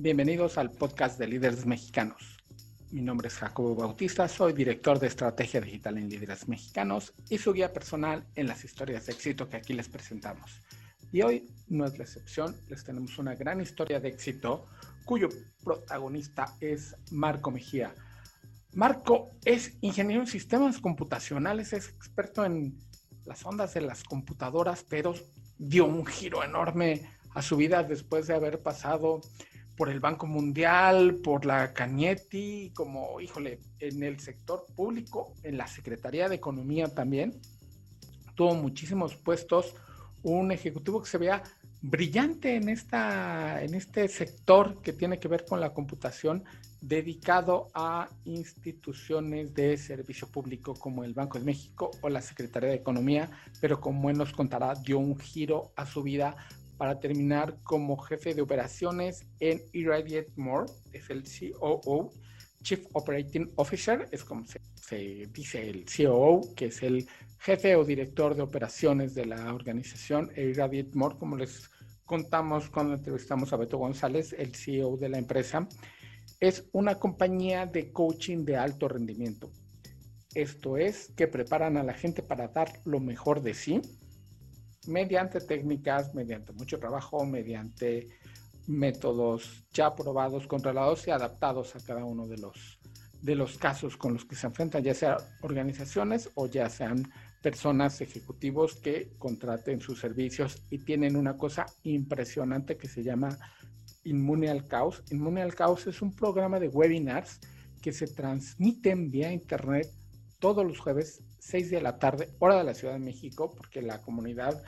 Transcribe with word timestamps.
Bienvenidos 0.00 0.58
al 0.58 0.70
podcast 0.70 1.18
de 1.18 1.26
líderes 1.26 1.66
mexicanos. 1.66 2.38
Mi 2.92 3.00
nombre 3.00 3.26
es 3.26 3.34
Jacobo 3.34 3.74
Bautista, 3.74 4.28
soy 4.28 4.52
director 4.52 5.00
de 5.00 5.08
estrategia 5.08 5.60
digital 5.60 5.98
en 5.98 6.08
líderes 6.08 6.46
mexicanos 6.46 7.14
y 7.28 7.38
su 7.38 7.52
guía 7.52 7.72
personal 7.72 8.24
en 8.36 8.46
las 8.46 8.62
historias 8.62 9.06
de 9.06 9.14
éxito 9.14 9.48
que 9.48 9.56
aquí 9.56 9.72
les 9.72 9.88
presentamos. 9.88 10.60
Y 11.10 11.22
hoy 11.22 11.50
no 11.66 11.84
es 11.84 11.98
la 11.98 12.04
excepción, 12.04 12.54
les 12.68 12.84
tenemos 12.84 13.18
una 13.18 13.34
gran 13.34 13.60
historia 13.60 13.98
de 13.98 14.10
éxito 14.10 14.68
cuyo 15.04 15.30
protagonista 15.64 16.54
es 16.60 16.94
Marco 17.10 17.50
Mejía. 17.50 17.92
Marco 18.74 19.32
es 19.44 19.78
ingeniero 19.80 20.22
en 20.22 20.28
sistemas 20.28 20.78
computacionales, 20.78 21.72
es 21.72 21.88
experto 21.88 22.44
en 22.44 22.78
las 23.24 23.44
ondas 23.44 23.74
de 23.74 23.80
las 23.80 24.04
computadoras, 24.04 24.84
pero 24.88 25.14
dio 25.58 25.86
un 25.86 26.06
giro 26.06 26.44
enorme 26.44 27.10
a 27.34 27.42
su 27.42 27.56
vida 27.56 27.82
después 27.82 28.28
de 28.28 28.34
haber 28.34 28.62
pasado 28.62 29.22
por 29.78 29.88
el 29.88 30.00
Banco 30.00 30.26
Mundial, 30.26 31.20
por 31.22 31.46
la 31.46 31.72
Cañetti, 31.72 32.72
como, 32.74 33.20
híjole, 33.20 33.60
en 33.78 34.02
el 34.02 34.18
sector 34.18 34.66
público, 34.74 35.32
en 35.44 35.56
la 35.56 35.68
Secretaría 35.68 36.28
de 36.28 36.34
Economía 36.34 36.88
también. 36.88 37.40
Tuvo 38.34 38.56
muchísimos 38.56 39.14
puestos, 39.14 39.76
un 40.24 40.50
ejecutivo 40.50 41.00
que 41.00 41.08
se 41.08 41.18
vea 41.18 41.44
brillante 41.80 42.56
en, 42.56 42.68
esta, 42.68 43.62
en 43.62 43.74
este 43.74 44.08
sector 44.08 44.82
que 44.82 44.92
tiene 44.92 45.20
que 45.20 45.28
ver 45.28 45.44
con 45.44 45.60
la 45.60 45.72
computación, 45.72 46.42
dedicado 46.80 47.68
a 47.72 48.08
instituciones 48.24 49.54
de 49.54 49.76
servicio 49.76 50.26
público 50.26 50.74
como 50.74 51.04
el 51.04 51.14
Banco 51.14 51.38
de 51.38 51.44
México 51.44 51.92
o 52.00 52.08
la 52.08 52.20
Secretaría 52.20 52.70
de 52.70 52.76
Economía, 52.76 53.30
pero 53.60 53.80
como 53.80 54.10
él 54.10 54.18
nos 54.18 54.32
contará, 54.32 54.74
dio 54.74 54.98
un 54.98 55.16
giro 55.20 55.70
a 55.76 55.86
su 55.86 56.02
vida 56.02 56.36
para 56.78 57.00
terminar 57.00 57.58
como 57.64 57.98
jefe 57.98 58.34
de 58.34 58.40
operaciones 58.40 59.26
en 59.40 59.60
Irradiate 59.72 60.32
More, 60.36 60.70
es 60.92 61.10
el 61.10 61.24
COO, 61.24 62.12
Chief 62.62 62.86
Operating 62.92 63.52
Officer, 63.56 64.08
es 64.12 64.24
como 64.24 64.44
se, 64.46 65.26
dice 65.32 65.68
el 65.68 65.84
COO, 65.84 66.54
que 66.54 66.66
es 66.66 66.82
el 66.82 67.06
jefe 67.40 67.76
o 67.76 67.84
director 67.84 68.34
de 68.34 68.42
operaciones 68.42 69.14
de 69.14 69.26
la 69.26 69.52
organización 69.52 70.30
Irradiate 70.36 70.96
More, 70.96 71.16
como 71.18 71.36
les 71.36 71.68
contamos 72.04 72.70
cuando 72.70 72.94
entrevistamos 72.94 73.52
a 73.52 73.56
Beto 73.56 73.76
González, 73.76 74.32
el 74.38 74.54
CEO 74.54 74.96
de 74.96 75.08
la 75.08 75.18
empresa, 75.18 75.68
es 76.40 76.68
una 76.72 76.94
compañía 76.94 77.66
de 77.66 77.92
coaching 77.92 78.44
de 78.44 78.56
alto 78.56 78.88
rendimiento. 78.88 79.50
Esto 80.34 80.76
es 80.76 81.12
que 81.16 81.26
preparan 81.26 81.76
a 81.76 81.82
la 81.82 81.94
gente 81.94 82.22
para 82.22 82.48
dar 82.48 82.70
lo 82.84 83.00
mejor 83.00 83.42
de 83.42 83.54
sí 83.54 83.80
mediante 84.86 85.40
técnicas, 85.40 86.14
mediante 86.14 86.52
mucho 86.52 86.78
trabajo, 86.78 87.24
mediante 87.24 88.08
métodos 88.66 89.64
ya 89.72 89.94
probados, 89.94 90.46
controlados 90.46 91.06
y 91.08 91.10
adaptados 91.10 91.74
a 91.74 91.80
cada 91.80 92.04
uno 92.04 92.26
de 92.26 92.38
los, 92.38 92.78
de 93.22 93.34
los 93.34 93.56
casos 93.56 93.96
con 93.96 94.12
los 94.12 94.24
que 94.24 94.36
se 94.36 94.46
enfrentan, 94.46 94.82
ya 94.82 94.94
sean 94.94 95.16
organizaciones 95.42 96.30
o 96.34 96.46
ya 96.46 96.68
sean 96.68 97.10
personas 97.42 98.00
ejecutivos 98.00 98.74
que 98.74 99.14
contraten 99.18 99.80
sus 99.80 100.00
servicios 100.00 100.62
y 100.70 100.78
tienen 100.78 101.16
una 101.16 101.36
cosa 101.36 101.66
impresionante 101.82 102.76
que 102.76 102.88
se 102.88 103.02
llama 103.02 103.38
Inmune 104.04 104.50
al 104.50 104.66
Caos. 104.66 105.02
Inmune 105.10 105.42
al 105.42 105.54
Caos 105.54 105.86
es 105.86 106.02
un 106.02 106.14
programa 106.14 106.60
de 106.60 106.68
webinars 106.68 107.40
que 107.80 107.92
se 107.92 108.06
transmiten 108.06 109.10
vía 109.10 109.32
internet 109.32 109.88
todos 110.38 110.66
los 110.66 110.78
jueves, 110.78 111.22
6 111.38 111.70
de 111.70 111.80
la 111.80 111.98
tarde, 111.98 112.30
hora 112.38 112.56
de 112.56 112.64
la 112.64 112.74
Ciudad 112.74 112.94
de 112.94 113.00
México, 113.00 113.50
porque 113.50 113.82
la 113.82 114.02
comunidad 114.02 114.62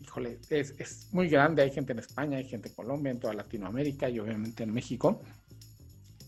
híjole, 0.00 0.38
es, 0.50 0.74
es, 0.78 1.08
muy 1.12 1.28
grande, 1.28 1.62
hay 1.62 1.70
gente 1.70 1.92
en 1.92 2.00
España, 2.00 2.38
hay 2.38 2.48
gente 2.48 2.68
en 2.68 2.74
Colombia, 2.74 3.12
en 3.12 3.20
toda 3.20 3.34
Latinoamérica 3.34 4.08
y 4.08 4.18
obviamente 4.18 4.64
en 4.64 4.72
México. 4.72 5.20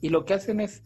Y 0.01 0.11
lo 0.11 0.25
que 0.25 0.35
hacen 0.35 0.61
es 0.61 0.83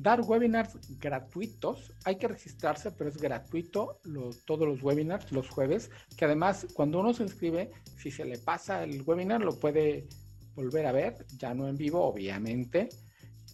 dar 0.00 0.22
webinars 0.22 0.78
gratuitos. 0.98 1.92
Hay 2.04 2.16
que 2.16 2.28
registrarse, 2.28 2.90
pero 2.92 3.10
es 3.10 3.18
gratuito 3.18 4.00
todos 4.46 4.66
los 4.66 4.82
webinars 4.82 5.30
los 5.32 5.48
jueves, 5.48 5.90
que 6.16 6.24
además 6.24 6.66
cuando 6.74 7.00
uno 7.00 7.12
se 7.12 7.24
inscribe, 7.24 7.70
si 7.98 8.10
se 8.10 8.24
le 8.24 8.38
pasa 8.38 8.82
el 8.82 9.02
webinar, 9.02 9.42
lo 9.42 9.58
puede 9.58 10.08
volver 10.54 10.86
a 10.86 10.92
ver, 10.92 11.26
ya 11.36 11.54
no 11.54 11.68
en 11.68 11.76
vivo, 11.76 12.02
obviamente, 12.02 12.88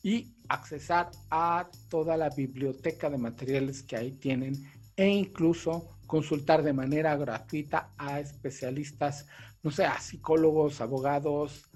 y 0.02 0.34
accesar 0.48 1.10
a 1.30 1.68
toda 1.88 2.16
la 2.16 2.30
biblioteca 2.30 3.10
de 3.10 3.18
materiales 3.18 3.82
que 3.82 3.96
ahí 3.96 4.12
tienen 4.12 4.54
e 4.96 5.08
incluso 5.08 5.88
consultar 6.06 6.62
de 6.62 6.72
manera 6.72 7.16
gratuita 7.16 7.90
a 7.98 8.20
especialistas, 8.20 9.26
no 9.62 9.70
sé, 9.70 9.84
a 9.84 9.98
psicólogos, 9.98 10.80
abogados 10.80 11.68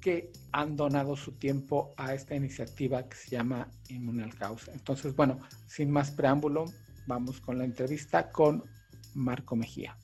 que 0.00 0.32
han 0.52 0.76
donado 0.76 1.16
su 1.16 1.32
tiempo 1.32 1.92
a 1.96 2.14
esta 2.14 2.34
iniciativa 2.34 3.08
que 3.08 3.16
se 3.16 3.30
llama 3.30 3.68
Inmune 3.88 4.24
al 4.24 4.34
Caos. 4.34 4.68
Entonces, 4.72 5.14
bueno, 5.14 5.40
sin 5.66 5.90
más 5.90 6.10
preámbulo, 6.10 6.66
vamos 7.06 7.40
con 7.40 7.58
la 7.58 7.64
entrevista 7.64 8.30
con 8.30 8.64
Marco 9.14 9.56
Mejía. 9.56 9.96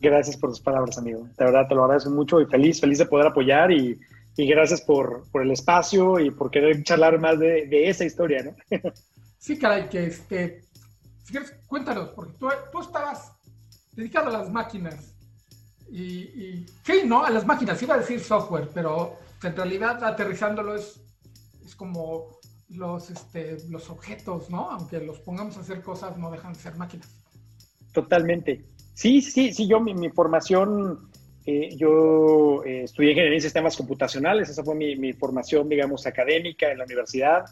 Gracias 0.00 0.36
por 0.36 0.50
tus 0.50 0.60
palabras, 0.60 0.98
amigo. 0.98 1.28
De 1.36 1.44
verdad 1.44 1.66
te 1.68 1.74
lo 1.74 1.84
agradezco 1.84 2.10
mucho 2.10 2.40
y 2.40 2.46
feliz, 2.46 2.80
feliz 2.80 2.98
de 2.98 3.06
poder 3.06 3.26
apoyar 3.26 3.72
y, 3.72 3.98
y 4.36 4.46
gracias 4.46 4.80
por, 4.80 5.28
por, 5.30 5.42
el 5.42 5.50
espacio 5.50 6.20
y 6.20 6.30
por 6.30 6.50
querer 6.50 6.82
charlar 6.84 7.20
más 7.20 7.38
de, 7.38 7.66
de 7.66 7.88
esa 7.88 8.04
historia, 8.04 8.44
¿no? 8.44 8.54
sí, 9.38 9.58
caray, 9.58 9.88
que 9.88 10.06
este, 10.06 10.67
si 11.28 11.32
quieres, 11.32 11.54
cuéntanos, 11.66 12.08
porque 12.14 12.32
tú, 12.38 12.48
tú 12.72 12.80
estabas 12.80 13.32
dedicado 13.92 14.28
a 14.28 14.38
las 14.38 14.50
máquinas. 14.50 15.14
Y, 15.90 16.02
y, 16.02 16.66
sí, 16.86 17.02
¿no? 17.04 17.22
A 17.22 17.28
las 17.28 17.44
máquinas, 17.44 17.82
iba 17.82 17.96
a 17.96 17.98
decir 17.98 18.18
software, 18.18 18.70
pero 18.72 19.18
en 19.42 19.54
realidad 19.54 20.02
aterrizándolo 20.02 20.74
es, 20.74 21.02
es 21.66 21.76
como 21.76 22.38
los, 22.70 23.10
este, 23.10 23.58
los 23.68 23.90
objetos, 23.90 24.48
¿no? 24.48 24.70
Aunque 24.70 25.00
los 25.00 25.18
pongamos 25.18 25.58
a 25.58 25.60
hacer 25.60 25.82
cosas, 25.82 26.16
no 26.16 26.30
dejan 26.30 26.54
de 26.54 26.60
ser 26.60 26.76
máquinas. 26.76 27.10
Totalmente. 27.92 28.64
Sí, 28.94 29.20
sí, 29.20 29.52
sí, 29.52 29.68
yo 29.68 29.80
mi, 29.80 29.92
mi 29.92 30.08
formación, 30.08 31.10
eh, 31.44 31.76
yo 31.76 32.64
eh, 32.64 32.84
estudié 32.84 33.10
ingeniería 33.10 33.36
en 33.36 33.42
sistemas 33.42 33.76
computacionales, 33.76 34.48
esa 34.48 34.64
fue 34.64 34.74
mi, 34.74 34.96
mi, 34.96 35.12
formación, 35.12 35.68
digamos, 35.68 36.06
académica 36.06 36.72
en 36.72 36.78
la 36.78 36.84
universidad 36.84 37.44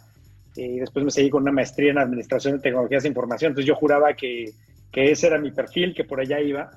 y 0.56 0.78
después 0.78 1.05
me 1.05 1.11
seguí 1.11 1.31
con 1.31 1.43
una 1.43 1.53
maestría 1.53 1.91
en 1.91 1.99
Administración 1.99 2.56
de 2.56 2.62
Tecnologías 2.62 3.03
de 3.03 3.09
Información. 3.11 3.50
Entonces 3.50 3.69
yo 3.69 3.75
juraba 3.75 4.15
que, 4.15 4.53
que 4.91 5.11
ese 5.11 5.27
era 5.27 5.39
mi 5.39 5.50
perfil, 5.50 5.94
que 5.94 6.05
por 6.05 6.21
allá 6.21 6.41
iba. 6.41 6.71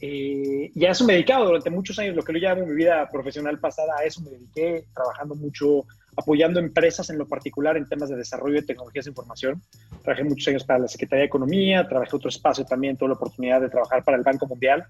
Eh, 0.00 0.70
y 0.74 0.84
a 0.86 0.92
eso 0.92 1.04
me 1.04 1.12
he 1.12 1.16
dedicado 1.16 1.44
durante 1.44 1.68
muchos 1.68 1.98
años, 1.98 2.16
lo 2.16 2.22
que 2.22 2.32
yo 2.32 2.38
llamo 2.38 2.64
mi 2.66 2.74
vida 2.74 3.06
profesional 3.12 3.58
pasada, 3.58 3.92
a 3.98 4.04
eso 4.04 4.22
me 4.22 4.30
dediqué, 4.30 4.86
trabajando 4.94 5.34
mucho, 5.34 5.84
apoyando 6.16 6.58
empresas 6.58 7.10
en 7.10 7.18
lo 7.18 7.28
particular 7.28 7.76
en 7.76 7.86
temas 7.86 8.08
de 8.08 8.16
desarrollo 8.16 8.60
de 8.60 8.66
tecnologías 8.66 9.04
de 9.04 9.10
información. 9.10 9.60
Trabajé 10.02 10.24
muchos 10.24 10.48
años 10.48 10.64
para 10.64 10.78
la 10.78 10.88
Secretaría 10.88 11.22
de 11.22 11.26
Economía, 11.26 11.86
trabajé 11.86 12.16
otro 12.16 12.30
espacio 12.30 12.64
también, 12.64 12.96
tuve 12.96 13.10
la 13.10 13.14
oportunidad 13.16 13.60
de 13.60 13.68
trabajar 13.68 14.02
para 14.02 14.16
el 14.16 14.22
Banco 14.22 14.46
Mundial, 14.46 14.84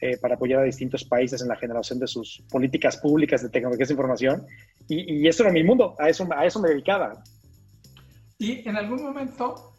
eh, 0.00 0.16
para 0.16 0.36
apoyar 0.36 0.60
a 0.60 0.64
distintos 0.64 1.04
países 1.04 1.42
en 1.42 1.48
la 1.48 1.56
generación 1.56 1.98
de 1.98 2.06
sus 2.06 2.42
políticas 2.50 2.96
públicas 2.96 3.42
de 3.42 3.50
tecnologías 3.50 3.88
de 3.88 3.94
información. 3.94 4.46
Y, 4.88 5.20
y 5.20 5.28
eso 5.28 5.42
era 5.42 5.52
mi 5.52 5.62
mundo, 5.62 5.94
a 5.98 6.08
eso, 6.08 6.26
a 6.34 6.46
eso 6.46 6.60
me 6.60 6.70
dedicaba. 6.70 7.22
Y 8.44 8.68
en 8.68 8.76
algún 8.76 9.02
momento, 9.02 9.72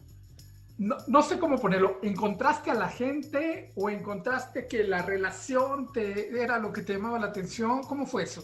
no, 0.78 0.96
no, 1.06 1.22
sé 1.22 1.38
cómo 1.38 1.56
ponerlo, 1.56 2.00
¿encontraste 2.02 2.72
a 2.72 2.74
la 2.74 2.88
gente 2.88 3.70
o 3.76 3.88
encontraste 3.88 4.66
que 4.66 4.82
la 4.82 5.02
relación 5.02 5.92
te, 5.92 6.42
era 6.42 6.58
lo 6.58 6.72
que 6.72 6.82
te 6.82 6.94
llamaba 6.94 7.20
la 7.20 7.28
atención? 7.28 7.82
¿Cómo 7.84 8.06
fue 8.06 8.24
eso? 8.24 8.42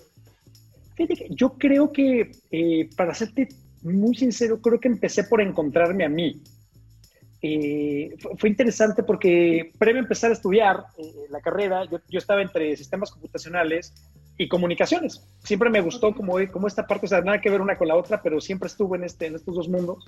Yo 1.30 1.54
creo 1.58 1.90
que, 1.90 2.30
eh, 2.52 2.88
para 2.96 3.14
serte 3.14 3.48
muy 3.82 4.14
sincero, 4.14 4.60
creo 4.60 4.78
que 4.78 4.86
empecé 4.86 5.24
por 5.24 5.40
encontrarme 5.40 6.04
a 6.04 6.08
mí. 6.08 6.40
Eh, 7.42 8.14
fue, 8.38 8.48
interesante 8.48 9.02
porque 9.02 9.72
previo 9.76 10.00
a 10.00 10.04
empezar 10.04 10.30
a 10.30 10.34
estudiar 10.34 10.84
eh, 10.98 11.26
la 11.30 11.40
carrera, 11.40 11.84
yo, 11.90 11.98
yo, 12.08 12.18
estaba 12.20 12.42
entre 12.42 12.76
sistemas 12.76 13.10
computacionales 13.10 13.92
y 14.42 14.48
comunicaciones. 14.48 15.24
Siempre 15.38 15.70
me 15.70 15.80
gustó 15.80 16.12
como, 16.14 16.34
como 16.50 16.66
esta 16.66 16.84
parte, 16.84 17.06
o 17.06 17.08
sea, 17.08 17.20
nada 17.20 17.40
que 17.40 17.48
ver 17.48 17.60
una 17.60 17.78
con 17.78 17.86
la 17.86 17.96
otra, 17.96 18.20
pero 18.20 18.40
siempre 18.40 18.66
estuve 18.66 18.98
en, 18.98 19.04
este, 19.04 19.26
en 19.26 19.36
estos 19.36 19.54
dos 19.54 19.68
mundos. 19.68 20.04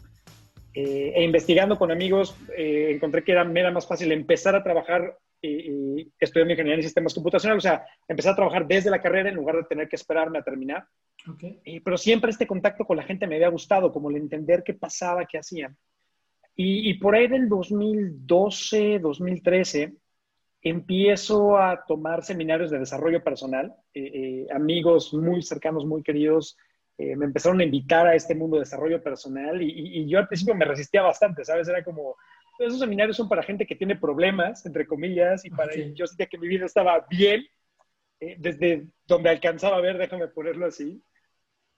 Eh, 0.75 1.13
e 1.15 1.23
investigando 1.23 1.79
con 1.79 1.93
amigos, 1.93 2.37
eh, 2.57 2.91
encontré 2.93 3.23
que 3.23 3.31
era, 3.31 3.45
me 3.45 3.61
era 3.61 3.71
más 3.71 3.87
fácil 3.87 4.11
empezar 4.11 4.57
a 4.57 4.65
trabajar 4.65 5.17
y, 5.41 6.01
y 6.01 6.13
estudiando 6.19 6.53
ingeniería 6.53 6.81
en 6.81 6.83
sistemas 6.83 7.15
computacionales, 7.15 7.65
o 7.65 7.69
sea, 7.69 7.87
empezar 8.09 8.33
a 8.33 8.37
trabajar 8.37 8.67
desde 8.67 8.91
la 8.91 9.01
carrera 9.01 9.29
en 9.29 9.37
lugar 9.37 9.55
de 9.57 9.65
tener 9.65 9.89
que 9.89 9.95
esperarme 9.95 10.39
a 10.39 10.43
terminar. 10.43 10.85
Okay. 11.33 11.61
Eh, 11.65 11.81
pero 11.85 11.97
siempre 11.97 12.33
este 12.33 12.49
contacto 12.49 12.85
con 12.85 12.97
la 12.97 13.05
gente 13.05 13.29
me 13.29 13.37
había 13.37 13.49
gustado, 13.51 13.93
como 13.93 14.11
el 14.11 14.17
entender 14.17 14.65
qué 14.65 14.75
pasaba, 14.75 15.27
qué 15.27 15.39
hacían. 15.39 15.77
Y, 16.57 16.91
y 16.91 16.95
por 16.95 17.15
ahí 17.15 17.29
del 17.29 17.49
2012, 17.49 18.99
2013, 18.99 19.93
empiezo 20.65 21.57
a 21.57 21.85
tomar 21.87 22.25
seminarios 22.25 22.71
de 22.71 22.81
desarrollo 22.81 23.23
personal. 23.23 23.73
Eh, 23.95 24.11
eh, 24.15 24.47
amigos 24.53 25.15
muy 25.15 25.43
cercanos, 25.43 25.87
muy 25.87 26.03
queridos, 26.03 26.57
eh, 26.99 27.15
me 27.17 27.27
empezaron 27.27 27.61
a 27.61 27.65
invitar 27.65 28.07
a 28.07 28.15
este 28.15 28.35
mundo 28.35 28.57
de 28.57 28.63
desarrollo 28.63 29.03
personal 29.03 29.61
y, 29.61 29.67
y, 29.67 30.01
y, 30.01 30.09
yo 30.09 30.19
al 30.19 30.29
principio 30.29 30.55
me 30.55 30.65
resistía 30.65 31.03
bastante, 31.03 31.45
¿sabes? 31.45 31.69
Era 31.69 31.85
como, 31.85 32.17
esos 32.59 32.81
seminarios 32.81 33.17
son 33.17 33.29
para 33.29 33.43
gente 33.43 33.67
que 33.67 33.77
tiene 33.77 33.97
problemas, 33.97 34.65
entre 34.65 34.87
comillas, 34.87 35.45
y 35.45 35.51
para 35.51 35.73
okay. 35.73 35.93
yo 35.95 36.07
sentía 36.07 36.27
que 36.27 36.39
mi 36.39 36.49
vida 36.49 36.67
estaba 36.67 37.07
bien, 37.11 37.45
desde 38.39 38.87
donde 39.07 39.29
alcanzaba 39.29 39.77
a 39.77 39.81
ver, 39.83 39.99
déjame 39.99 40.29
ponerlo 40.29 40.67
así. 40.67 41.03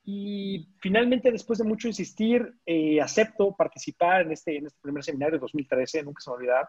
Y 0.09 0.69
finalmente, 0.79 1.33
después 1.33 1.59
de 1.59 1.65
mucho 1.65 1.89
insistir, 1.89 2.55
eh, 2.65 3.01
acepto 3.01 3.57
participar 3.57 4.23
en 4.23 4.31
este, 4.31 4.57
en 4.57 4.67
este 4.67 4.79
primer 4.81 5.03
seminario 5.03 5.35
de 5.35 5.41
2013, 5.41 6.05
nunca 6.05 6.21
se 6.21 6.31
me 6.31 6.37
olvidar. 6.37 6.69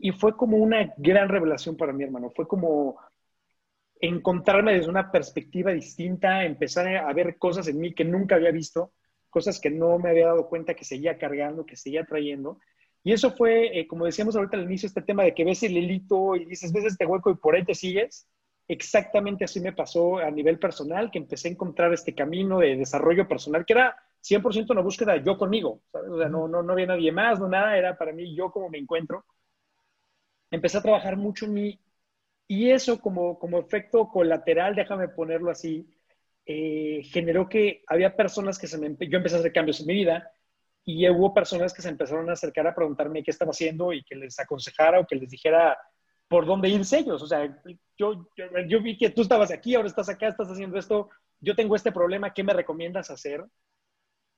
Y, 0.00 0.08
y, 0.08 0.12
fue 0.12 0.36
como 0.36 0.56
una 0.56 0.92
gran 0.96 1.28
revelación 1.28 1.76
para 1.76 1.92
mi 1.92 2.04
hermano. 2.04 2.30
Fue 2.30 2.46
como 2.46 2.98
encontrarme 4.00 4.74
desde 4.74 4.90
una 4.90 5.10
perspectiva 5.10 5.72
distinta, 5.72 6.44
empezar 6.44 6.88
a 6.96 7.12
ver 7.12 7.38
cosas 7.38 7.68
en 7.68 7.78
mí 7.78 7.94
que 7.94 8.04
nunca 8.04 8.34
había 8.34 8.50
visto, 8.50 8.92
cosas 9.30 9.60
que 9.60 9.70
no 9.70 9.98
me 9.98 10.10
había 10.10 10.26
dado 10.26 10.48
cuenta 10.48 10.74
que 10.74 10.84
seguía 10.84 11.18
cargando, 11.18 11.66
que 11.66 11.76
seguía 11.76 12.04
trayendo. 12.04 12.58
Y 13.04 13.12
eso 13.12 13.30
fue, 13.32 13.78
eh, 13.78 13.86
como 13.86 14.04
decíamos 14.06 14.36
ahorita 14.36 14.56
al 14.56 14.64
inicio, 14.64 14.86
este 14.86 15.02
tema 15.02 15.24
de 15.24 15.34
que 15.34 15.44
ves 15.44 15.62
el 15.62 15.76
hilito 15.76 16.36
y 16.36 16.44
dices, 16.46 16.72
ves 16.72 16.84
este 16.84 17.06
hueco 17.06 17.30
y 17.30 17.36
por 17.36 17.54
ahí 17.54 17.64
te 17.64 17.74
sigues 17.74 18.28
exactamente 18.68 19.44
así 19.44 19.60
me 19.60 19.72
pasó 19.72 20.18
a 20.18 20.30
nivel 20.30 20.58
personal, 20.58 21.10
que 21.10 21.18
empecé 21.18 21.48
a 21.48 21.52
encontrar 21.52 21.92
este 21.92 22.14
camino 22.14 22.58
de 22.58 22.76
desarrollo 22.76 23.28
personal, 23.28 23.64
que 23.64 23.74
era 23.74 23.96
100% 24.22 24.70
una 24.70 24.80
búsqueda 24.80 25.16
yo 25.16 25.36
conmigo, 25.36 25.82
O 25.92 26.18
sea, 26.18 26.28
no, 26.28 26.48
no, 26.48 26.62
no 26.62 26.72
había 26.72 26.86
nadie 26.86 27.12
más, 27.12 27.38
no 27.38 27.48
nada, 27.48 27.76
era 27.76 27.96
para 27.96 28.12
mí 28.12 28.34
yo 28.34 28.50
como 28.50 28.68
me 28.68 28.78
encuentro. 28.78 29.24
Empecé 30.52 30.78
a 30.78 30.82
trabajar 30.82 31.16
mucho 31.16 31.48
mí 31.48 31.80
y 32.46 32.70
eso 32.70 33.00
como, 33.00 33.38
como 33.38 33.58
efecto 33.58 34.08
colateral, 34.08 34.76
déjame 34.76 35.08
ponerlo 35.08 35.50
así, 35.50 35.88
eh, 36.46 37.02
generó 37.04 37.48
que 37.48 37.82
había 37.88 38.14
personas 38.14 38.58
que 38.58 38.68
se 38.68 38.78
me... 38.78 38.94
Yo 39.08 39.16
empecé 39.16 39.36
a 39.36 39.38
hacer 39.40 39.52
cambios 39.52 39.80
en 39.80 39.86
mi 39.86 39.94
vida 39.94 40.30
y 40.84 41.08
hubo 41.08 41.32
personas 41.32 41.72
que 41.72 41.82
se 41.82 41.88
empezaron 41.88 42.28
a 42.28 42.34
acercar 42.34 42.66
a 42.66 42.74
preguntarme 42.74 43.22
qué 43.22 43.30
estaba 43.30 43.50
haciendo 43.52 43.92
y 43.92 44.04
que 44.04 44.16
les 44.16 44.38
aconsejara 44.38 45.00
o 45.00 45.06
que 45.06 45.16
les 45.16 45.30
dijera 45.30 45.78
por 46.28 46.46
dónde 46.46 46.68
irse 46.68 46.98
ellos. 46.98 47.22
O 47.22 47.26
sea, 47.26 47.62
yo, 47.96 48.28
yo, 48.36 48.82
vi 48.82 48.98
que 48.98 49.10
tú 49.10 49.22
estabas 49.22 49.50
aquí, 49.50 49.74
ahora 49.74 49.88
estás 49.88 50.08
acá, 50.08 50.28
estás 50.28 50.48
haciendo 50.48 50.78
esto, 50.78 51.10
yo 51.40 51.54
tengo 51.54 51.76
este 51.76 51.92
problema, 51.92 52.34
¿qué 52.34 52.42
me 52.42 52.52
recomiendas 52.52 53.10
hacer? 53.10 53.44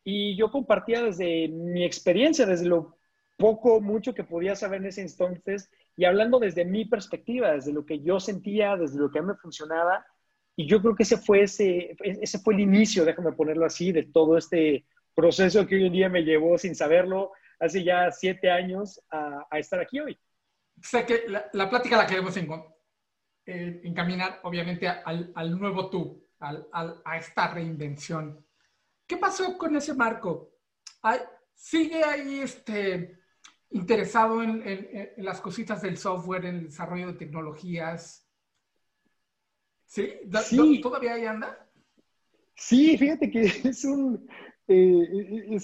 Y 0.05 0.37
yo 0.37 0.51
compartía 0.51 1.03
desde 1.03 1.49
mi 1.49 1.85
experiencia, 1.85 2.47
desde 2.47 2.67
lo 2.67 2.99
poco, 3.37 3.81
mucho 3.81 4.15
que 4.15 4.25
podía 4.25 4.57
saber 4.57 4.81
en 4.81 4.87
ese 4.87 5.03
entonces, 5.03 5.71
y 5.97 6.05
hablando 6.05 6.39
desde 6.39 6.65
mi 6.65 6.85
perspectiva, 6.85 7.53
desde 7.53 7.73
lo 7.73 7.85
que 7.85 8.01
yo 8.01 8.21
sentía, 8.21 8.77
desde 8.77 8.99
lo 8.99 9.11
que 9.11 9.19
a 9.19 9.23
mí 9.23 9.29
me 9.29 9.37
funcionaba. 9.37 10.05
Y 10.57 10.67
yo 10.67 10.81
creo 10.81 10.95
que 10.95 11.03
ese 11.03 11.17
fue, 11.17 11.43
ese, 11.43 11.97
ese 12.01 12.39
fue 12.39 12.55
el 12.55 12.61
inicio, 12.61 13.05
déjame 13.05 13.33
ponerlo 13.33 13.67
así, 13.67 13.93
de 13.93 14.05
todo 14.05 14.37
este 14.37 14.87
proceso 15.15 15.67
que 15.67 15.77
hoy 15.77 15.87
en 15.87 15.93
día 15.93 16.09
me 16.09 16.23
llevó 16.23 16.59
sin 16.59 16.75
saberlo, 16.75 17.33
hace 17.59 17.83
ya 17.83 18.11
siete 18.11 18.51
años, 18.51 19.01
a, 19.11 19.47
a 19.51 19.59
estar 19.59 19.81
aquí 19.81 20.01
hoy 20.01 20.19
sé 20.83 21.07
que 21.07 21.25
la, 21.29 21.71
plática 21.71 21.97
la 21.97 22.07
queremos 22.07 22.37
eh, 22.37 23.81
encaminar, 23.85 24.41
obviamente, 24.43 24.89
al, 24.89 25.59
nuevo 25.59 25.91
tú, 25.91 26.27
a 26.41 27.17
esta 27.17 27.49
reinvención. 27.49 28.45
¿Qué 29.07 29.17
pasó 29.17 29.57
con 29.59 29.77
ese 29.77 29.95
Marco? 29.95 30.51
¿Sigue 31.55 32.03
ahí 32.03 32.41
este, 32.41 33.19
interesado 33.75 34.43
en, 34.43 35.13
las 35.17 35.41
cositas 35.41 35.83
del 35.83 35.99
software, 35.99 36.47
en 36.47 36.57
el 36.57 36.65
desarrollo 36.65 37.09
de 37.09 37.15
tecnologías? 37.15 38.27
¿Sí? 39.85 40.13
sí. 40.45 40.81
¿Todavía 40.81 41.15
ahí 41.15 41.27
anda? 41.27 41.69
Sí, 42.55 42.97
fíjate 42.97 43.31
que 43.31 43.43
es 43.69 43.85
un... 43.85 44.29
Eh, 44.69 45.59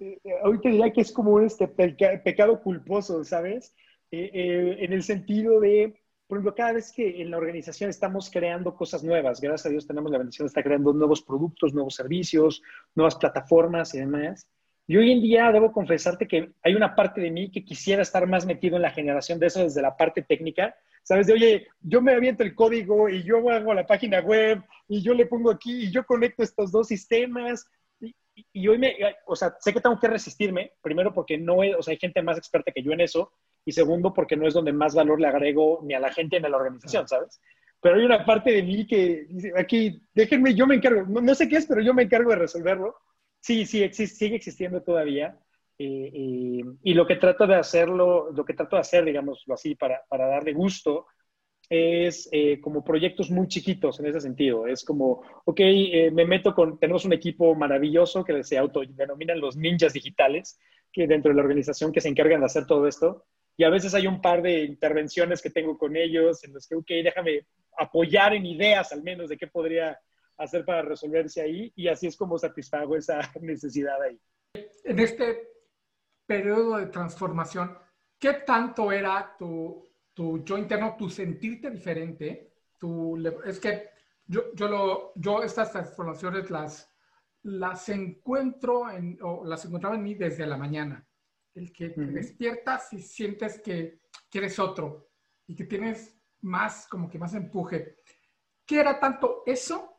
eh, 0.00 0.20
ahorita 0.44 0.68
diría 0.68 0.92
que 0.92 1.00
es 1.00 1.10
como 1.10 1.32
un 1.32 1.46
este, 1.46 1.66
pecado 1.66 2.62
culposo, 2.62 3.24
¿sabes? 3.24 3.74
Eh, 4.10 4.76
en 4.80 4.92
el 4.92 5.02
sentido 5.02 5.58
de, 5.58 6.00
por 6.26 6.38
ejemplo, 6.38 6.54
cada 6.54 6.74
vez 6.74 6.92
que 6.92 7.20
en 7.20 7.30
la 7.30 7.38
organización 7.38 7.90
estamos 7.90 8.30
creando 8.30 8.76
cosas 8.76 9.02
nuevas, 9.02 9.40
gracias 9.40 9.66
a 9.66 9.70
Dios 9.70 9.86
tenemos 9.86 10.12
la 10.12 10.18
bendición 10.18 10.46
de 10.46 10.48
estar 10.48 10.62
creando 10.62 10.92
nuevos 10.92 11.22
productos, 11.22 11.74
nuevos 11.74 11.94
servicios, 11.94 12.62
nuevas 12.94 13.16
plataformas 13.16 13.94
y 13.94 14.00
demás. 14.00 14.46
Y 14.88 14.96
hoy 14.96 15.12
en 15.12 15.20
día 15.20 15.52
debo 15.52 15.70
confesarte 15.70 16.26
que 16.26 16.50
hay 16.64 16.74
una 16.74 16.96
parte 16.96 17.20
de 17.20 17.30
mí 17.30 17.50
que 17.50 17.64
quisiera 17.64 18.02
estar 18.02 18.26
más 18.26 18.46
metido 18.46 18.76
en 18.76 18.82
la 18.82 18.90
generación 18.90 19.38
de 19.38 19.46
eso 19.46 19.62
desde 19.62 19.82
la 19.82 19.96
parte 19.96 20.22
técnica. 20.22 20.74
Sabes, 21.02 21.26
de 21.26 21.34
oye, 21.34 21.68
yo 21.80 22.00
me 22.00 22.14
aviento 22.14 22.42
el 22.42 22.54
código 22.54 23.08
y 23.08 23.22
yo 23.22 23.50
hago 23.50 23.74
la 23.74 23.86
página 23.86 24.20
web 24.20 24.62
y 24.88 25.02
yo 25.02 25.12
le 25.12 25.26
pongo 25.26 25.50
aquí 25.50 25.84
y 25.84 25.90
yo 25.92 26.06
conecto 26.06 26.42
estos 26.42 26.72
dos 26.72 26.88
sistemas. 26.88 27.66
Y, 28.00 28.16
y 28.52 28.66
hoy 28.66 28.78
me, 28.78 28.96
o 29.26 29.36
sea, 29.36 29.54
sé 29.60 29.74
que 29.74 29.80
tengo 29.80 30.00
que 30.00 30.08
resistirme, 30.08 30.72
primero 30.80 31.12
porque 31.12 31.36
no, 31.36 31.56
o 31.56 31.82
sea, 31.82 31.92
hay 31.92 31.98
gente 31.98 32.22
más 32.22 32.38
experta 32.38 32.72
que 32.72 32.82
yo 32.82 32.92
en 32.92 33.02
eso, 33.02 33.30
y 33.68 33.72
segundo 33.72 34.14
porque 34.14 34.34
no 34.34 34.48
es 34.48 34.54
donde 34.54 34.72
más 34.72 34.94
valor 34.94 35.20
le 35.20 35.28
agrego 35.28 35.80
ni 35.82 35.92
a 35.92 36.00
la 36.00 36.10
gente 36.10 36.40
ni 36.40 36.46
a 36.46 36.48
la 36.48 36.56
organización, 36.56 37.06
¿sabes? 37.06 37.38
Pero 37.82 37.96
hay 37.96 38.04
una 38.04 38.24
parte 38.24 38.50
de 38.50 38.62
mí 38.62 38.86
que 38.86 39.26
dice, 39.28 39.52
aquí, 39.54 40.02
déjenme, 40.14 40.54
yo 40.54 40.66
me 40.66 40.76
encargo, 40.76 41.02
no, 41.02 41.34
sé 41.34 41.48
qué 41.48 41.56
es, 41.56 41.66
pero 41.66 41.82
yo 41.82 41.92
me 41.92 42.04
encargo 42.04 42.30
de 42.30 42.36
resolverlo. 42.36 42.96
Sí, 43.40 43.66
sí, 43.66 43.82
existe, 43.82 44.16
sigue 44.16 44.36
existiendo 44.36 44.82
todavía. 44.82 45.38
Eh, 45.78 46.10
eh, 46.12 46.64
y 46.82 46.94
lo 46.94 47.06
que 47.06 47.16
trato 47.16 47.46
de 47.46 47.54
hacerlo, 47.54 48.30
lo 48.32 48.44
que 48.44 48.54
trato 48.54 48.76
de 48.76 48.80
hacer, 48.80 49.04
digámoslo 49.04 49.54
así, 49.54 49.74
para, 49.74 50.02
para 50.08 50.26
darle 50.26 50.52
gusto, 50.52 51.06
es 51.70 52.28
eh, 52.32 52.60
como 52.60 52.82
proyectos 52.82 53.30
muy 53.30 53.46
chiquitos 53.46 54.00
en 54.00 54.06
ese 54.06 54.20
sentido. 54.20 54.66
Es 54.66 54.84
como, 54.84 55.22
ok, 55.44 55.60
me 56.12 56.24
meto 56.24 56.54
con, 56.54 56.78
tenemos 56.78 57.04
un 57.04 57.12
equipo 57.12 57.54
maravilloso 57.54 58.24
que 58.24 58.42
se 58.42 58.58
autodenominan 58.58 59.40
los 59.40 59.56
ninjas 59.56 59.92
digitales, 59.92 60.58
que 60.92 61.06
dentro 61.06 61.30
de 61.30 61.36
la 61.36 61.42
organización 61.42 61.92
que 61.92 62.00
se 62.00 62.08
encargan 62.08 62.40
de 62.40 62.46
hacer 62.46 62.66
todo 62.66 62.86
esto. 62.86 63.24
Y 63.56 63.64
a 63.64 63.70
veces 63.70 63.94
hay 63.94 64.06
un 64.06 64.20
par 64.20 64.40
de 64.42 64.64
intervenciones 64.64 65.42
que 65.42 65.50
tengo 65.50 65.76
con 65.76 65.96
ellos 65.96 66.42
en 66.44 66.54
los 66.54 66.66
que, 66.66 66.76
ok, 66.76 66.88
déjame 67.04 67.46
apoyar 67.76 68.34
en 68.34 68.46
ideas 68.46 68.92
al 68.92 69.02
menos 69.02 69.28
de 69.28 69.36
qué 69.36 69.46
podría 69.46 69.98
hacer 70.38 70.64
para 70.64 70.82
resolverse 70.82 71.40
ahí 71.40 71.72
y 71.76 71.88
así 71.88 72.06
es 72.06 72.16
como 72.16 72.38
satisfago 72.38 72.96
esa 72.96 73.20
necesidad 73.40 74.00
ahí. 74.02 74.18
En 74.84 74.98
este 74.98 75.50
periodo 76.26 76.78
de 76.78 76.86
transformación, 76.86 77.76
¿qué 78.18 78.34
tanto 78.46 78.90
era 78.90 79.36
tu, 79.38 79.86
tu 80.14 80.42
yo 80.44 80.56
interno, 80.56 80.96
tu 80.96 81.08
sentirte 81.10 81.70
diferente? 81.70 82.52
Tu, 82.78 83.16
es 83.44 83.58
que 83.58 83.90
yo, 84.26 84.54
yo, 84.54 84.68
lo, 84.68 85.12
yo 85.16 85.42
estas 85.42 85.72
transformaciones 85.72 86.50
las, 86.50 86.90
las 87.42 87.88
encuentro 87.88 88.90
en, 88.90 89.18
o 89.22 89.44
las 89.44 89.64
encontraba 89.64 89.96
en 89.96 90.02
mí 90.02 90.14
desde 90.14 90.46
la 90.46 90.56
mañana 90.56 91.04
el 91.54 91.72
que 91.72 91.90
te 91.90 92.06
despiertas 92.06 92.92
y 92.92 93.00
sientes 93.02 93.60
que, 93.60 94.00
quieres 94.30 94.58
otro 94.58 95.10
y 95.46 95.54
que 95.54 95.64
tienes 95.64 96.16
más, 96.42 96.86
como 96.86 97.08
que 97.08 97.18
más 97.18 97.34
empuje. 97.34 97.96
¿Qué 98.64 98.80
era 98.80 99.00
tanto 99.00 99.42
eso 99.46 99.97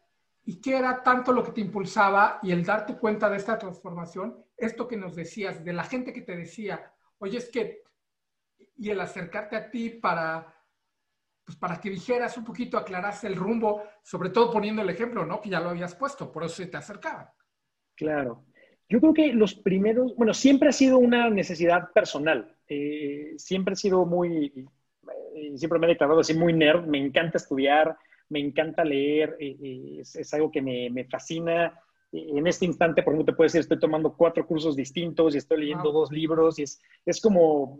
y 0.50 0.60
qué 0.60 0.80
era 0.80 1.04
tanto 1.04 1.32
lo 1.32 1.44
que 1.44 1.52
te 1.52 1.62
impulsaba 1.62 2.40
y 2.42 2.52
el 2.52 2.66
darte 2.66 2.98
cuenta 2.98 3.30
de 3.30 3.38
esta 3.38 3.60
transformación? 3.60 4.44
Esto 4.58 4.88
que 4.88 4.98
nos 4.98 5.16
decías, 5.16 5.64
de 5.64 5.74
la 5.74 5.84
gente 5.84 6.12
que 6.12 6.24
te 6.24 6.36
decía, 6.36 6.92
oye, 7.20 7.38
es 7.38 7.50
que, 7.52 7.84
y 8.76 8.90
el 8.90 9.00
acercarte 9.00 9.56
a 9.56 9.70
ti 9.70 9.92
para, 9.92 10.52
pues 11.46 11.56
para 11.56 11.80
que 11.80 11.92
dijeras 11.92 12.36
un 12.36 12.46
poquito, 12.46 12.80
aclaraste 12.80 13.28
el 13.28 13.36
rumbo, 13.36 13.84
sobre 14.02 14.32
todo 14.32 14.52
poniendo 14.52 14.82
el 14.82 14.90
ejemplo, 14.90 15.24
¿no? 15.24 15.40
Que 15.40 15.52
ya 15.52 15.60
lo 15.60 15.70
habías 15.70 15.94
puesto, 15.94 16.32
por 16.32 16.44
eso 16.44 16.56
se 16.56 16.66
te 16.66 16.78
acercaban. 16.78 17.30
Claro. 17.94 18.44
Yo 18.90 19.00
creo 19.02 19.14
que 19.14 19.34
los 19.34 19.54
primeros, 19.54 20.16
bueno, 20.16 20.34
siempre 20.34 20.70
ha 20.70 20.72
sido 20.72 20.98
una 20.98 21.30
necesidad 21.30 21.92
personal. 21.94 22.58
Eh, 22.68 23.36
siempre 23.38 23.76
he 23.76 23.78
sido 23.78 24.04
muy, 24.04 24.68
eh, 25.36 25.58
siempre 25.58 25.78
me 25.78 25.86
he 25.86 25.90
declarado 25.90 26.22
así 26.22 26.34
muy 26.34 26.54
nerd. 26.54 26.88
Me 26.88 26.98
encanta 26.98 27.38
estudiar, 27.38 27.96
me 28.30 28.40
encanta 28.40 28.84
leer, 28.84 29.36
eh, 29.40 30.02
es, 30.02 30.34
algo 30.34 30.52
que 30.52 30.62
me, 30.62 30.90
me, 30.90 31.06
fascina. 31.06 31.80
En 32.12 32.48
este 32.48 32.66
instante, 32.66 33.04
por 33.04 33.14
ejemplo, 33.14 33.32
te 33.32 33.36
puedo 33.36 33.48
decir, 33.48 33.62
estoy 33.62 33.80
tomando 33.80 34.16
cuatro 34.16 34.46
cursos 34.46 34.76
distintos 34.76 35.36
y 35.36 35.40
estoy 35.40 35.60
leyendo 35.60 35.92
dos 35.92 36.12
libros 36.12 36.58
y 36.60 36.64
es, 36.64 36.82
es 37.06 37.22
como, 37.22 37.80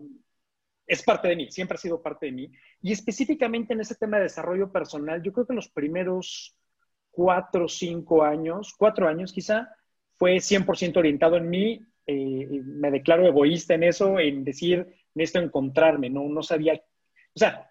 es 0.86 1.02
parte 1.02 1.28
de 1.28 1.36
mí, 1.36 1.50
siempre 1.50 1.76
ha 1.76 1.78
sido 1.78 2.02
parte 2.02 2.26
de 2.26 2.32
mí. 2.32 2.50
Y 2.82 2.92
específicamente 2.92 3.74
en 3.74 3.80
ese 3.80 3.94
tema 3.94 4.16
de 4.16 4.24
desarrollo 4.24 4.70
personal, 4.70 5.22
yo 5.22 5.32
creo 5.32 5.46
que 5.46 5.52
en 5.52 5.56
los 5.56 5.68
primeros 5.68 6.56
cuatro, 7.10 7.68
cinco 7.68 8.22
años, 8.24 8.74
cuatro 8.76 9.08
años 9.08 9.32
quizá, 9.32 9.68
fue 10.16 10.36
100% 10.36 10.96
orientado 10.96 11.36
en 11.36 11.48
mí. 11.48 11.80
Eh, 12.06 12.48
me 12.64 12.90
declaro 12.90 13.26
egoísta 13.26 13.74
en 13.74 13.84
eso, 13.84 14.18
en 14.18 14.44
decir, 14.44 14.86
necesito 15.14 15.40
encontrarme, 15.40 16.10
no, 16.10 16.28
no 16.28 16.42
sabía, 16.42 16.74
o 16.74 17.38
sea, 17.38 17.69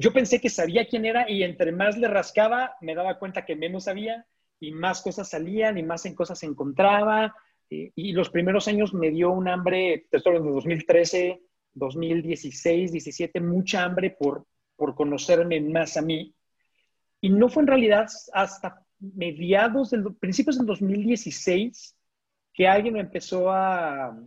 yo 0.00 0.12
pensé 0.14 0.40
que 0.40 0.48
sabía 0.48 0.88
quién 0.88 1.04
era 1.04 1.30
y 1.30 1.42
entre 1.42 1.72
más 1.72 1.98
le 1.98 2.08
rascaba, 2.08 2.74
me 2.80 2.94
daba 2.94 3.18
cuenta 3.18 3.44
que 3.44 3.54
menos 3.54 3.84
sabía 3.84 4.26
y 4.58 4.72
más 4.72 5.02
cosas 5.02 5.28
salían 5.28 5.76
y 5.76 5.82
más 5.82 6.06
en 6.06 6.14
cosas 6.14 6.38
se 6.38 6.46
encontraba. 6.46 7.34
Eh, 7.68 7.92
y 7.94 8.12
los 8.12 8.30
primeros 8.30 8.66
años 8.66 8.94
me 8.94 9.10
dio 9.10 9.30
un 9.30 9.46
hambre, 9.46 10.06
te 10.10 10.16
estoy 10.16 10.30
hablando 10.30 10.50
de 10.50 10.54
2013, 10.54 11.42
2016, 11.74 12.92
17, 12.92 13.40
mucha 13.40 13.84
hambre 13.84 14.16
por, 14.18 14.46
por 14.74 14.94
conocerme 14.94 15.60
más 15.60 15.98
a 15.98 16.02
mí. 16.02 16.34
Y 17.20 17.28
no 17.28 17.50
fue 17.50 17.62
en 17.64 17.66
realidad 17.66 18.08
hasta 18.32 18.82
mediados 18.98 19.90
del, 19.90 20.14
principios 20.14 20.56
del 20.56 20.66
2016 20.66 21.94
que 22.54 22.66
alguien 22.66 22.94
me 22.94 23.00
empezó 23.00 23.50
a, 23.50 24.18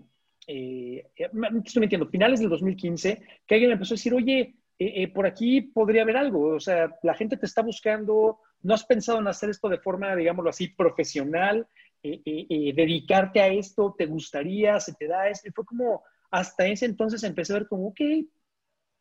eh, 0.45 1.09
eh 1.15 1.29
estoy 1.65 1.81
mintiendo, 1.81 2.07
finales 2.07 2.39
del 2.39 2.49
2015, 2.49 3.23
que 3.47 3.55
alguien 3.55 3.69
me 3.69 3.73
empezó 3.73 3.95
a 3.95 3.97
decir, 3.97 4.13
oye, 4.13 4.55
eh, 4.85 5.03
eh, 5.03 5.07
por 5.07 5.25
aquí 5.25 5.61
podría 5.61 6.03
haber 6.03 6.17
algo, 6.17 6.55
o 6.55 6.59
sea, 6.59 6.95
la 7.03 7.13
gente 7.13 7.37
te 7.37 7.45
está 7.45 7.61
buscando, 7.61 8.39
¿no 8.61 8.73
has 8.73 8.85
pensado 8.85 9.19
en 9.19 9.27
hacer 9.27 9.49
esto 9.49 9.69
de 9.69 9.79
forma, 9.79 10.15
digámoslo 10.15 10.49
así, 10.49 10.67
profesional? 10.69 11.67
Eh, 12.03 12.21
eh, 12.25 12.45
eh, 12.49 12.73
¿Dedicarte 12.75 13.39
a 13.39 13.47
esto? 13.47 13.95
¿Te 13.97 14.05
gustaría? 14.05 14.77
¿Se 14.81 14.93
te 14.93 15.07
da 15.07 15.29
esto? 15.29 15.47
Y 15.47 15.51
fue 15.51 15.63
como, 15.65 16.03
hasta 16.31 16.67
ese 16.67 16.85
entonces 16.85 17.23
empecé 17.23 17.53
a 17.53 17.59
ver 17.59 17.67
como, 17.67 17.87
ok, 17.87 18.01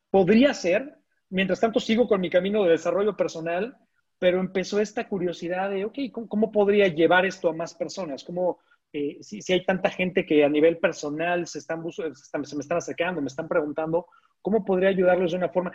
podría 0.09 0.53
ser. 0.53 0.97
Mientras 1.29 1.59
tanto 1.59 1.79
sigo 1.79 2.07
con 2.07 2.21
mi 2.21 2.29
camino 2.29 2.63
de 2.63 2.71
desarrollo 2.71 3.17
personal, 3.17 3.75
pero 4.19 4.39
empezó 4.39 4.79
esta 4.79 5.09
curiosidad 5.09 5.69
de, 5.69 5.83
ok, 5.83 5.97
¿cómo, 6.29 6.51
podría 6.51 6.87
llevar 6.87 7.25
esto 7.25 7.49
a 7.49 7.53
más 7.53 7.73
personas? 7.73 8.23
¿Cómo, 8.23 8.59
si, 8.91 9.41
si, 9.41 9.51
hay 9.51 9.65
tanta 9.65 9.89
gente 9.89 10.25
que 10.25 10.45
a 10.45 10.49
nivel 10.49 10.77
personal 10.77 11.45
se, 11.47 11.59
están, 11.59 11.83
se, 11.91 12.07
están, 12.07 12.45
se 12.45 12.55
me 12.55 12.61
están 12.61 12.77
acercando, 12.77 13.21
me 13.21 13.27
están 13.27 13.49
preguntando, 13.49 14.07
¿cómo 14.43 14.63
podría 14.63 14.89
ayudarlos 14.89 15.31
de 15.31 15.37
una 15.37 15.49
forma 15.49 15.71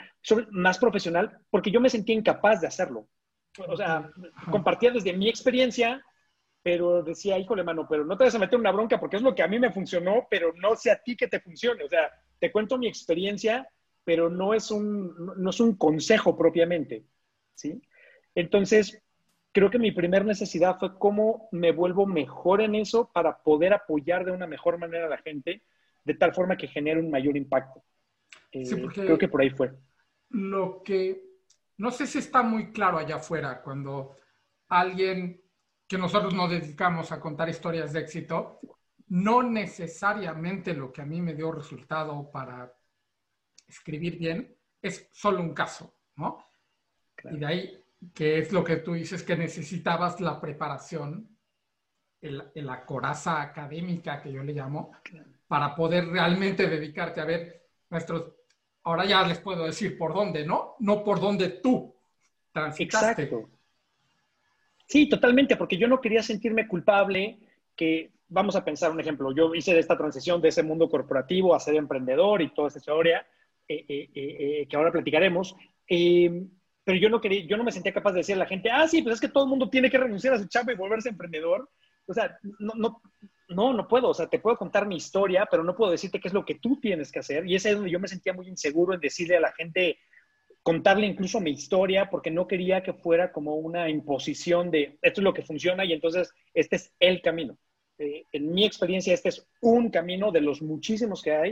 más 0.50 0.78
profesional? 0.78 1.40
Porque 1.50 1.72
yo 1.72 1.80
me 1.80 1.90
sentía 1.90 2.14
incapaz 2.14 2.60
de 2.60 2.68
hacerlo. 2.68 3.08
O 3.66 3.76
sea, 3.76 4.08
compartía 4.52 4.92
desde 4.92 5.12
mi 5.14 5.28
experiencia, 5.28 6.04
pero 6.62 7.02
decía, 7.02 7.38
híjole, 7.38 7.64
mano, 7.64 7.87
pero 7.88 8.04
no 8.04 8.16
te 8.16 8.25
vas 8.25 8.34
a 8.34 8.38
meter 8.38 8.58
una 8.58 8.70
bronca 8.70 9.00
porque 9.00 9.16
es 9.16 9.22
lo 9.22 9.34
que 9.34 9.42
a 9.42 9.48
mí 9.48 9.58
me 9.58 9.72
funcionó, 9.72 10.28
pero 10.30 10.52
no 10.54 10.76
sé 10.76 10.92
a 10.92 11.02
ti 11.02 11.16
que 11.16 11.26
te 11.26 11.40
funcione. 11.40 11.82
O 11.82 11.88
sea, 11.88 12.10
te 12.38 12.52
cuento 12.52 12.78
mi 12.78 12.87
experiencia, 12.87 13.68
pero 14.04 14.28
no 14.28 14.54
es 14.54 14.70
un, 14.70 15.12
no 15.37 15.50
es 15.50 15.60
un 15.60 15.76
consejo 15.76 16.37
propiamente, 16.37 17.04
¿sí? 17.54 17.80
Entonces, 18.34 19.02
creo 19.50 19.70
que 19.70 19.78
mi 19.78 19.92
primera 19.92 20.25
necesidad 20.25 20.78
fue 20.78 20.98
cómo 20.98 21.48
me 21.52 21.72
vuelvo 21.72 22.06
mejor 22.06 22.60
en 22.60 22.75
eso 22.75 23.10
para 23.12 23.42
poder 23.42 23.72
apoyar 23.72 24.25
de 24.25 24.32
una 24.32 24.46
mejor 24.46 24.78
manera 24.78 25.06
a 25.06 25.10
la 25.10 25.18
gente, 25.18 25.62
de 26.04 26.14
tal 26.14 26.34
forma 26.34 26.56
que 26.56 26.68
genere 26.68 27.00
un 27.00 27.10
mayor 27.10 27.37
impacto. 27.37 27.82
Eh, 28.52 28.88
creo 28.94 29.18
que 29.18 29.28
por 29.28 29.40
ahí 29.40 29.50
fue. 29.50 29.72
Lo 30.30 30.82
que 30.82 31.28
no 31.78 31.90
sé 31.90 32.06
si 32.06 32.18
está 32.18 32.42
muy 32.42 32.72
claro 32.72 32.98
allá 32.98 33.16
afuera 33.16 33.62
cuando 33.62 34.16
alguien 34.68 35.40
que 35.86 35.96
nosotros 35.96 36.34
nos 36.34 36.50
dedicamos 36.50 37.12
a 37.12 37.20
contar 37.20 37.48
historias 37.48 37.92
de 37.92 38.00
éxito, 38.00 38.60
no 39.08 39.42
necesariamente 39.42 40.74
lo 40.74 40.92
que 40.92 41.00
a 41.00 41.06
mí 41.06 41.22
me 41.22 41.34
dio 41.34 41.50
resultado 41.50 42.30
para 42.30 42.70
escribir 43.66 44.18
bien 44.18 44.54
es 44.82 45.08
solo 45.12 45.40
un 45.40 45.54
caso, 45.54 45.94
¿no? 46.16 46.44
Y 47.24 47.38
de 47.38 47.46
ahí 47.46 47.84
que 48.14 48.38
es 48.38 48.52
lo 48.52 48.62
que 48.62 48.76
tú 48.76 48.92
dices 48.94 49.22
que 49.22 49.36
necesitabas 49.36 50.20
la 50.20 50.40
preparación, 50.40 51.36
la 52.20 52.84
coraza 52.84 53.40
académica 53.40 54.22
que 54.22 54.32
yo 54.32 54.42
le 54.42 54.52
llamo, 54.52 54.92
para 55.46 55.74
poder 55.74 56.06
realmente 56.08 56.68
dedicarte 56.68 57.20
a 57.20 57.24
ver 57.24 57.68
nuestros 57.90 58.34
Ahora 58.85 59.04
ya 59.04 59.26
les 59.26 59.38
puedo 59.38 59.64
decir 59.64 59.99
por 59.99 60.14
dónde, 60.14 60.47
¿no? 60.47 60.76
No 60.78 61.04
por 61.04 61.20
dónde 61.20 61.49
tú 61.49 61.94
transitaste. 62.52 63.23
Exacto. 63.23 63.50
Sí, 64.87 65.08
totalmente, 65.08 65.56
porque 65.56 65.76
yo 65.76 65.87
no 65.87 66.00
quería 66.00 66.23
sentirme 66.23 66.66
culpable 66.66 67.38
que, 67.76 68.11
vamos 68.28 68.56
a 68.56 68.64
pensar 68.64 68.90
un 68.90 69.00
ejemplo, 69.00 69.35
yo 69.35 69.54
hice 69.54 69.78
esta 69.78 69.97
transición 69.97 70.40
de 70.40 70.49
ese 70.49 70.62
mundo 70.62 70.88
corporativo 70.88 71.54
a 71.54 71.61
ser 71.61 71.76
emprendedor 71.76 72.42
y 72.42 72.52
toda 72.52 72.68
esa 72.68 72.78
historia 72.78 73.26
eh, 73.66 73.85
eh, 73.88 74.11
eh, 74.14 74.66
que 74.68 74.76
ahora 74.76 74.92
platicaremos, 74.92 75.56
pero 75.87 76.99
yo 76.99 77.08
no, 77.08 77.20
quería, 77.20 77.44
yo 77.47 77.56
no 77.56 77.64
me 77.64 77.73
sentía 77.73 77.92
capaz 77.92 78.12
de 78.12 78.18
decir 78.18 78.35
a 78.35 78.38
la 78.38 78.47
gente, 78.47 78.70
ah, 78.70 78.87
sí, 78.88 79.02
pues 79.02 79.16
es 79.16 79.20
que 79.20 79.28
todo 79.28 79.44
el 79.44 79.50
mundo 79.50 79.68
tiene 79.68 79.90
que 79.90 79.99
renunciar 79.99 80.35
a 80.35 80.38
su 80.38 80.47
chamba 80.47 80.73
y 80.73 80.76
volverse 80.76 81.08
emprendedor. 81.08 81.68
O 82.08 82.14
sea, 82.14 82.38
no, 82.58 82.72
no, 82.74 83.02
no, 83.48 83.72
no 83.72 83.86
puedo, 83.86 84.08
o 84.08 84.14
sea, 84.14 84.28
te 84.28 84.38
puedo 84.38 84.56
contar 84.56 84.86
mi 84.86 84.96
historia, 84.96 85.46
pero 85.50 85.62
no 85.62 85.76
puedo 85.76 85.92
decirte 85.92 86.20
qué 86.20 86.28
es 86.28 86.34
lo 86.34 86.44
que 86.44 86.56
tú 86.56 86.80
tienes 86.80 87.12
que 87.12 87.18
hacer. 87.18 87.46
Y 87.46 87.54
ese 87.54 87.70
es 87.70 87.74
donde 87.76 87.90
yo 87.90 88.00
me 88.00 88.08
sentía 88.08 88.32
muy 88.32 88.48
inseguro 88.48 88.94
en 88.94 89.00
decirle 89.00 89.36
a 89.36 89.40
la 89.40 89.52
gente, 89.52 89.98
contarle 90.62 91.06
incluso 91.06 91.40
mi 91.40 91.50
historia, 91.50 92.08
porque 92.10 92.30
no 92.30 92.46
quería 92.46 92.82
que 92.82 92.94
fuera 92.94 93.30
como 93.30 93.56
una 93.56 93.88
imposición 93.88 94.70
de 94.70 94.98
esto 95.02 95.20
es 95.20 95.24
lo 95.24 95.34
que 95.34 95.42
funciona 95.42 95.84
y 95.84 95.92
entonces 95.92 96.32
este 96.54 96.76
es 96.76 96.92
el 96.98 97.20
camino. 97.20 97.58
Eh, 97.98 98.24
en 98.32 98.52
mi 98.52 98.64
experiencia, 98.64 99.12
este 99.12 99.30
es 99.30 99.46
un 99.60 99.90
camino 99.90 100.30
de 100.30 100.40
los 100.40 100.62
muchísimos 100.62 101.22
que 101.22 101.32
hay 101.32 101.50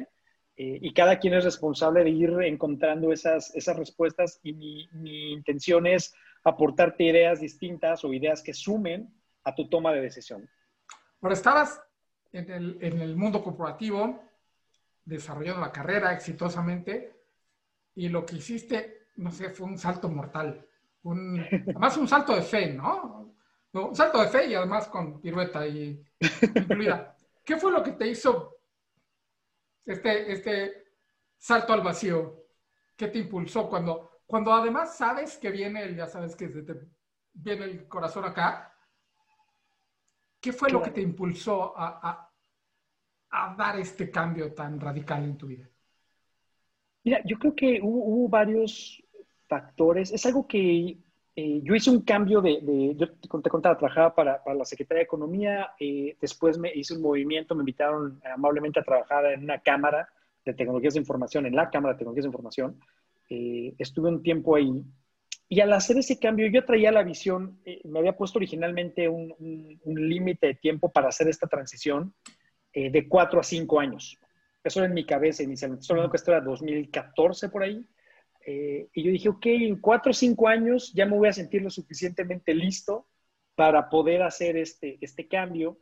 eh, 0.57 0.79
y 0.81 0.93
cada 0.93 1.19
quien 1.19 1.35
es 1.35 1.45
responsable 1.45 2.05
de 2.05 2.11
ir 2.11 2.31
encontrando 2.43 3.13
esas, 3.13 3.55
esas 3.55 3.77
respuestas 3.77 4.41
y 4.43 4.53
mi, 4.53 4.89
mi 4.93 5.33
intención 5.33 5.87
es 5.87 6.15
aportarte 6.45 7.05
ideas 7.05 7.41
distintas 7.41 8.05
o 8.05 8.13
ideas 8.13 8.43
que 8.43 8.55
sumen 8.55 9.16
a 9.47 9.55
tu 9.55 9.69
toma 9.69 9.93
de 9.93 10.01
decisión. 10.01 10.51
Pero 11.21 11.33
estabas 11.33 11.81
en 12.33 12.51
el, 12.51 12.79
el 12.81 13.17
mundo 13.17 13.43
corporativo, 13.43 14.23
desarrollando 15.05 15.61
la 15.61 15.73
carrera 15.73 16.13
exitosamente, 16.13 17.17
y 17.95 18.09
lo 18.09 18.27
que 18.27 18.37
hiciste, 18.37 19.09
no 19.17 19.31
sé, 19.31 19.51
fue 19.51 19.67
un 19.69 19.79
salto 19.79 20.09
mortal. 20.09 20.67
Además, 21.05 21.97
un 21.97 22.09
salto 22.09 22.35
de 22.35 22.43
fe, 22.43 22.73
¿no? 22.73 23.33
Un 23.73 23.95
salto 23.95 24.21
de 24.21 24.29
fe 24.29 24.47
y 24.47 24.55
además 24.55 24.89
con 24.89 25.21
pirueta 25.21 25.67
y 25.67 26.05
incluida. 26.55 27.17
¿Qué 27.45 27.57
fue 27.57 27.71
lo 27.71 27.83
que 27.83 27.93
te 27.93 28.09
hizo 28.09 28.57
este, 29.85 30.33
este 30.33 30.93
salto 31.39 31.73
al 31.73 31.83
vacío? 31.83 32.47
¿Qué 32.97 33.09
te 33.09 33.19
impulsó 33.19 33.69
cuando, 33.69 34.23
cuando 34.27 34.53
además 34.53 34.97
sabes 34.97 35.39
que 35.39 35.51
viene, 35.51 35.95
ya 35.95 36.07
sabes 36.07 36.35
que 36.35 36.49
viene 37.33 37.65
el 37.65 37.87
corazón 37.87 38.25
acá, 38.25 38.76
¿Qué 40.47 40.53
fue 40.53 40.71
lo 40.71 40.81
que 40.81 40.93
te 40.93 41.01
impulsó 41.01 41.75
a, 41.77 42.31
dar 43.59 43.81
este 43.81 44.13
cambio 44.13 44.55
tan 44.55 44.79
radical 44.79 45.25
en 45.25 45.37
tu 45.37 45.49
vida? 45.49 45.69
Mira, 47.03 47.21
yo 47.25 47.37
creo 47.37 47.57
que 47.57 47.81
hubo, 47.83 48.29
varios 48.29 49.03
factores. 49.49 50.13
Es 50.13 50.25
algo 50.25 50.47
que 50.47 50.99
eh, 51.35 51.61
yo 51.65 51.75
hice 51.75 51.91
un 51.91 52.03
cambio 52.03 52.41
de, 52.41 52.95
yo 52.97 53.13
te, 53.15 53.51
contaba, 53.51 53.77
trabajaba 53.77 54.15
para, 54.15 54.41
la 54.55 54.65
Secretaría 54.65 55.01
de 55.01 55.07
Economía, 55.07 55.71
eh, 55.81 56.17
después 56.21 56.59
me 56.59 56.73
hice 56.73 56.95
un 56.95 57.03
movimiento, 57.03 57.57
me 57.57 57.63
invitaron 57.63 58.21
amablemente 58.33 58.79
a 58.79 58.85
trabajar 58.85 59.27
en 59.27 59.43
una 59.43 59.59
cámara 59.59 60.09
de 60.45 60.55
tecnologías 60.55 60.95
de 60.95 61.01
información, 61.01 61.47
en 61.47 61.57
la 61.57 61.71
Cámara 61.71 61.95
de 61.95 61.99
Tecnologías 61.99 62.23
de 62.23 62.29
Información. 62.29 62.81
Eh, 63.29 63.75
estuve 63.79 64.11
un 64.11 64.23
tiempo 64.23 64.55
ahí 64.55 64.85
y 65.49 65.61
al 65.61 65.73
hacer 65.73 65.99
ese 65.99 66.19
cambio, 66.19 66.49
yo 66.49 66.65
traía 66.65 66.91
la 66.91 67.05
visión, 67.05 67.61
eh, 67.65 67.81
me 67.85 68.01
había 68.01 68.17
puesto 68.17 68.39
originalmente 68.39 69.09
un, 69.09 69.35
límite 69.85 70.49
de 70.49 70.55
tiempo 70.55 70.91
para 70.91 71.09
hacer 71.09 71.29
esta 71.29 71.47
transición 71.47 72.15
eh, 72.73 72.91
de 72.91 73.09
cuatro 73.09 73.39
a 73.39 73.45
cinco 73.45 73.79
años. 73.79 74.19
Eso 74.65 74.81
era 74.81 74.89
en 74.89 74.95
mi 74.95 75.07
cabeza 75.07 75.45
inicialmente. 75.45 75.83
Estoy 75.83 75.95
hablando 75.95 76.11
que 76.11 76.17
esto 76.17 76.33
era 76.33 76.41
2014 76.41 77.49
por 77.49 77.63
ahí. 77.63 77.87
Eh, 78.45 78.89
y 78.93 79.03
yo 79.05 79.11
dije, 79.13 79.29
ok, 79.29 79.47
en 79.47 79.81
cuatro 79.81 80.11
o 80.11 80.15
cinco 80.15 80.49
años 80.49 80.93
ya 80.93 81.07
me 81.07 81.17
voy 81.17 81.29
a 81.29 81.33
sentir 81.33 81.63
lo 81.63 81.71
suficientemente 81.71 82.53
listo 82.53 83.07
para 83.55 83.89
poder 83.89 84.23
hacer 84.23 84.57
este, 84.57 84.99
este 85.01 85.29
cambio. 85.29 85.79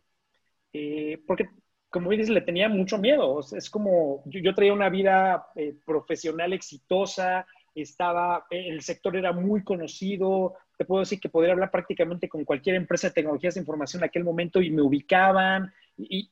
porque, 1.26 1.49
como 1.88 2.11
dices, 2.11 2.28
le 2.28 2.42
tenía 2.42 2.68
mucho 2.68 2.99
miedo. 2.99 3.40
es 3.40 3.71
como, 3.71 4.23
yo, 4.26 4.40
yo, 4.40 4.54
traía 4.54 4.75
una 4.75 4.90
vida 4.90 5.47
profesional 5.87 6.52
exitosa, 6.52 7.47
estaba, 7.83 8.47
el 8.50 8.83
sector 8.83 9.16
era 9.16 9.33
muy 9.33 9.64
conocido, 9.64 10.54
te 10.76 10.85
puedo 10.85 11.00
decir 11.00 11.21
que 11.21 11.28
podría 11.28 11.52
hablar 11.52 11.71
prácticamente 11.71 12.28
con 12.28 12.45
cualquier 12.45 12.76
empresa 12.76 13.09
de 13.09 13.14
tecnologías 13.14 13.54
de 13.54 13.61
información 13.61 14.02
en 14.02 14.09
aquel 14.09 14.25
momento 14.25 14.61
y 14.61 14.71
me 14.71 14.83
ubicaban, 14.83 15.73
y, 15.97 16.31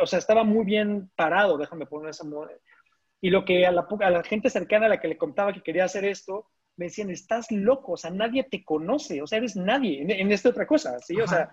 o 0.00 0.06
sea, 0.06 0.18
estaba 0.18 0.44
muy 0.44 0.64
bien 0.64 1.10
parado, 1.16 1.56
déjame 1.56 1.86
poner 1.86 2.10
esa... 2.10 2.24
Y 3.20 3.30
lo 3.30 3.44
que 3.44 3.66
a 3.66 3.70
la, 3.70 3.86
a 4.00 4.10
la 4.10 4.24
gente 4.24 4.48
cercana 4.48 4.86
a 4.86 4.88
la 4.88 5.00
que 5.00 5.08
le 5.08 5.18
contaba 5.18 5.52
que 5.52 5.62
quería 5.62 5.84
hacer 5.84 6.04
esto, 6.04 6.46
me 6.76 6.86
decían, 6.86 7.10
estás 7.10 7.50
loco, 7.52 7.92
o 7.92 7.96
sea, 7.98 8.10
nadie 8.10 8.44
te 8.44 8.64
conoce, 8.64 9.20
o 9.20 9.26
sea, 9.26 9.36
eres 9.36 9.54
nadie 9.54 10.00
en, 10.00 10.32
esta 10.32 10.48
otra 10.48 10.66
cosa, 10.66 10.98
¿sí? 11.00 11.20
o 11.20 11.26
sea, 11.26 11.50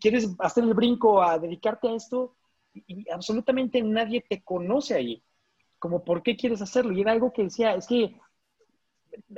quieres 0.00 0.34
hacer 0.38 0.64
el 0.64 0.72
brinco 0.72 1.22
a 1.22 1.38
dedicarte 1.38 1.88
a 1.88 1.94
esto 1.94 2.34
y 2.72 3.08
absolutamente 3.10 3.82
nadie 3.82 4.24
te 4.26 4.42
conoce 4.42 4.94
ahí. 4.94 5.22
Como, 5.84 6.02
¿por 6.02 6.22
qué 6.22 6.34
quieres 6.34 6.62
hacerlo? 6.62 6.94
Y 6.94 7.02
era 7.02 7.12
algo 7.12 7.30
que 7.30 7.42
decía, 7.42 7.74
es 7.74 7.86
que 7.86 8.16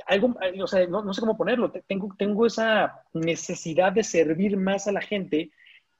algo, 0.05 0.33
o 0.63 0.67
sea, 0.67 0.87
no, 0.87 1.13
sé 1.13 1.19
cómo 1.19 1.35
ponerlo, 1.35 1.73
tengo, 1.85 2.15
tengo 2.17 2.45
esa 2.45 3.03
necesidad 3.13 3.91
de 3.91 4.01
servir 4.01 4.55
más 4.55 4.87
a 4.87 4.93
la 4.93 5.01
gente 5.01 5.51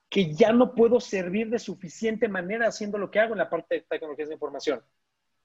que 0.08 0.34
ya 0.34 0.54
no 0.54 0.74
puedo 0.74 1.02
servir 1.02 1.50
de 1.50 1.60
suficiente 1.60 2.30
manera 2.30 2.66
haciendo 2.66 2.98
lo 2.98 3.12
que 3.12 3.20
hago 3.20 3.34
en 3.34 3.40
la 3.40 3.50
parte 3.50 3.76
de 3.76 3.82
tecnologías 3.82 4.30
de 4.30 4.36
información. 4.36 4.82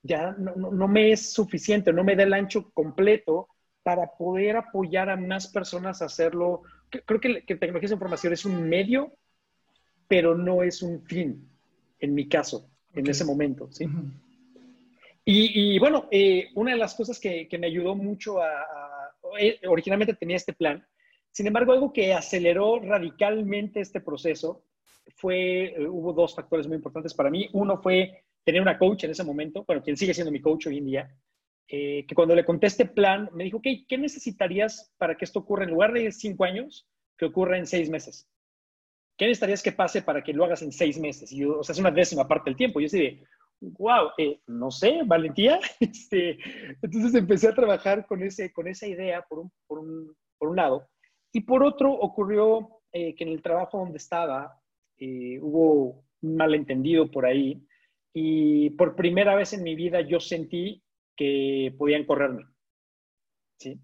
Ya 0.04 0.36
no, 0.38 0.54
no, 0.54 0.86
me 0.86 1.10
es 1.10 1.32
suficiente, 1.32 1.92
no 1.92 2.04
me 2.04 2.14
da 2.14 2.22
el 2.22 2.32
ancho 2.32 2.70
completo 2.70 3.48
para 3.82 4.06
poder 4.06 4.56
apoyar 4.56 5.10
a 5.10 5.16
más 5.16 5.48
personas 5.48 6.00
a 6.00 6.04
hacerlo. 6.04 6.62
Creo 6.90 7.18
que, 7.18 7.44
que 7.44 7.56
tecnologías 7.56 7.90
de 7.90 7.96
información 7.96 8.32
es 8.34 8.44
un 8.44 8.68
medio, 8.68 9.12
pero 10.06 10.36
no 10.36 10.62
es 10.62 10.80
un 10.80 11.02
fin, 11.02 11.50
en 11.98 12.14
mi 12.14 12.28
caso, 12.28 12.70
en 12.94 13.08
ese 13.08 13.24
momento. 13.24 13.66
¿sí? 13.72 13.88
Y, 15.24 15.78
bueno, 15.78 16.08
eh, 16.10 16.48
una 16.54 16.72
de 16.72 16.78
las 16.78 16.94
cosas 16.94 17.20
que, 17.20 17.48
me 17.58 17.68
ayudó 17.68 17.94
mucho 17.94 18.42
a, 18.42 18.66
eh, 19.38 19.60
originalmente 19.68 20.14
tenía 20.14 20.36
este 20.36 20.52
plan, 20.52 20.84
sin 21.32 21.46
embargo, 21.46 21.72
algo 21.72 21.92
que 21.92 22.12
aceleró 22.12 22.78
radicalmente 22.78 23.80
este 23.80 24.00
proceso 24.00 24.66
fue, 25.16 25.64
eh, 25.64 25.88
hubo 25.88 26.12
dos 26.12 26.34
factores 26.34 26.66
muy 26.66 26.76
importantes 26.76 27.14
para 27.14 27.30
mí. 27.30 27.48
Uno 27.54 27.78
fue 27.78 28.24
tener 28.44 28.60
una 28.60 28.78
coach 28.78 29.04
en 29.04 29.12
ese 29.12 29.24
momento, 29.24 29.64
bueno, 29.66 29.82
quien 29.82 29.96
sigue 29.96 30.12
siendo 30.12 30.30
mi 30.30 30.40
coach 30.40 30.66
hoy 30.66 30.78
en 30.78 30.86
día, 30.86 31.16
eh, 31.68 32.04
que 32.06 32.14
cuando 32.14 32.34
le 32.34 32.44
conté 32.44 32.66
este 32.66 32.84
plan, 32.84 33.30
me 33.32 33.44
dijo, 33.44 33.58
ok, 33.58 33.66
¿qué 33.88 33.96
necesitarías 33.96 34.92
para 34.98 35.16
que 35.16 35.24
esto 35.24 35.38
ocurra 35.38 35.64
en 35.64 35.70
lugar 35.70 35.92
de 35.92 36.12
cinco 36.12 36.44
años, 36.44 36.86
que 37.16 37.24
ocurra 37.24 37.56
en 37.56 37.66
seis 37.66 37.88
meses? 37.88 38.28
¿Qué 39.16 39.26
necesitarías 39.26 39.62
que 39.62 39.72
pase 39.72 40.02
para 40.02 40.22
que 40.22 40.34
lo 40.34 40.44
hagas 40.44 40.60
en 40.62 40.72
seis 40.72 40.98
meses? 40.98 41.32
Y 41.32 41.44
o 41.44 41.62
sea, 41.62 41.72
es 41.72 41.78
una 41.78 41.90
décima 41.90 42.28
parte 42.28 42.50
del 42.50 42.56
tiempo. 42.56 42.80
Yo 42.80 42.88
de, 42.88 43.22
wow, 43.62 44.10
eh, 44.18 44.40
no 44.46 44.70
sé, 44.70 45.00
valentía. 45.04 45.60
Este, 45.80 46.38
entonces 46.82 47.14
empecé 47.14 47.48
a 47.48 47.54
trabajar 47.54 48.06
con, 48.06 48.22
ese, 48.22 48.52
con 48.52 48.68
esa 48.68 48.86
idea 48.86 49.22
por 49.28 49.40
un, 49.40 49.52
por 49.66 49.78
un, 49.78 50.14
por 50.38 50.50
un 50.50 50.56
lado. 50.56 50.88
Y 51.32 51.40
por 51.40 51.62
otro, 51.62 51.92
ocurrió 51.92 52.80
eh, 52.92 53.14
que 53.14 53.24
en 53.24 53.30
el 53.30 53.42
trabajo 53.42 53.78
donde 53.78 53.98
estaba 53.98 54.60
eh, 54.98 55.38
hubo 55.40 56.04
un 56.22 56.36
malentendido 56.36 57.10
por 57.10 57.24
ahí 57.24 57.60
y 58.14 58.70
por 58.70 58.94
primera 58.94 59.34
vez 59.34 59.54
en 59.54 59.62
mi 59.62 59.74
vida 59.74 60.02
yo 60.02 60.20
sentí 60.20 60.82
que 61.16 61.74
podían 61.78 62.04
correrme. 62.04 62.44
¿sí? 63.58 63.80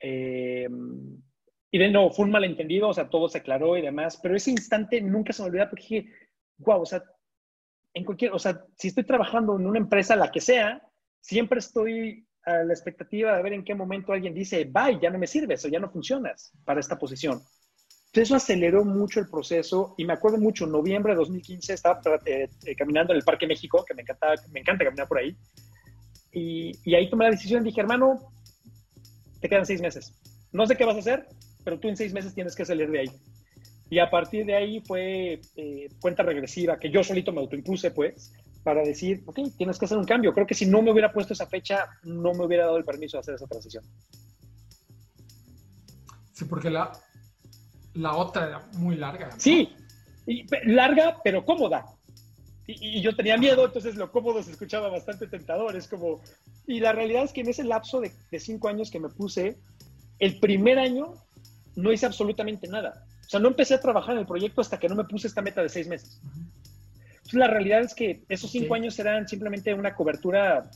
y 0.00 1.78
de 1.78 1.90
nuevo, 1.90 2.10
fue 2.10 2.26
un 2.26 2.30
malentendido, 2.30 2.88
o 2.88 2.94
sea, 2.94 3.10
todo 3.10 3.28
se 3.28 3.38
aclaró 3.38 3.76
y 3.76 3.82
demás, 3.82 4.18
pero 4.22 4.36
ese 4.36 4.52
instante 4.52 5.00
nunca 5.00 5.32
se 5.32 5.42
me 5.42 5.48
olvidó 5.48 5.68
porque 5.68 5.82
dije, 5.82 6.12
wow, 6.58 6.82
o 6.82 6.86
sea, 6.86 7.02
en 7.98 8.04
cualquier, 8.04 8.32
o 8.32 8.38
sea, 8.38 8.64
si 8.76 8.88
estoy 8.88 9.04
trabajando 9.04 9.56
en 9.56 9.66
una 9.66 9.78
empresa, 9.78 10.16
la 10.16 10.30
que 10.30 10.40
sea, 10.40 10.82
siempre 11.20 11.58
estoy 11.58 12.26
a 12.44 12.64
la 12.64 12.72
expectativa 12.72 13.36
de 13.36 13.42
ver 13.42 13.52
en 13.52 13.64
qué 13.64 13.74
momento 13.74 14.12
alguien 14.12 14.32
dice, 14.32 14.64
bye, 14.64 14.98
ya 15.00 15.10
no 15.10 15.18
me 15.18 15.26
sirves 15.26 15.64
o 15.64 15.68
ya 15.68 15.80
no 15.80 15.90
funcionas 15.90 16.52
para 16.64 16.80
esta 16.80 16.98
posición. 16.98 17.42
Entonces 18.06 18.28
eso 18.28 18.36
aceleró 18.36 18.84
mucho 18.84 19.20
el 19.20 19.28
proceso 19.28 19.94
y 19.98 20.04
me 20.06 20.14
acuerdo 20.14 20.38
mucho, 20.38 20.64
en 20.64 20.72
noviembre 20.72 21.12
de 21.12 21.18
2015 21.18 21.74
estaba 21.74 22.00
eh, 22.24 22.48
caminando 22.76 23.12
en 23.12 23.18
el 23.18 23.24
Parque 23.24 23.46
México, 23.46 23.84
que 23.86 23.94
me, 23.94 24.02
encanta, 24.02 24.34
me 24.50 24.60
encanta 24.60 24.84
caminar 24.84 25.08
por 25.08 25.18
ahí, 25.18 25.36
y, 26.32 26.72
y 26.84 26.94
ahí 26.94 27.10
tomé 27.10 27.24
la 27.24 27.32
decisión, 27.32 27.62
dije, 27.62 27.80
hermano, 27.80 28.32
te 29.40 29.48
quedan 29.48 29.66
seis 29.66 29.80
meses. 29.82 30.14
No 30.52 30.66
sé 30.66 30.76
qué 30.76 30.84
vas 30.84 30.96
a 30.96 31.00
hacer, 31.00 31.26
pero 31.64 31.78
tú 31.78 31.88
en 31.88 31.96
seis 31.96 32.14
meses 32.14 32.34
tienes 32.34 32.56
que 32.56 32.64
salir 32.64 32.90
de 32.90 33.00
ahí. 33.00 33.10
Y 33.90 33.98
a 33.98 34.10
partir 34.10 34.44
de 34.44 34.54
ahí 34.54 34.80
fue 34.80 35.40
eh, 35.56 35.88
cuenta 36.00 36.22
regresiva 36.22 36.78
que 36.78 36.90
yo 36.90 37.02
solito 37.02 37.32
me 37.32 37.40
autoimpuse, 37.40 37.90
pues, 37.90 38.32
para 38.62 38.82
decir, 38.82 39.22
ok, 39.24 39.40
tienes 39.56 39.78
que 39.78 39.86
hacer 39.86 39.96
un 39.96 40.04
cambio. 40.04 40.32
Creo 40.34 40.46
que 40.46 40.54
si 40.54 40.66
no 40.66 40.82
me 40.82 40.90
hubiera 40.90 41.12
puesto 41.12 41.32
esa 41.32 41.46
fecha, 41.46 41.86
no 42.02 42.34
me 42.34 42.44
hubiera 42.44 42.66
dado 42.66 42.76
el 42.76 42.84
permiso 42.84 43.16
de 43.16 43.20
hacer 43.20 43.34
esa 43.34 43.46
transición. 43.46 43.84
Sí, 46.32 46.44
porque 46.44 46.68
la, 46.68 46.92
la 47.94 48.14
otra 48.14 48.46
era 48.46 48.68
muy 48.74 48.96
larga. 48.96 49.30
Sí, 49.38 49.72
larga, 50.64 51.18
pero 51.24 51.44
cómoda. 51.44 51.86
Y, 52.66 53.00
yo 53.00 53.16
tenía 53.16 53.38
miedo, 53.38 53.64
entonces 53.64 53.96
lo 53.96 54.12
cómodo 54.12 54.42
se 54.42 54.50
escuchaba 54.50 54.90
bastante 54.90 55.26
tentador. 55.26 55.74
Es 55.74 55.88
como, 55.88 56.20
y 56.66 56.80
la 56.80 56.92
realidad 56.92 57.24
es 57.24 57.32
que 57.32 57.40
en 57.40 57.48
ese 57.48 57.64
lapso 57.64 58.00
de, 58.00 58.12
de 58.30 58.38
cinco 58.38 58.68
años 58.68 58.90
que 58.90 59.00
me 59.00 59.08
puse, 59.08 59.56
el 60.18 60.38
primer 60.38 60.78
año 60.78 61.14
no 61.74 61.90
hice 61.90 62.04
absolutamente 62.04 62.68
nada. 62.68 63.07
O 63.28 63.30
sea, 63.30 63.40
no 63.40 63.48
empecé 63.48 63.74
a 63.74 63.80
trabajar 63.80 64.14
en 64.14 64.20
el 64.20 64.26
proyecto 64.26 64.62
hasta 64.62 64.78
que 64.78 64.88
no 64.88 64.94
me 64.94 65.04
puse 65.04 65.28
esta 65.28 65.42
meta 65.42 65.62
de 65.62 65.68
seis 65.68 65.86
meses. 65.86 66.18
Entonces, 67.08 67.34
la 67.34 67.46
realidad 67.46 67.82
es 67.82 67.94
que 67.94 68.22
esos 68.26 68.50
cinco 68.50 68.74
años 68.74 68.98
eran 68.98 69.28
simplemente 69.28 69.74
una 69.74 69.94
cobertura 69.94 70.70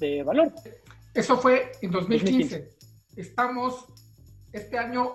de 0.00 0.22
valor. 0.22 0.54
Eso 1.12 1.36
fue 1.36 1.70
en 1.82 1.90
2015. 1.90 2.66
Estamos 3.14 3.84
este 4.54 4.78
año 4.78 5.12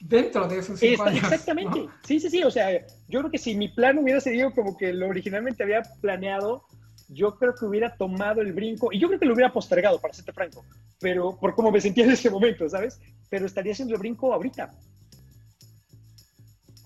dentro 0.00 0.48
de 0.48 0.60
esos 0.60 0.80
cinco 0.80 1.02
años. 1.02 1.24
Exactamente. 1.24 1.84
Sí, 2.06 2.18
sí, 2.20 2.30
sí. 2.30 2.42
O 2.42 2.50
sea, 2.50 2.72
yo 3.06 3.20
creo 3.20 3.30
que 3.30 3.36
si 3.36 3.54
mi 3.54 3.68
plan 3.68 3.98
hubiera 3.98 4.22
sido 4.22 4.50
como 4.54 4.78
que 4.78 4.94
lo 4.94 5.08
originalmente 5.08 5.62
había 5.62 5.82
planeado, 6.00 6.64
yo 7.08 7.36
creo 7.36 7.54
que 7.54 7.66
hubiera 7.66 7.94
tomado 7.94 8.40
el 8.40 8.54
brinco 8.54 8.90
y 8.94 8.98
yo 8.98 9.08
creo 9.08 9.20
que 9.20 9.26
lo 9.26 9.34
hubiera 9.34 9.52
postergado, 9.52 10.00
para 10.00 10.14
serte 10.14 10.32
franco, 10.32 10.64
pero 11.00 11.38
por 11.38 11.54
cómo 11.54 11.70
me 11.70 11.82
sentía 11.82 12.04
en 12.04 12.12
ese 12.12 12.30
momento, 12.30 12.66
¿sabes? 12.66 12.98
Pero 13.28 13.44
estaría 13.44 13.72
haciendo 13.72 13.92
el 13.92 14.00
brinco 14.00 14.32
ahorita 14.32 14.70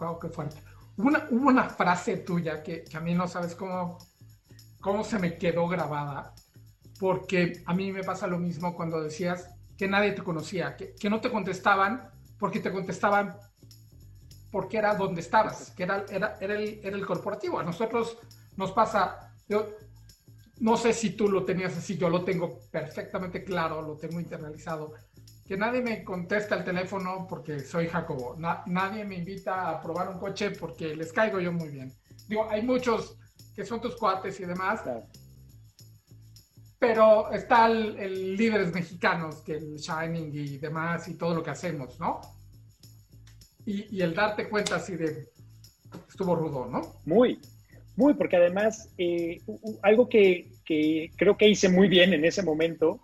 wow, 0.02 0.18
qué 0.18 0.28
fuerte. 0.28 0.56
Hubo 0.96 1.08
una, 1.08 1.26
una 1.30 1.68
frase 1.68 2.18
tuya 2.18 2.62
que, 2.62 2.84
que, 2.84 2.96
a 2.96 3.00
mí 3.00 3.14
no 3.14 3.28
sabes 3.28 3.54
cómo, 3.54 3.98
cómo 4.80 5.04
se 5.04 5.18
me 5.18 5.38
quedó 5.38 5.68
grabada, 5.68 6.34
porque 6.98 7.62
a 7.64 7.74
mí 7.74 7.92
me 7.92 8.04
pasa 8.04 8.26
lo 8.26 8.38
mismo 8.38 8.74
cuando 8.74 9.02
decías 9.02 9.48
que 9.76 9.88
nadie 9.88 10.12
te 10.12 10.22
conocía, 10.22 10.76
que, 10.76 10.94
que 10.94 11.08
no 11.08 11.20
te 11.20 11.30
contestaban 11.30 12.10
porque 12.38 12.60
te 12.60 12.72
contestaban 12.72 13.36
porque 14.50 14.76
era 14.76 14.94
donde 14.94 15.22
estabas, 15.22 15.70
que 15.70 15.84
era, 15.84 16.04
era, 16.10 16.36
era, 16.40 16.54
el, 16.54 16.80
era 16.82 16.96
el 16.96 17.06
corporativo. 17.06 17.58
A 17.58 17.62
nosotros 17.64 18.18
nos 18.56 18.72
pasa, 18.72 19.32
yo 19.48 19.70
no 20.60 20.76
sé 20.76 20.92
si 20.92 21.10
tú 21.10 21.28
lo 21.28 21.44
tenías 21.44 21.76
así, 21.76 21.96
yo 21.96 22.10
lo 22.10 22.22
tengo 22.22 22.60
perfectamente 22.70 23.42
claro, 23.42 23.80
lo 23.80 23.96
tengo 23.96 24.20
internalizado 24.20 24.92
que 25.46 25.56
nadie 25.56 25.82
me 25.82 26.04
contesta 26.04 26.56
el 26.56 26.64
teléfono 26.64 27.26
porque 27.28 27.60
soy 27.60 27.88
Jacobo. 27.88 28.36
nadie 28.66 29.04
me 29.04 29.16
invita 29.16 29.70
a 29.70 29.80
probar 29.80 30.08
un 30.08 30.18
coche 30.18 30.50
porque 30.50 30.94
les 30.94 31.12
caigo 31.12 31.40
yo 31.40 31.52
muy 31.52 31.68
bien. 31.68 31.92
Digo, 32.28 32.48
hay 32.48 32.62
muchos 32.62 33.16
que 33.54 33.64
son 33.64 33.80
tus 33.80 33.96
cuates 33.96 34.38
y 34.40 34.44
demás. 34.44 34.80
Pero 36.78 37.30
está 37.32 37.66
el, 37.66 38.36
líderes 38.36 38.72
mexicanos, 38.72 39.42
que 39.42 39.56
el 39.56 39.76
Shining 39.76 40.30
y 40.32 40.58
demás 40.58 41.06
y 41.08 41.14
todo 41.14 41.34
lo 41.34 41.42
que 41.42 41.50
hacemos, 41.50 41.98
¿no? 42.00 42.20
Y, 43.64 44.00
el 44.00 44.14
darte 44.14 44.48
cuenta 44.48 44.76
así 44.76 44.96
de 44.96 45.28
estuvo 46.08 46.34
rudo, 46.34 46.66
¿no? 46.66 46.80
Muy, 47.04 47.40
muy, 47.96 48.14
porque 48.14 48.36
además 48.36 48.88
eh, 48.98 49.40
algo 49.82 50.08
que, 50.08 50.50
que 50.64 51.12
creo 51.16 51.36
que 51.36 51.48
hice 51.48 51.68
muy 51.68 51.86
bien 51.88 52.12
en 52.12 52.24
ese 52.24 52.42
momento 52.42 53.00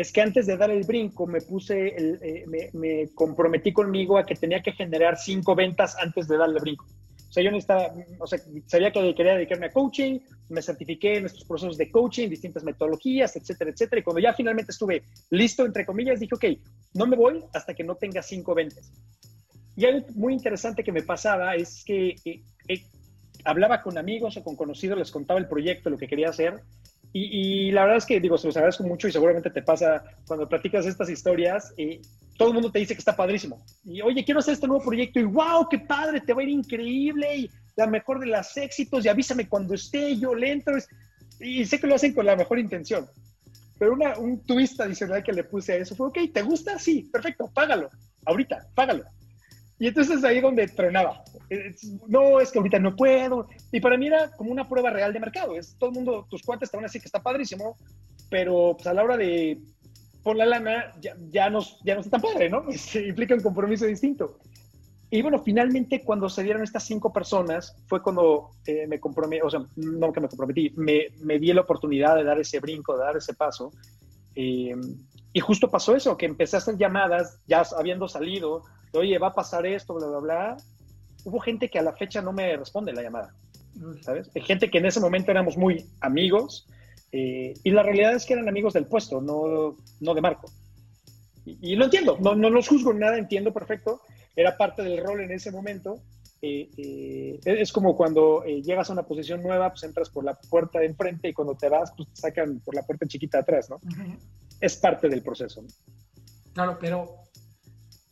es 0.00 0.12
que 0.12 0.22
antes 0.22 0.46
de 0.46 0.56
dar 0.56 0.70
el 0.70 0.84
brinco 0.84 1.26
me 1.26 1.40
puse, 1.40 1.94
eh, 1.96 2.70
me, 2.72 3.08
comprometí 3.14 3.72
conmigo 3.72 4.16
a 4.16 4.24
que 4.24 4.34
tenía 4.34 4.62
que 4.62 4.72
generar 4.72 5.18
cinco 5.18 5.54
ventas 5.54 5.96
antes 6.00 6.26
de 6.26 6.38
darle 6.38 6.56
el 6.56 6.62
brinco. 6.62 6.86
O 7.28 7.32
sea, 7.32 7.44
yo 7.44 7.50
necesitaba, 7.50 7.92
o 8.18 8.26
sea, 8.26 8.40
sabía 8.66 8.90
que 8.90 9.14
quería 9.14 9.34
dedicarme 9.34 9.66
a 9.66 9.70
coaching, 9.70 10.18
me 10.48 10.62
certifiqué 10.62 11.18
en 11.18 11.26
estos 11.26 11.44
procesos 11.44 11.76
de 11.76 11.90
coaching, 11.90 12.28
distintas 12.28 12.64
metodologías, 12.64 13.36
etcétera, 13.36 13.70
etcétera. 13.70 14.00
Y 14.00 14.02
cuando 14.02 14.20
ya 14.20 14.32
finalmente 14.32 14.72
estuve 14.72 15.04
listo, 15.30 15.64
entre 15.64 15.86
comillas, 15.86 16.18
dije, 16.18 16.34
ok, 16.34 16.44
no 16.94 17.06
me 17.06 17.16
voy 17.16 17.44
hasta 17.52 17.74
que 17.74 17.84
no 17.84 17.94
tenga 17.94 18.22
cinco 18.22 18.54
ventas. 18.54 18.90
Y 19.76 19.84
algo 19.84 20.06
muy 20.14 20.32
interesante 20.32 20.82
que 20.82 20.92
me 20.92 21.02
pasaba 21.02 21.54
es 21.54 21.84
que 21.84 22.16
eh, 22.24 22.42
eh, 22.68 22.82
hablaba 23.44 23.82
con 23.82 23.96
amigos 23.96 24.36
o 24.36 24.42
con 24.42 24.56
conocidos, 24.56 24.98
les 24.98 25.10
contaba 25.10 25.38
el 25.38 25.46
proyecto, 25.46 25.90
lo 25.90 25.98
que 25.98 26.08
quería 26.08 26.30
hacer, 26.30 26.62
y, 27.12 27.72
la 27.72 27.82
verdad 27.82 27.96
es 27.98 28.06
que, 28.06 28.20
digo, 28.20 28.38
se 28.38 28.46
los 28.46 28.56
agradezco 28.56 28.84
mucho 28.84 29.08
y 29.08 29.12
seguramente 29.12 29.50
te 29.50 29.62
pasa 29.62 30.04
cuando 30.26 30.48
platicas 30.48 30.86
estas 30.86 31.10
historias, 31.10 31.74
y 31.76 32.00
todo 32.38 32.48
el 32.48 32.54
mundo 32.54 32.70
te 32.70 32.78
dice 32.78 32.94
que 32.94 33.00
está 33.00 33.16
padrísimo. 33.16 33.64
Y, 33.84 34.00
oye, 34.00 34.24
quiero 34.24 34.40
hacer 34.40 34.54
este 34.54 34.68
nuevo 34.68 34.84
proyecto 34.84 35.18
y, 35.18 35.24
wow, 35.24 35.68
qué 35.68 35.80
padre, 35.80 36.20
te 36.20 36.32
va 36.32 36.40
a 36.40 36.44
ir 36.44 36.50
increíble 36.50 37.36
y 37.36 37.50
la 37.76 37.86
mejor 37.86 38.20
de 38.20 38.26
las 38.26 38.56
éxitos 38.56 39.04
y 39.04 39.08
avísame 39.08 39.48
cuando 39.48 39.74
esté, 39.74 40.16
yo 40.16 40.34
le 40.34 40.52
entro. 40.52 40.76
Y 41.40 41.64
sé 41.64 41.80
que 41.80 41.86
lo 41.86 41.96
hacen 41.96 42.14
con 42.14 42.26
la 42.26 42.36
mejor 42.36 42.58
intención. 42.58 43.06
Pero 43.78 43.94
una, 43.94 44.16
un 44.18 44.44
twist 44.44 44.80
adicional 44.80 45.24
que 45.24 45.32
le 45.32 45.44
puse 45.44 45.72
a 45.72 45.76
eso 45.76 45.96
fue, 45.96 46.08
ok, 46.08 46.18
¿te 46.32 46.42
gusta? 46.42 46.78
Sí, 46.78 47.08
perfecto, 47.10 47.50
págalo. 47.52 47.88
Ahorita, 48.26 48.68
págalo. 48.74 49.04
Y 49.80 49.88
entonces 49.88 50.22
ahí 50.24 50.42
donde 50.42 50.68
tronaba. 50.68 51.24
No, 52.06 52.38
es 52.38 52.52
que 52.52 52.58
ahorita 52.58 52.78
no 52.78 52.94
puedo. 52.94 53.48
Y 53.72 53.80
para 53.80 53.96
mí 53.96 54.08
era 54.08 54.30
como 54.32 54.52
una 54.52 54.68
prueba 54.68 54.90
real 54.90 55.10
de 55.10 55.20
mercado. 55.20 55.56
Es 55.56 55.74
todo 55.78 55.88
el 55.88 55.96
mundo, 55.96 56.26
tus 56.28 56.42
cuates 56.42 56.70
te 56.70 56.76
van 56.76 56.84
a 56.84 56.88
decir 56.88 57.00
que 57.00 57.06
está 57.06 57.22
padrísimo, 57.22 57.78
pero 58.28 58.74
pues 58.76 58.86
a 58.86 58.92
la 58.92 59.02
hora 59.02 59.16
de 59.16 59.58
por 60.22 60.36
la 60.36 60.44
lana 60.44 60.92
ya, 61.00 61.16
ya, 61.30 61.48
no, 61.48 61.60
ya 61.82 61.94
no 61.94 62.02
está 62.02 62.20
tan 62.20 62.20
padre, 62.20 62.50
¿no? 62.50 62.70
Se 62.76 63.08
implica 63.08 63.34
un 63.34 63.40
compromiso 63.40 63.86
distinto. 63.86 64.38
Y 65.08 65.22
bueno, 65.22 65.42
finalmente 65.42 66.04
cuando 66.04 66.28
se 66.28 66.42
dieron 66.42 66.62
estas 66.62 66.84
cinco 66.84 67.10
personas 67.10 67.74
fue 67.86 68.02
cuando 68.02 68.50
eh, 68.66 68.86
me 68.86 69.00
comprometí, 69.00 69.40
o 69.42 69.50
sea, 69.50 69.64
no 69.76 70.12
que 70.12 70.20
me 70.20 70.28
comprometí, 70.28 70.74
me, 70.76 71.06
me, 71.22 71.38
di 71.38 71.52
la 71.54 71.62
oportunidad 71.62 72.16
de 72.16 72.22
dar 72.24 72.38
ese 72.38 72.60
brinco, 72.60 72.98
de 72.98 73.04
dar 73.04 73.16
ese 73.16 73.32
paso. 73.32 73.72
Eh, 74.36 74.76
y 75.32 75.40
justo 75.40 75.70
pasó 75.70 75.96
eso, 75.96 76.18
que 76.18 76.26
empecé 76.26 76.56
a 76.56 76.58
hacer 76.58 76.76
llamadas, 76.76 77.40
ya 77.46 77.62
habiendo 77.76 78.06
salido, 78.06 78.62
oye, 78.92 79.18
va 79.18 79.28
a 79.28 79.34
pasar 79.34 79.66
esto, 79.66 79.94
bla, 79.94 80.06
bla, 80.06 80.18
bla. 80.18 80.56
Hubo 81.24 81.40
gente 81.40 81.68
que 81.68 81.78
a 81.78 81.82
la 81.82 81.92
fecha 81.92 82.22
no 82.22 82.32
me 82.32 82.56
responde 82.56 82.92
la 82.92 83.02
llamada, 83.02 83.34
¿sabes? 84.00 84.30
Gente 84.34 84.70
que 84.70 84.78
en 84.78 84.86
ese 84.86 85.00
momento 85.00 85.30
éramos 85.30 85.56
muy 85.56 85.84
amigos 86.00 86.66
eh, 87.12 87.54
y 87.62 87.70
la 87.70 87.82
realidad 87.82 88.14
es 88.14 88.24
que 88.24 88.34
eran 88.34 88.48
amigos 88.48 88.72
del 88.72 88.86
puesto, 88.86 89.20
no, 89.20 89.76
no 90.00 90.14
de 90.14 90.20
Marco. 90.20 90.50
Y, 91.44 91.74
lo 91.74 91.86
entiendo, 91.86 92.16
no, 92.20 92.34
no 92.34 92.50
los 92.50 92.68
juzgo 92.68 92.92
nada, 92.92 93.18
entiendo 93.18 93.52
perfecto, 93.52 94.02
era 94.36 94.56
parte 94.56 94.82
del 94.82 95.02
rol 95.02 95.20
en 95.20 95.32
ese 95.32 95.50
momento. 95.50 96.00
Eh, 96.42 96.70
eh, 96.76 97.40
es 97.44 97.72
como 97.72 97.96
cuando 97.96 98.44
llegas 98.44 98.88
a 98.88 98.92
una 98.92 99.02
posición 99.02 99.42
nueva, 99.42 99.70
pues 99.70 99.82
entras 99.82 100.08
por 100.10 100.24
la 100.24 100.34
puerta 100.34 100.78
de 100.78 100.86
enfrente 100.86 101.28
y 101.28 101.32
cuando 101.32 101.54
te 101.54 101.68
vas, 101.68 101.92
pues 101.96 102.08
te 102.10 102.20
sacan 102.20 102.60
por 102.60 102.74
la 102.74 102.82
puerta 102.82 103.06
chiquita 103.06 103.40
atrás, 103.40 103.68
¿no? 103.68 103.80
Es 104.60 104.76
parte 104.76 105.08
del 105.08 105.22
proceso. 105.22 105.64
Claro, 106.52 106.78
pero 106.80 107.16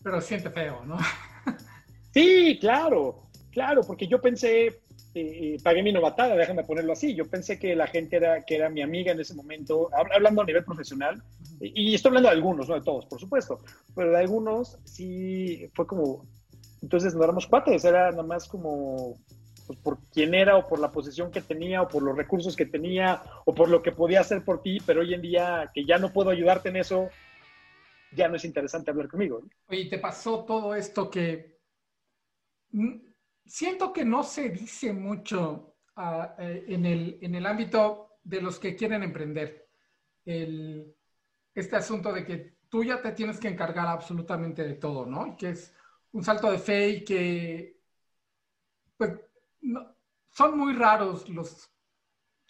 pero 0.08 0.22
siente 0.22 0.48
feo, 0.48 0.86
¿no? 0.86 0.96
sí, 2.14 2.56
claro, 2.58 3.24
claro, 3.50 3.82
porque 3.86 4.06
yo 4.06 4.22
pensé, 4.22 4.80
eh, 5.14 5.58
pagué 5.62 5.82
mi 5.82 5.92
novatada, 5.92 6.34
déjame 6.34 6.64
ponerlo 6.64 6.94
así. 6.94 7.14
Yo 7.14 7.26
pensé 7.26 7.58
que 7.58 7.76
la 7.76 7.86
gente 7.86 8.16
era, 8.16 8.42
que 8.42 8.56
era 8.56 8.70
mi 8.70 8.80
amiga 8.80 9.12
en 9.12 9.20
ese 9.20 9.34
momento, 9.34 9.90
hablando 9.92 10.40
a 10.40 10.46
nivel 10.46 10.64
profesional, 10.64 11.22
y 11.60 11.94
estoy 11.94 12.08
hablando 12.08 12.30
de 12.30 12.36
algunos, 12.36 12.70
no 12.70 12.76
de 12.76 12.80
todos, 12.80 13.04
por 13.04 13.20
supuesto, 13.20 13.60
pero 13.94 14.12
de 14.12 14.16
algunos 14.16 14.78
sí 14.84 15.68
fue 15.74 15.86
como, 15.86 16.24
entonces 16.80 17.14
no 17.14 17.22
éramos 17.22 17.46
cuates, 17.46 17.84
era 17.84 18.10
nada 18.10 18.22
más 18.22 18.48
como 18.48 19.14
pues, 19.66 19.78
por 19.80 19.98
quién 20.14 20.32
era 20.32 20.56
o 20.56 20.66
por 20.66 20.78
la 20.78 20.90
posición 20.90 21.30
que 21.30 21.42
tenía 21.42 21.82
o 21.82 21.88
por 21.88 22.02
los 22.02 22.16
recursos 22.16 22.56
que 22.56 22.64
tenía 22.64 23.22
o 23.44 23.54
por 23.54 23.68
lo 23.68 23.82
que 23.82 23.92
podía 23.92 24.20
hacer 24.20 24.42
por 24.42 24.62
ti, 24.62 24.78
pero 24.86 25.02
hoy 25.02 25.12
en 25.12 25.20
día 25.20 25.70
que 25.74 25.84
ya 25.84 25.98
no 25.98 26.14
puedo 26.14 26.30
ayudarte 26.30 26.70
en 26.70 26.76
eso, 26.76 27.10
ya 28.12 28.28
no 28.28 28.36
es 28.36 28.44
interesante 28.44 28.90
hablar 28.90 29.08
conmigo. 29.08 29.42
Oye, 29.66 29.86
te 29.86 29.98
pasó 29.98 30.44
todo 30.44 30.74
esto 30.74 31.10
que 31.10 31.58
siento 33.46 33.92
que 33.92 34.04
no 34.04 34.22
se 34.22 34.50
dice 34.50 34.92
mucho 34.92 35.76
eh, 36.38 36.64
en, 36.68 36.86
el, 36.86 37.18
en 37.22 37.34
el 37.34 37.46
ámbito 37.46 38.18
de 38.22 38.40
los 38.40 38.58
que 38.58 38.76
quieren 38.76 39.02
emprender. 39.02 39.68
El, 40.24 40.94
este 41.54 41.76
asunto 41.76 42.12
de 42.12 42.24
que 42.24 42.58
tú 42.68 42.84
ya 42.84 43.00
te 43.00 43.12
tienes 43.12 43.40
que 43.40 43.48
encargar 43.48 43.86
absolutamente 43.88 44.62
de 44.62 44.74
todo, 44.74 45.06
¿no? 45.06 45.36
que 45.36 45.50
es 45.50 45.74
un 46.12 46.22
salto 46.22 46.50
de 46.50 46.58
fe 46.58 46.88
y 46.88 47.04
que, 47.04 47.80
pues, 48.96 49.12
son 50.30 50.58
muy 50.58 50.74
raros 50.74 51.28
los 51.28 51.70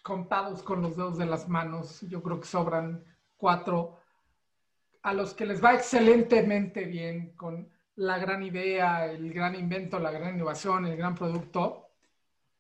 contados 0.03 0.63
con 0.63 0.83
los 0.83 0.97
dedos 0.97 1.19
de 1.19 1.27
las 1.27 1.49
manos. 1.49 2.01
Yo 2.03 2.23
creo 2.23 2.41
que 2.41 2.47
sobran 2.47 3.05
cuatro 3.37 3.98
a 5.09 5.15
los 5.15 5.33
que 5.33 5.47
les 5.47 5.65
va 5.65 5.75
excelentemente 5.75 6.85
bien 6.85 7.35
con 7.35 7.67
la 7.97 8.19
gran 8.19 8.43
idea, 8.43 9.11
el 9.11 9.33
gran 9.33 9.55
invento, 9.55 9.99
la 9.99 10.11
gran 10.11 10.35
innovación, 10.35 10.85
el 10.85 10.99
gran 10.99 11.15
producto, 11.15 11.89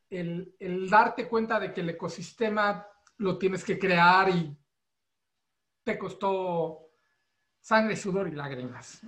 el, 0.08 0.56
darte 0.88 1.28
cuenta 1.28 1.60
de 1.60 1.74
que 1.74 1.82
el 1.82 1.90
ecosistema 1.90 2.86
lo 3.18 3.36
tienes 3.36 3.62
que 3.62 3.78
crear 3.78 4.30
y 4.30 4.56
te 5.84 5.98
costó 5.98 6.88
sangre, 7.60 7.94
sudor 7.96 8.28
y 8.28 8.32
lágrimas. 8.32 9.02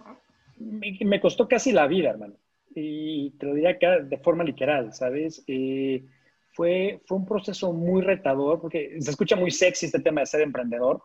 Me, 0.59 1.19
costó 1.19 1.49
casi 1.49 1.73
la 1.73 1.87
vida, 1.87 2.11
hermano. 2.11 2.35
Y 2.75 3.31
te 3.39 3.47
lo 3.47 3.55
diría 3.55 3.79
de 4.03 4.19
forma 4.19 4.45
literal, 4.45 4.93
¿sabes? 4.93 5.43
Eh, 5.47 6.07
fue, 6.53 7.01
fue 7.07 7.17
un 7.17 7.25
proceso 7.25 7.73
muy 7.73 8.03
retador, 8.03 8.61
porque 8.61 9.01
se 9.01 9.11
escucha 9.11 9.35
muy 9.35 9.51
sexy 9.51 9.87
este 9.87 10.01
tema 10.01 10.21
de 10.21 10.27
ser 10.27 10.43
emprendedor, 10.43 11.03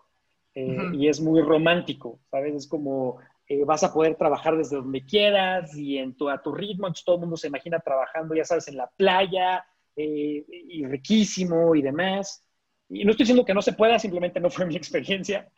eh, 0.56 0.89
y 0.94 1.08
es 1.08 1.22
muy 1.22 1.41
romántico, 1.41 2.20
¿sabes? 2.32 2.56
Es 2.56 2.68
como 2.68 3.20
eh, 3.48 3.63
vas 3.63 3.84
a 3.84 3.94
poder 3.94 4.15
trabajar 4.15 4.58
desde 4.58 4.78
donde 4.78 5.06
quieras 5.06 5.76
y 5.78 5.98
en 5.98 6.15
tu, 6.15 6.30
a 6.30 6.41
tu 6.41 6.54
ritmo, 6.54 6.88
entonces 6.88 7.06
todo 7.06 7.18
el 7.18 7.22
mundo 7.22 7.38
se 7.38 7.48
imagina 7.48 7.80
trabajando, 7.80 8.34
ya 8.34 8.46
sabes, 8.46 8.68
en 8.68 8.78
la 8.78 8.89
playa, 8.98 9.65
y 9.98 10.86
riquísimo 10.86 11.74
y 11.74 11.82
demás. 11.82 12.46
Y 12.89 13.04
no 13.04 13.12
estoy 13.12 13.24
diciendo 13.24 13.46
que 13.46 13.54
no 13.54 13.62
se 13.62 13.74
pueda, 13.74 13.98
simplemente 13.98 14.39
no 14.39 14.50
fue 14.50 14.65
mi 14.65 14.76
experiencia. 14.76 15.50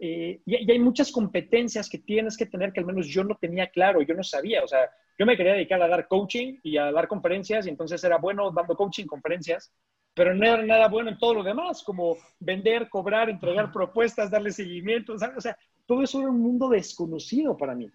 Eh, 0.00 0.40
y, 0.44 0.70
hay 0.70 0.78
muchas 0.78 1.10
competencias 1.10 1.88
que 1.88 1.98
tienes 1.98 2.36
que 2.36 2.46
tener 2.46 2.72
que 2.72 2.80
al 2.80 2.86
menos 2.86 3.06
yo 3.06 3.24
no 3.24 3.36
tenía 3.36 3.68
claro, 3.68 4.02
yo 4.02 4.14
no 4.14 4.22
sabía. 4.22 4.62
O 4.62 4.68
sea, 4.68 4.90
yo 5.18 5.26
me 5.26 5.36
quería 5.36 5.54
dedicar 5.54 5.82
a 5.82 5.88
dar 5.88 6.06
coaching 6.06 6.58
y 6.62 6.76
a 6.76 6.92
dar 6.92 7.08
conferencias 7.08 7.66
y 7.66 7.70
entonces 7.70 8.02
era 8.04 8.18
bueno 8.18 8.50
dando 8.50 8.76
coaching, 8.76 9.06
conferencias, 9.06 9.72
pero 10.16 10.34
no 10.34 10.46
era 10.46 10.62
nada 10.62 10.88
bueno 10.88 11.10
en 11.10 11.18
todo 11.18 11.34
lo 11.34 11.42
demás, 11.42 11.82
como 11.82 12.16
vender, 12.40 12.88
cobrar, 12.88 13.28
entregar 13.28 13.70
propuestas, 13.70 14.30
darle 14.30 14.50
seguimiento. 14.50 15.12
O 15.12 15.18
sea, 15.18 15.58
todo 15.84 16.02
eso 16.02 16.20
era 16.20 16.30
un 16.30 16.40
mundo 16.40 16.70
desconocido 16.70 17.54
para 17.54 17.74
mí. 17.74 17.86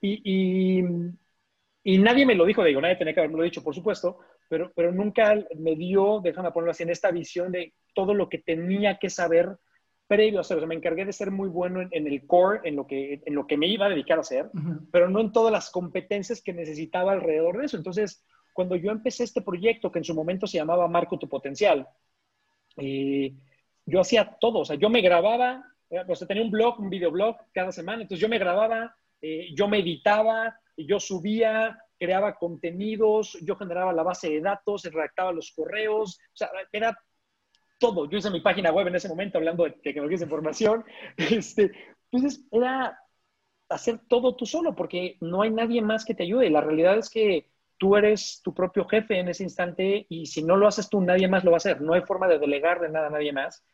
Y, 0.00 0.22
y, 0.22 0.84
y 1.82 1.98
nadie 1.98 2.24
me 2.24 2.36
lo 2.36 2.46
dijo, 2.46 2.62
digo, 2.62 2.80
nadie 2.80 2.94
tenía 2.94 3.14
que 3.14 3.18
haberme 3.18 3.38
lo 3.38 3.42
dicho, 3.42 3.64
por 3.64 3.74
supuesto, 3.74 4.18
pero, 4.48 4.70
pero 4.76 4.92
nunca 4.92 5.44
me 5.58 5.74
dio, 5.74 6.20
déjame 6.22 6.52
ponerlo 6.52 6.70
así, 6.70 6.84
en 6.84 6.90
esta 6.90 7.10
visión 7.10 7.50
de 7.50 7.74
todo 7.96 8.14
lo 8.14 8.28
que 8.28 8.38
tenía 8.38 8.98
que 8.98 9.10
saber 9.10 9.58
previo 10.06 10.38
a 10.38 10.42
hacer. 10.42 10.58
O 10.58 10.60
sea, 10.60 10.68
me 10.68 10.76
encargué 10.76 11.04
de 11.04 11.12
ser 11.12 11.32
muy 11.32 11.48
bueno 11.48 11.80
en, 11.82 12.06
el 12.06 12.28
core, 12.28 12.60
en 12.62 12.76
lo, 12.76 12.86
que, 12.86 13.24
en 13.26 13.34
lo 13.34 13.48
que 13.48 13.56
me 13.56 13.66
iba 13.66 13.86
a 13.86 13.90
dedicar 13.90 14.18
a 14.18 14.20
hacer, 14.20 14.50
pero 14.92 15.10
no 15.10 15.18
en 15.18 15.32
todas 15.32 15.50
las 15.50 15.68
competencias 15.70 16.40
que 16.42 16.52
necesitaba 16.52 17.10
alrededor 17.10 17.58
de 17.58 17.66
eso. 17.66 17.76
Entonces, 17.76 18.24
cuando 18.60 18.76
yo 18.76 18.92
empecé 18.92 19.24
este 19.24 19.40
proyecto, 19.40 19.90
que 19.90 20.00
en 20.00 20.04
su 20.04 20.14
momento 20.14 20.46
se 20.46 20.58
llamaba 20.58 20.86
Marco 20.86 21.18
tu 21.18 21.26
Potencial, 21.26 21.88
eh, 22.76 23.32
yo 23.86 24.00
hacía 24.00 24.36
todo. 24.38 24.58
O 24.58 24.64
sea, 24.66 24.76
yo 24.76 24.90
me 24.90 25.00
grababa, 25.00 25.64
eh, 25.88 26.04
o 26.06 26.14
sea, 26.14 26.28
tenía 26.28 26.42
un 26.42 26.50
blog, 26.50 26.78
un 26.78 26.90
videoblog 26.90 27.36
cada 27.54 27.72
semana, 27.72 28.02
entonces 28.02 28.20
yo 28.20 28.28
me 28.28 28.38
grababa, 28.38 28.94
eh, 29.22 29.48
yo 29.54 29.66
me 29.66 29.78
editaba, 29.78 30.60
yo 30.76 31.00
subía, 31.00 31.78
creaba 31.98 32.34
contenidos, 32.34 33.38
yo 33.40 33.56
generaba 33.56 33.94
la 33.94 34.02
base 34.02 34.28
de 34.28 34.42
datos, 34.42 34.84
redactaba 34.84 35.32
los 35.32 35.52
correos, 35.52 36.20
o 36.20 36.36
sea, 36.36 36.50
era 36.70 36.94
todo. 37.78 38.10
Yo 38.10 38.18
hice 38.18 38.28
mi 38.28 38.42
página 38.42 38.72
web 38.72 38.88
en 38.88 38.96
ese 38.96 39.08
momento 39.08 39.38
hablando 39.38 39.64
de 39.64 39.70
tecnología 39.70 40.18
de 40.18 40.24
información. 40.24 40.84
Este, 41.16 41.72
entonces, 42.12 42.44
era 42.52 42.98
hacer 43.70 44.00
todo 44.06 44.36
tú 44.36 44.44
solo, 44.44 44.76
porque 44.76 45.16
no 45.22 45.40
hay 45.40 45.50
nadie 45.50 45.80
más 45.80 46.04
que 46.04 46.14
te 46.14 46.24
ayude. 46.24 46.50
La 46.50 46.60
realidad 46.60 46.98
es 46.98 47.08
que 47.08 47.49
tú 47.80 47.96
eres 47.96 48.42
tu 48.44 48.52
propio 48.52 48.84
jefe 48.84 49.18
en 49.18 49.28
ese 49.28 49.42
instante 49.42 50.04
y 50.10 50.26
si 50.26 50.42
no 50.44 50.54
lo 50.54 50.68
haces 50.68 50.90
tú, 50.90 51.00
nadie 51.00 51.28
más 51.28 51.44
lo 51.44 51.50
va 51.50 51.56
a 51.56 51.64
hacer. 51.64 51.80
No 51.80 51.94
hay 51.94 52.02
forma 52.02 52.28
de 52.28 52.38
delegar 52.38 52.78
de 52.78 52.90
nada 52.90 53.06
a 53.06 53.10
nadie 53.10 53.32
más. 53.32 53.64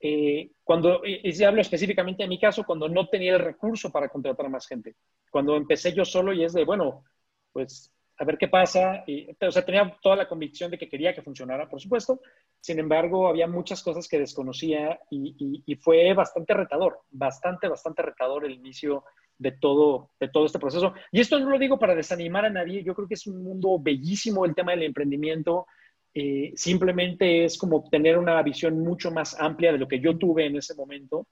Eh, 0.00 0.50
cuando, 0.62 1.00
y, 1.02 1.20
y 1.24 1.44
hablo 1.44 1.62
específicamente 1.62 2.24
de 2.24 2.28
mi 2.28 2.38
caso, 2.38 2.64
cuando 2.64 2.90
no 2.90 3.08
tenía 3.08 3.32
el 3.32 3.40
recurso 3.40 3.90
para 3.90 4.10
contratar 4.10 4.44
a 4.44 4.50
más 4.50 4.66
gente. 4.66 4.96
Cuando 5.30 5.56
empecé 5.56 5.94
yo 5.94 6.04
solo 6.04 6.34
y 6.34 6.44
es 6.44 6.52
de, 6.52 6.64
bueno, 6.66 7.04
pues 7.52 7.90
a 8.18 8.24
ver 8.24 8.38
qué 8.38 8.48
pasa. 8.48 9.02
Y, 9.06 9.28
o 9.40 9.50
sea, 9.50 9.64
tenía 9.64 9.96
toda 10.02 10.16
la 10.16 10.28
convicción 10.28 10.70
de 10.70 10.78
que 10.78 10.88
quería 10.88 11.14
que 11.14 11.22
funcionara, 11.22 11.68
por 11.68 11.80
supuesto. 11.80 12.20
Sin 12.60 12.78
embargo, 12.78 13.28
había 13.28 13.46
muchas 13.46 13.82
cosas 13.82 14.08
que 14.08 14.18
desconocía 14.18 15.00
y, 15.10 15.74
fue 15.80 16.12
bastante 16.14 16.54
retador, 16.54 17.00
bastante, 17.10 17.68
bastante 17.68 18.02
retador 18.02 18.44
el 18.44 18.52
inicio 18.52 19.04
de 19.38 19.52
todo, 19.52 20.10
de 20.20 20.28
todo 20.28 20.46
este 20.46 20.58
proceso. 20.58 20.94
Y 21.12 21.20
esto 21.20 21.38
no 21.38 21.50
lo 21.50 21.58
digo 21.58 21.78
para 21.78 21.94
desanimar 21.94 22.44
a 22.44 22.50
nadie, 22.50 22.82
yo 22.82 22.94
creo 22.94 23.08
que 23.08 23.14
es 23.14 23.26
un 23.26 23.42
mundo 23.42 23.78
bellísimo 23.80 24.44
el 24.44 24.54
tema 24.54 24.72
del 24.72 24.84
emprendimiento. 24.84 25.66
Eh, 26.14 26.52
simplemente 26.54 27.44
es 27.44 27.58
como 27.58 27.88
tener 27.90 28.18
una 28.18 28.40
visión 28.42 28.78
mucho 28.80 29.10
más 29.10 29.38
amplia 29.40 29.72
de 29.72 29.78
lo 29.78 29.88
que 29.88 30.00
yo 30.00 30.16
tuve 30.16 30.46
en 30.46 30.56
ese 30.56 30.74
momento 30.74 31.26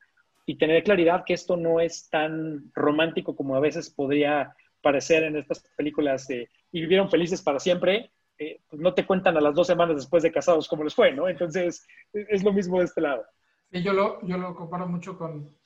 y 0.44 0.56
tener 0.56 0.82
claridad 0.82 1.22
que 1.24 1.34
esto 1.34 1.56
no 1.56 1.78
es 1.78 2.08
tan 2.10 2.70
romántico 2.74 3.36
como 3.36 3.54
a 3.54 3.60
veces 3.60 3.90
podría 3.90 4.54
parecer 4.80 5.22
en 5.22 5.36
estas 5.36 5.64
películas 5.76 6.26
de 6.26 6.48
y 6.72 6.80
vivieron 6.80 7.08
felices 7.08 7.40
para 7.42 7.60
siempre, 7.60 8.10
eh, 8.38 8.60
pues 8.68 8.82
no 8.82 8.92
te 8.92 9.06
cuentan 9.06 9.36
a 9.36 9.40
las 9.40 9.54
dos 9.54 9.68
semanas 9.68 9.94
después 9.94 10.22
de 10.24 10.32
casados 10.32 10.66
cómo 10.66 10.82
les 10.82 10.94
fue, 10.94 11.12
¿no? 11.12 11.28
Entonces, 11.28 11.86
es 12.12 12.42
lo 12.42 12.52
mismo 12.52 12.78
de 12.78 12.86
este 12.86 13.02
lado. 13.02 13.22
Yo 13.70 13.92
lo, 13.92 14.20
yo 14.26 14.36
lo 14.36 14.54
comparo 14.54 14.86
mucho 14.88 15.16
con 15.16 15.56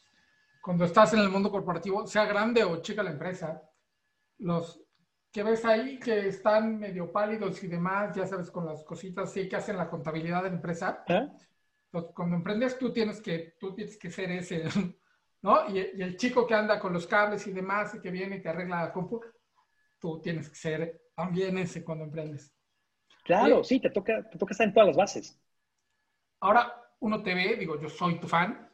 cuando 0.66 0.84
estás 0.84 1.12
en 1.12 1.20
el 1.20 1.28
mundo 1.28 1.48
corporativo, 1.48 2.08
sea 2.08 2.24
grande 2.24 2.64
o 2.64 2.82
chica 2.82 3.00
la 3.00 3.12
empresa, 3.12 3.62
los 4.38 4.82
que 5.30 5.44
ves 5.44 5.64
ahí 5.64 5.96
que 6.00 6.26
están 6.26 6.80
medio 6.80 7.12
pálidos 7.12 7.62
y 7.62 7.68
demás, 7.68 8.16
ya 8.16 8.26
sabes, 8.26 8.50
con 8.50 8.66
las 8.66 8.82
cositas 8.82 9.32
sí 9.32 9.48
que 9.48 9.54
hacen 9.54 9.76
la 9.76 9.88
contabilidad 9.88 10.42
de 10.42 10.48
la 10.48 10.56
empresa. 10.56 11.04
¿Eh? 11.06 11.28
cuando 12.12 12.34
emprendes, 12.34 12.76
tú 12.76 12.92
tienes 12.92 13.20
que, 13.20 13.54
tú 13.60 13.76
tienes 13.76 13.96
que 13.96 14.10
ser 14.10 14.28
ese, 14.32 14.64
¿no? 15.42 15.70
Y, 15.70 15.78
el 15.78 16.16
chico 16.16 16.44
que 16.44 16.54
anda 16.54 16.80
con 16.80 16.92
los 16.92 17.06
cables 17.06 17.46
y 17.46 17.52
demás 17.52 17.94
y 17.94 18.00
que 18.00 18.10
viene 18.10 18.38
y 18.38 18.42
te 18.42 18.48
arregla 18.48 18.86
la 18.86 18.92
compu, 18.92 19.20
tú 20.00 20.20
tienes 20.20 20.48
que 20.48 20.56
ser 20.56 21.10
también 21.14 21.58
ese 21.58 21.84
cuando 21.84 22.02
emprendes. 22.02 22.52
Claro, 23.22 23.62
sí, 23.62 23.78
te 23.78 23.90
toca, 23.90 24.28
te 24.28 24.36
toca 24.36 24.50
estar 24.50 24.66
en 24.66 24.74
todas 24.74 24.88
las 24.88 24.96
bases. 24.96 25.40
Ahora 26.40 26.90
uno 26.98 27.22
te 27.22 27.36
ve, 27.36 27.54
digo, 27.54 27.80
yo 27.80 27.88
soy 27.88 28.18
tu 28.18 28.26
fan. 28.26 28.65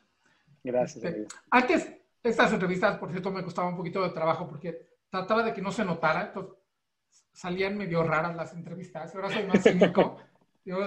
Gracias. 0.64 1.04
Este, 1.04 1.26
antes, 1.50 1.92
estas 2.22 2.52
entrevistas, 2.52 2.98
por 2.98 3.10
cierto, 3.10 3.30
me 3.30 3.42
costaba 3.42 3.68
un 3.68 3.76
poquito 3.76 4.02
de 4.02 4.10
trabajo 4.10 4.48
porque 4.48 4.88
trataba 5.10 5.42
de 5.42 5.52
que 5.52 5.62
no 5.62 5.72
se 5.72 5.84
notara, 5.84 6.26
entonces 6.26 6.54
salían 7.32 7.76
medio 7.76 8.02
raras 8.02 8.36
las 8.36 8.52
entrevistas. 8.54 9.14
Ahora 9.14 9.30
soy 9.30 9.46
más 9.46 9.62
cínico. 9.62 10.18
yo, 10.64 10.78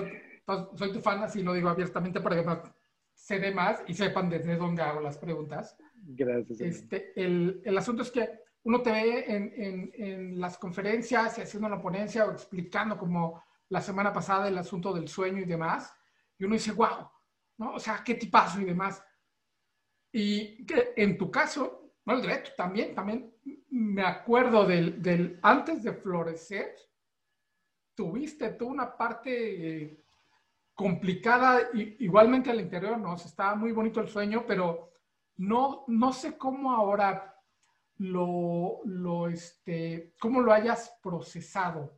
soy 0.75 0.93
tu 0.93 1.01
fan, 1.01 1.23
así 1.23 1.43
lo 1.43 1.53
digo 1.53 1.69
abiertamente 1.69 2.21
para 2.21 2.35
que 2.35 2.69
se 3.13 3.39
dé 3.39 3.51
más 3.51 3.83
y 3.87 3.93
sepan 3.93 4.29
desde 4.29 4.55
dónde 4.55 4.81
hago 4.81 5.01
las 5.01 5.17
preguntas. 5.17 5.77
Gracias. 5.93 6.61
Este, 6.61 7.13
el, 7.15 7.61
el, 7.63 7.77
asunto 7.77 8.03
es 8.03 8.11
que 8.11 8.29
uno 8.63 8.81
te 8.81 8.91
ve 8.91 9.25
en, 9.27 9.53
en, 9.55 9.91
en, 9.95 10.39
las 10.39 10.57
conferencias 10.57 11.37
y 11.37 11.41
haciendo 11.41 11.69
la 11.69 11.81
ponencia 11.81 12.25
o 12.25 12.31
explicando 12.31 12.97
como 12.97 13.43
la 13.69 13.81
semana 13.81 14.13
pasada 14.13 14.47
el 14.47 14.57
asunto 14.57 14.93
del 14.93 15.07
sueño 15.07 15.41
y 15.41 15.45
demás, 15.45 15.93
y 16.37 16.45
uno 16.45 16.53
dice, 16.53 16.71
wow, 16.73 17.09
¿no? 17.57 17.73
O 17.73 17.79
sea, 17.79 18.03
qué 18.03 18.15
tipazo 18.15 18.61
y 18.61 18.65
demás. 18.65 19.03
Y 20.17 20.65
que 20.65 20.93
en 20.95 21.17
tu 21.17 21.29
caso, 21.29 21.91
no 22.05 22.13
el 22.13 22.21
derecho 22.21 22.53
también, 22.55 22.95
también 22.95 23.35
me 23.69 24.01
acuerdo 24.01 24.65
del, 24.65 25.01
del 25.01 25.37
antes 25.41 25.83
de 25.83 25.91
florecer, 25.91 26.73
tuviste 27.93 28.51
tú 28.51 28.67
una 28.67 28.95
parte 28.95 30.05
complicada, 30.73 31.67
igualmente 31.73 32.49
al 32.49 32.61
interior, 32.61 32.97
¿no? 32.97 33.15
estaba 33.15 33.55
muy 33.55 33.73
bonito 33.73 33.99
el 33.99 34.07
sueño, 34.07 34.45
pero 34.47 34.93
no, 35.35 35.83
no 35.89 36.13
sé 36.13 36.37
cómo 36.37 36.71
ahora 36.71 37.35
lo, 37.97 38.79
lo, 38.85 39.27
este, 39.27 40.13
cómo 40.17 40.39
lo 40.39 40.53
hayas 40.53 40.97
procesado 41.03 41.97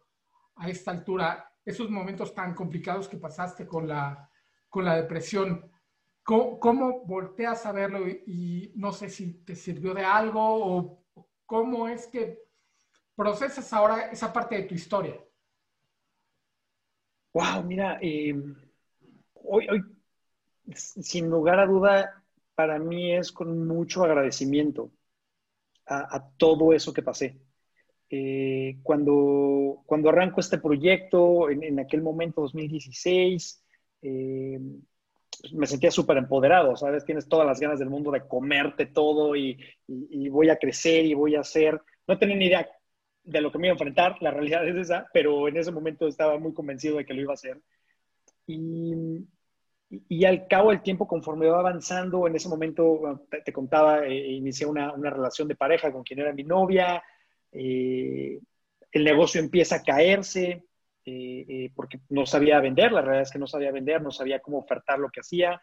a 0.56 0.68
esta 0.68 0.90
altura. 0.90 1.54
esos 1.64 1.92
momentos 1.92 2.34
tan 2.34 2.56
complicados 2.56 3.08
que 3.08 3.18
pasaste 3.18 3.68
con 3.68 3.88
la, 3.88 4.28
con 4.70 4.86
la 4.86 4.96
depresión. 4.96 5.72
¿Cómo, 6.28 7.06
volteas 7.06 7.66
a 7.66 7.72
verlo 7.72 8.06
y, 8.06 8.74
no 8.76 8.92
sé 8.92 9.08
si 9.08 9.46
te 9.46 9.56
sirvió 9.56 9.94
de 9.94 10.04
algo 10.04 10.42
o 10.42 11.06
cómo 11.46 11.88
es 11.88 12.06
que 12.08 12.44
procesas 13.16 13.72
ahora 13.72 14.12
esa 14.12 14.34
parte 14.34 14.56
de 14.56 14.64
tu 14.64 14.76
historia? 14.76 15.18
Wow, 17.32 17.64
mira, 17.64 17.98
eh, 18.02 18.36
hoy, 19.36 19.68
hoy, 19.70 19.82
sin 20.74 21.30
lugar 21.30 21.60
a 21.60 21.66
duda, 21.66 22.22
para 22.56 22.78
mí 22.78 23.16
es 23.16 23.32
con 23.32 23.66
mucho 23.66 24.04
agradecimiento 24.04 24.92
a, 25.86 26.30
todo 26.36 26.74
eso 26.74 26.92
que 26.92 27.04
pasé. 27.04 27.40
Eh, 28.10 28.80
cuando, 28.84 29.82
cuando 29.86 30.10
arranco 30.10 30.42
este 30.42 30.58
proyecto, 30.58 31.50
en, 31.50 31.80
aquel 31.80 32.02
momento, 32.02 32.42
2016, 32.42 33.64
eh, 34.02 34.60
me 35.54 35.68
sentía 35.68 35.92
súper 35.92 36.18
empoderado, 36.18 36.76
¿sabes? 36.76 37.06
Tienes 37.06 37.28
todas 37.28 37.46
las 37.46 37.60
ganas 37.60 37.80
del 37.80 37.90
mundo 37.90 38.12
de 38.12 38.28
comerte 38.28 38.86
todo 38.86 39.36
y, 39.36 39.58
voy 40.30 40.50
a 40.50 40.58
crecer 40.58 41.06
y 41.06 41.14
voy 41.14 41.36
a 41.36 41.42
hacer. 41.42 41.80
No 42.08 42.18
tenía 42.18 42.36
ni 42.36 42.46
idea 42.48 42.70
de 43.24 43.42
lo 43.42 43.52
que 43.52 43.58
me 43.58 43.68
iba 43.68 43.74
a 43.74 43.76
enfrentar, 43.76 44.16
la 44.22 44.32
realidad 44.32 44.68
es 44.68 44.76
esa, 44.76 45.08
pero 45.14 45.48
en 45.48 45.58
ese 45.58 45.72
momento 45.72 46.08
estaba 46.08 46.40
muy 46.40 46.54
convencido 46.54 46.98
de 46.98 47.06
que 47.06 47.14
lo 47.14 47.22
iba 47.22 47.34
a 47.34 47.36
hacer. 47.36 47.60
Y, 48.46 48.94
y 49.90 50.26
al 50.26 50.48
cabo 50.48 50.70
del 50.70 50.82
tiempo, 50.82 51.08
conforme 51.08 51.48
va 51.48 51.60
avanzando, 51.60 52.28
en 52.28 52.36
ese 52.36 52.48
momento, 52.50 53.28
te, 53.44 53.52
contaba, 53.52 54.06
eh, 54.06 54.32
inicié 54.32 54.66
una, 54.66 54.94
una, 54.94 55.10
relación 55.10 55.48
de 55.48 55.56
pareja 55.56 55.92
con 55.92 56.04
quien 56.04 56.20
era 56.20 56.34
mi 56.34 56.44
novia, 56.44 57.04
eh, 57.52 58.40
el 58.92 59.04
negocio 59.04 59.42
empieza 59.42 59.78
a 59.78 59.84
caerse, 59.84 60.66
eh, 61.10 61.46
eh, 61.48 61.72
porque 61.74 62.02
no 62.10 62.26
sabía 62.26 62.60
vender, 62.60 62.92
la 62.92 63.02
realidad 63.02 63.22
es 63.22 63.32
que 63.32 63.40
no 63.40 63.48
sabía 63.48 63.72
vender, 63.72 64.02
no 64.02 64.12
sabía 64.12 64.42
cómo 64.42 64.58
ofertar 64.58 65.00
lo 65.00 65.10
que 65.10 65.22
hacía, 65.22 65.62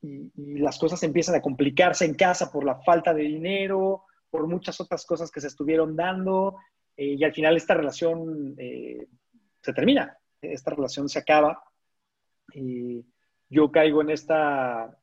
y, 0.00 0.30
las 0.60 0.78
cosas 0.78 1.02
empiezan 1.02 1.34
a 1.34 1.42
complicarse 1.42 2.04
en 2.04 2.14
casa 2.14 2.52
por 2.52 2.64
la 2.64 2.76
falta 2.76 3.12
de 3.12 3.24
dinero, 3.24 4.04
por 4.30 4.46
muchas 4.46 4.80
otras 4.80 5.04
cosas 5.04 5.32
que 5.32 5.40
se 5.40 5.48
estuvieron 5.48 5.96
dando, 5.96 6.58
eh, 6.96 7.16
y 7.18 7.24
al 7.24 7.34
final 7.34 7.56
esta 7.56 7.74
relación 7.74 8.54
se 8.56 9.72
termina, 9.72 10.16
esta 10.40 10.70
relación 10.70 11.08
se 11.08 11.18
acaba, 11.18 11.60
y 12.54 13.04
yo 13.48 13.72
caigo 13.72 14.02
en 14.02 14.10
esta 14.10 14.96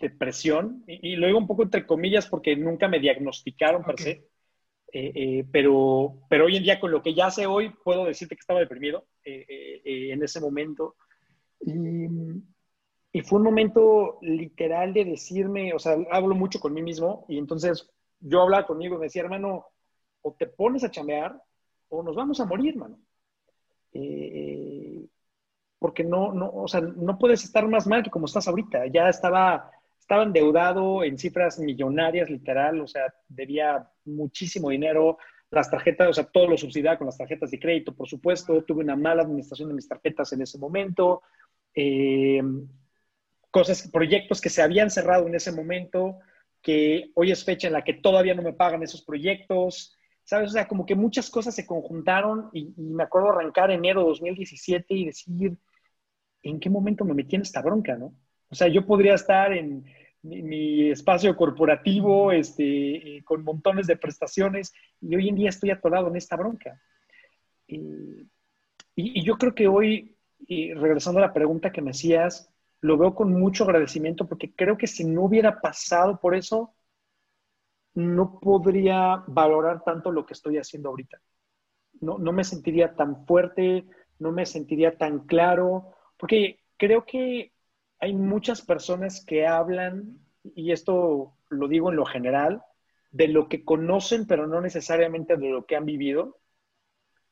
depresión, 0.00 0.82
y, 0.88 1.14
lo 1.14 1.28
digo 1.28 1.38
un 1.38 1.46
poco 1.46 1.62
entre 1.62 1.86
comillas 1.86 2.26
porque 2.26 2.56
nunca 2.56 2.88
me 2.88 2.98
diagnosticaron 2.98 3.84
per 3.84 4.00
se, 4.00 4.26
eh, 4.96 5.10
eh, 5.12 5.44
pero, 5.50 6.20
pero 6.28 6.44
hoy 6.44 6.56
en 6.56 6.62
día, 6.62 6.78
con 6.78 6.92
lo 6.92 7.02
que 7.02 7.14
ya 7.14 7.28
sé 7.28 7.46
hoy, 7.46 7.70
puedo 7.82 8.04
decirte 8.04 8.36
que 8.36 8.40
estaba 8.40 8.60
deprimido 8.60 9.08
eh, 9.24 9.82
en 9.84 10.22
ese 10.22 10.40
momento. 10.40 10.94
Y, 11.58 12.06
y, 13.10 13.20
fue 13.22 13.40
un 13.40 13.44
momento 13.44 14.18
literal 14.22 14.94
de 14.94 15.04
decirme, 15.04 15.74
o 15.74 15.80
sea, 15.80 15.96
hablo 16.12 16.36
mucho 16.36 16.60
con 16.60 16.72
mí 16.72 16.80
mismo 16.80 17.26
y 17.28 17.38
entonces 17.38 17.90
yo 18.20 18.42
hablaba 18.42 18.68
conmigo 18.68 18.94
y 18.94 18.98
me 18.98 19.06
decía, 19.06 19.22
hermano, 19.22 19.66
o 20.22 20.32
te 20.38 20.46
pones 20.46 20.84
a 20.84 20.90
chamear 20.92 21.42
o 21.88 22.04
nos 22.04 22.14
vamos 22.14 22.38
a 22.38 22.44
morir, 22.44 22.74
hermano. 22.74 23.00
porque 25.80 26.04
no, 26.04 26.32
no, 26.32 26.50
o 26.50 26.68
sea, 26.68 26.80
no 26.80 27.18
puedes 27.18 27.42
estar 27.42 27.66
más 27.66 27.88
mal 27.88 28.04
que 28.04 28.10
como 28.10 28.26
estás 28.26 28.46
ahorita. 28.46 28.86
Ya 28.86 29.08
estaba 29.08 29.72
estaba 30.04 30.22
endeudado 30.22 31.02
en 31.02 31.16
cifras 31.16 31.58
millonarias, 31.58 32.28
literal, 32.28 32.78
o 32.82 32.86
sea, 32.86 33.12
debía 33.26 33.88
muchísimo 34.04 34.68
dinero, 34.68 35.16
las 35.50 35.70
tarjetas, 35.70 36.08
o 36.10 36.12
sea, 36.12 36.24
todo 36.24 36.46
lo 36.46 36.58
subsidiaba 36.58 36.98
con 36.98 37.06
las 37.06 37.16
tarjetas 37.16 37.50
de 37.50 37.58
crédito, 37.58 37.94
por 37.94 38.06
supuesto, 38.06 38.62
tuve 38.64 38.84
una 38.84 38.96
mala 38.96 39.22
administración 39.22 39.70
de 39.70 39.74
mis 39.74 39.88
tarjetas 39.88 40.30
en 40.34 40.42
ese 40.42 40.58
momento, 40.58 41.22
eh, 41.74 42.42
cosas, 43.50 43.88
proyectos 43.90 44.42
que 44.42 44.50
se 44.50 44.60
habían 44.60 44.90
cerrado 44.90 45.26
en 45.26 45.36
ese 45.36 45.52
momento, 45.52 46.18
que 46.60 47.10
hoy 47.14 47.30
es 47.30 47.42
fecha 47.42 47.68
en 47.68 47.72
la 47.72 47.82
que 47.82 47.94
todavía 47.94 48.34
no 48.34 48.42
me 48.42 48.52
pagan 48.52 48.82
esos 48.82 49.02
proyectos, 49.02 49.96
¿sabes? 50.22 50.50
O 50.50 50.52
sea, 50.52 50.68
como 50.68 50.84
que 50.84 50.94
muchas 50.94 51.30
cosas 51.30 51.54
se 51.54 51.64
conjuntaron 51.64 52.50
y, 52.52 52.74
y 52.76 52.90
me 52.90 53.04
acuerdo 53.04 53.30
arrancar 53.30 53.70
enero 53.70 54.02
de 54.02 54.08
2017 54.08 54.86
y 54.94 55.06
decir, 55.06 55.56
¿en 56.42 56.60
qué 56.60 56.68
momento 56.68 57.06
me 57.06 57.14
metí 57.14 57.36
en 57.36 57.42
esta 57.42 57.62
bronca, 57.62 57.96
no? 57.96 58.12
O 58.54 58.56
sea, 58.56 58.68
yo 58.68 58.86
podría 58.86 59.14
estar 59.14 59.52
en 59.52 59.84
mi, 60.22 60.88
espacio 60.88 61.34
corporativo 61.34 62.30
este, 62.30 63.16
eh, 63.16 63.24
con 63.24 63.42
montones 63.42 63.88
de 63.88 63.96
prestaciones 63.96 64.72
y 65.00 65.16
hoy 65.16 65.28
en 65.28 65.34
día 65.34 65.48
estoy 65.48 65.72
atorado 65.72 66.06
en 66.06 66.14
esta 66.14 66.36
bronca. 66.36 66.80
Y, 67.66 68.28
yo 69.24 69.36
creo 69.38 69.56
que 69.56 69.66
hoy, 69.66 70.16
regresando 70.48 71.18
a 71.18 71.22
la 71.22 71.32
pregunta 71.32 71.72
que 71.72 71.82
me 71.82 71.90
hacías, 71.90 72.48
lo 72.80 72.96
veo 72.96 73.12
con 73.12 73.32
mucho 73.32 73.64
agradecimiento 73.64 74.28
porque 74.28 74.54
creo 74.54 74.78
que 74.78 74.86
si 74.86 75.02
no 75.02 75.22
hubiera 75.22 75.60
pasado 75.60 76.20
por 76.20 76.36
eso, 76.36 76.76
no 77.94 78.38
podría 78.38 79.24
valorar 79.26 79.82
tanto 79.82 80.12
lo 80.12 80.24
que 80.24 80.34
estoy 80.34 80.58
haciendo 80.58 80.90
ahorita. 80.90 81.20
No, 82.00 82.18
no 82.18 82.32
me 82.32 82.44
sentiría 82.44 82.94
tan 82.94 83.26
fuerte, 83.26 83.84
no 84.20 84.30
me 84.30 84.46
sentiría 84.46 84.96
tan 84.96 85.26
claro, 85.26 85.90
porque 86.16 86.60
creo 86.76 87.04
que 87.04 87.53
hay 88.04 88.12
muchas 88.12 88.60
personas 88.60 89.24
que 89.24 89.46
hablan, 89.46 90.18
y 90.54 90.72
esto 90.72 91.32
lo 91.48 91.68
digo 91.68 91.88
en 91.88 91.96
lo 91.96 92.04
general, 92.04 92.62
de 93.10 93.28
lo 93.28 93.48
que 93.48 93.64
conocen, 93.64 94.26
pero 94.26 94.46
no 94.46 94.60
necesariamente 94.60 95.38
de 95.38 95.48
lo 95.48 95.64
que 95.64 95.74
han 95.74 95.86
vivido. 95.86 96.38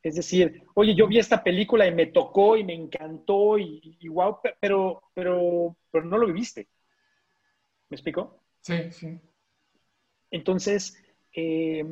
Es 0.02 0.14
decir, 0.14 0.64
oye, 0.74 0.94
yo 0.94 1.06
vi 1.06 1.18
esta 1.18 1.44
película 1.44 1.86
y 1.86 1.94
me 1.94 2.06
tocó 2.06 2.56
y 2.56 2.64
me 2.64 2.72
encantó 2.72 3.58
y, 3.58 3.98
wow, 4.08 4.38
pero, 4.60 5.02
pero, 5.12 5.76
pero 5.90 6.06
no 6.06 6.16
lo 6.16 6.26
viviste. 6.26 6.68
¿Me 7.90 7.96
explico? 7.96 8.40
Sí, 8.62 8.90
sí. 8.92 9.20
Entonces, 10.30 10.96
eh, 11.34 11.84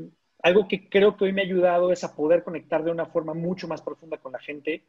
algo 0.42 0.66
que 0.68 0.88
creo 0.88 1.18
que 1.18 1.24
hoy 1.24 1.34
me 1.34 1.42
ha 1.42 1.44
ayudado 1.44 1.92
es 1.92 2.02
a 2.02 2.16
poder 2.16 2.42
conectar 2.42 2.82
de 2.82 2.92
una 2.92 3.04
forma 3.04 3.34
mucho 3.34 3.68
más 3.68 3.82
profunda 3.82 4.16
con 4.16 4.32
la 4.32 4.38
gente, 4.38 4.84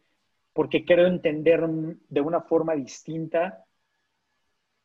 porque 0.54 0.86
creo 0.86 1.08
entender 1.08 1.68
de 1.68 2.22
una 2.22 2.40
forma 2.40 2.74
distinta 2.74 3.66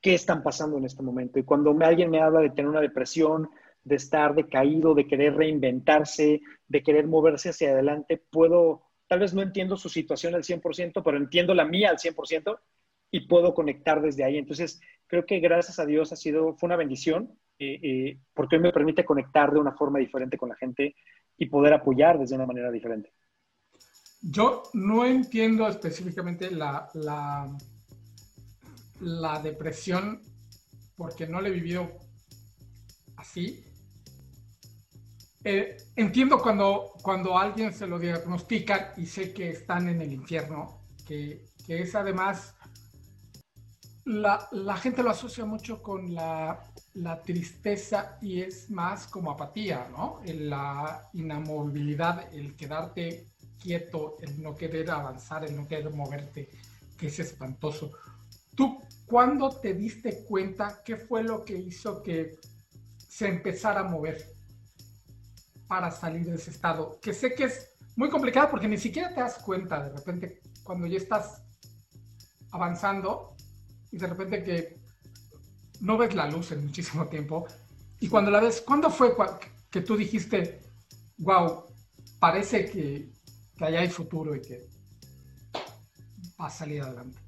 qué 0.00 0.14
están 0.14 0.42
pasando 0.42 0.78
en 0.78 0.84
este 0.84 1.02
momento. 1.02 1.38
Y 1.38 1.44
cuando 1.44 1.76
alguien 1.82 2.10
me 2.10 2.20
habla 2.20 2.40
de 2.40 2.50
tener 2.50 2.68
una 2.68 2.80
depresión, 2.80 3.50
de 3.84 3.96
estar 3.96 4.34
decaído, 4.34 4.94
de 4.94 5.06
querer 5.06 5.34
reinventarse, 5.34 6.40
de 6.66 6.82
querer 6.82 7.06
moverse 7.06 7.50
hacia 7.50 7.70
adelante, 7.70 8.20
puedo, 8.30 8.82
tal 9.06 9.20
vez 9.20 9.32
no 9.32 9.42
entiendo 9.42 9.76
su 9.76 9.88
situación 9.88 10.34
al 10.34 10.42
100%, 10.42 11.02
pero 11.04 11.16
entiendo 11.16 11.54
la 11.54 11.64
mía 11.64 11.90
al 11.90 11.98
100% 11.98 12.58
y 13.12 13.20
puedo 13.28 13.54
conectar 13.54 14.02
desde 14.02 14.24
ahí. 14.24 14.38
Entonces, 14.38 14.80
creo 15.06 15.24
que 15.24 15.38
gracias 15.38 15.78
a 15.78 15.86
Dios 15.86 16.12
ha 16.12 16.16
sido, 16.16 16.54
fue 16.54 16.66
una 16.66 16.76
bendición, 16.76 17.38
eh, 17.58 17.78
eh, 17.82 18.18
porque 18.34 18.56
hoy 18.56 18.62
me 18.62 18.72
permite 18.72 19.04
conectar 19.04 19.52
de 19.52 19.60
una 19.60 19.72
forma 19.72 19.98
diferente 19.98 20.36
con 20.36 20.48
la 20.48 20.56
gente 20.56 20.96
y 21.38 21.46
poder 21.46 21.72
apoyar 21.72 22.18
desde 22.18 22.34
una 22.34 22.46
manera 22.46 22.70
diferente. 22.70 23.12
Yo 24.20 24.64
no 24.72 25.04
entiendo 25.04 25.68
específicamente 25.68 26.50
la, 26.50 26.88
la 26.94 27.56
la 29.00 29.40
depresión, 29.40 30.22
porque 30.96 31.26
no 31.26 31.40
le 31.40 31.48
he 31.48 31.52
vivido 31.52 31.98
así. 33.16 33.64
Eh, 35.44 35.76
entiendo 35.94 36.40
cuando, 36.40 36.94
cuando 37.02 37.38
alguien 37.38 37.72
se 37.72 37.86
lo 37.86 37.98
diagnostica 37.98 38.94
y 38.96 39.06
sé 39.06 39.32
que 39.32 39.50
están 39.50 39.88
en 39.88 40.02
el 40.02 40.12
infierno, 40.12 40.80
que, 41.06 41.46
es 41.68 41.94
además, 41.94 42.54
la, 44.04 44.76
gente 44.76 45.02
lo 45.02 45.10
asocia 45.10 45.44
mucho 45.44 45.82
con 45.82 46.14
la, 46.14 46.62
tristeza 47.24 48.18
y 48.22 48.40
es 48.40 48.70
más 48.70 49.06
como 49.06 49.30
apatía, 49.30 49.86
¿no? 49.90 50.20
La 50.24 51.10
inamovilidad, 51.12 52.32
el 52.34 52.56
quedarte 52.56 53.28
quieto, 53.62 54.16
el 54.20 54.42
no 54.42 54.54
querer 54.54 54.90
avanzar, 54.90 55.44
el 55.44 55.54
no 55.54 55.68
querer 55.68 55.90
moverte, 55.90 56.48
que 56.96 57.08
es 57.08 57.18
espantoso. 57.20 57.92
¿Tú 58.56 58.80
cuándo 59.04 59.50
te 59.50 59.74
diste 59.74 60.24
cuenta 60.24 60.82
qué 60.82 60.96
fue 60.96 61.22
lo 61.22 61.44
que 61.44 61.56
hizo 61.56 62.02
que 62.02 62.38
se 62.96 63.28
empezara 63.28 63.80
a 63.80 63.84
mover 63.84 64.34
para 65.68 65.90
salir 65.90 66.24
de 66.24 66.36
ese 66.36 66.50
estado? 66.50 66.98
Que 67.00 67.12
sé 67.12 67.34
que 67.34 67.44
es 67.44 67.76
muy 67.94 68.08
complicado 68.08 68.50
porque 68.50 68.66
ni 68.66 68.78
siquiera 68.78 69.14
te 69.14 69.20
das 69.20 69.38
cuenta 69.38 69.82
de 69.84 69.94
repente 69.94 70.40
cuando 70.64 70.86
ya 70.86 70.96
estás 70.96 71.42
avanzando 72.50 73.36
y 73.92 73.98
de 73.98 74.06
repente 74.06 74.42
que 74.42 74.80
no 75.80 75.98
ves 75.98 76.14
la 76.14 76.26
luz 76.26 76.52
en 76.52 76.64
muchísimo 76.64 77.06
tiempo. 77.08 77.46
Y 78.00 78.08
cuando 78.08 78.30
la 78.30 78.40
ves, 78.40 78.62
¿cuándo 78.62 78.90
fue 78.90 79.14
que 79.70 79.82
tú 79.82 79.96
dijiste, 79.96 80.60
wow, 81.18 81.66
parece 82.18 82.70
que, 82.70 83.12
que 83.56 83.64
allá 83.64 83.80
hay 83.80 83.90
futuro 83.90 84.34
y 84.34 84.40
que 84.40 84.66
va 86.40 86.46
a 86.46 86.50
salir 86.50 86.82
adelante? 86.82 87.25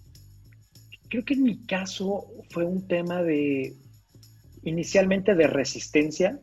Creo 1.09 1.25
que 1.25 1.35
en 1.35 1.43
mi 1.43 1.65
caso 1.65 2.27
fue 2.51 2.65
un 2.65 2.87
tema 2.87 3.23
de, 3.23 3.75
inicialmente 4.63 5.35
de 5.35 5.47
resistencia, 5.47 6.39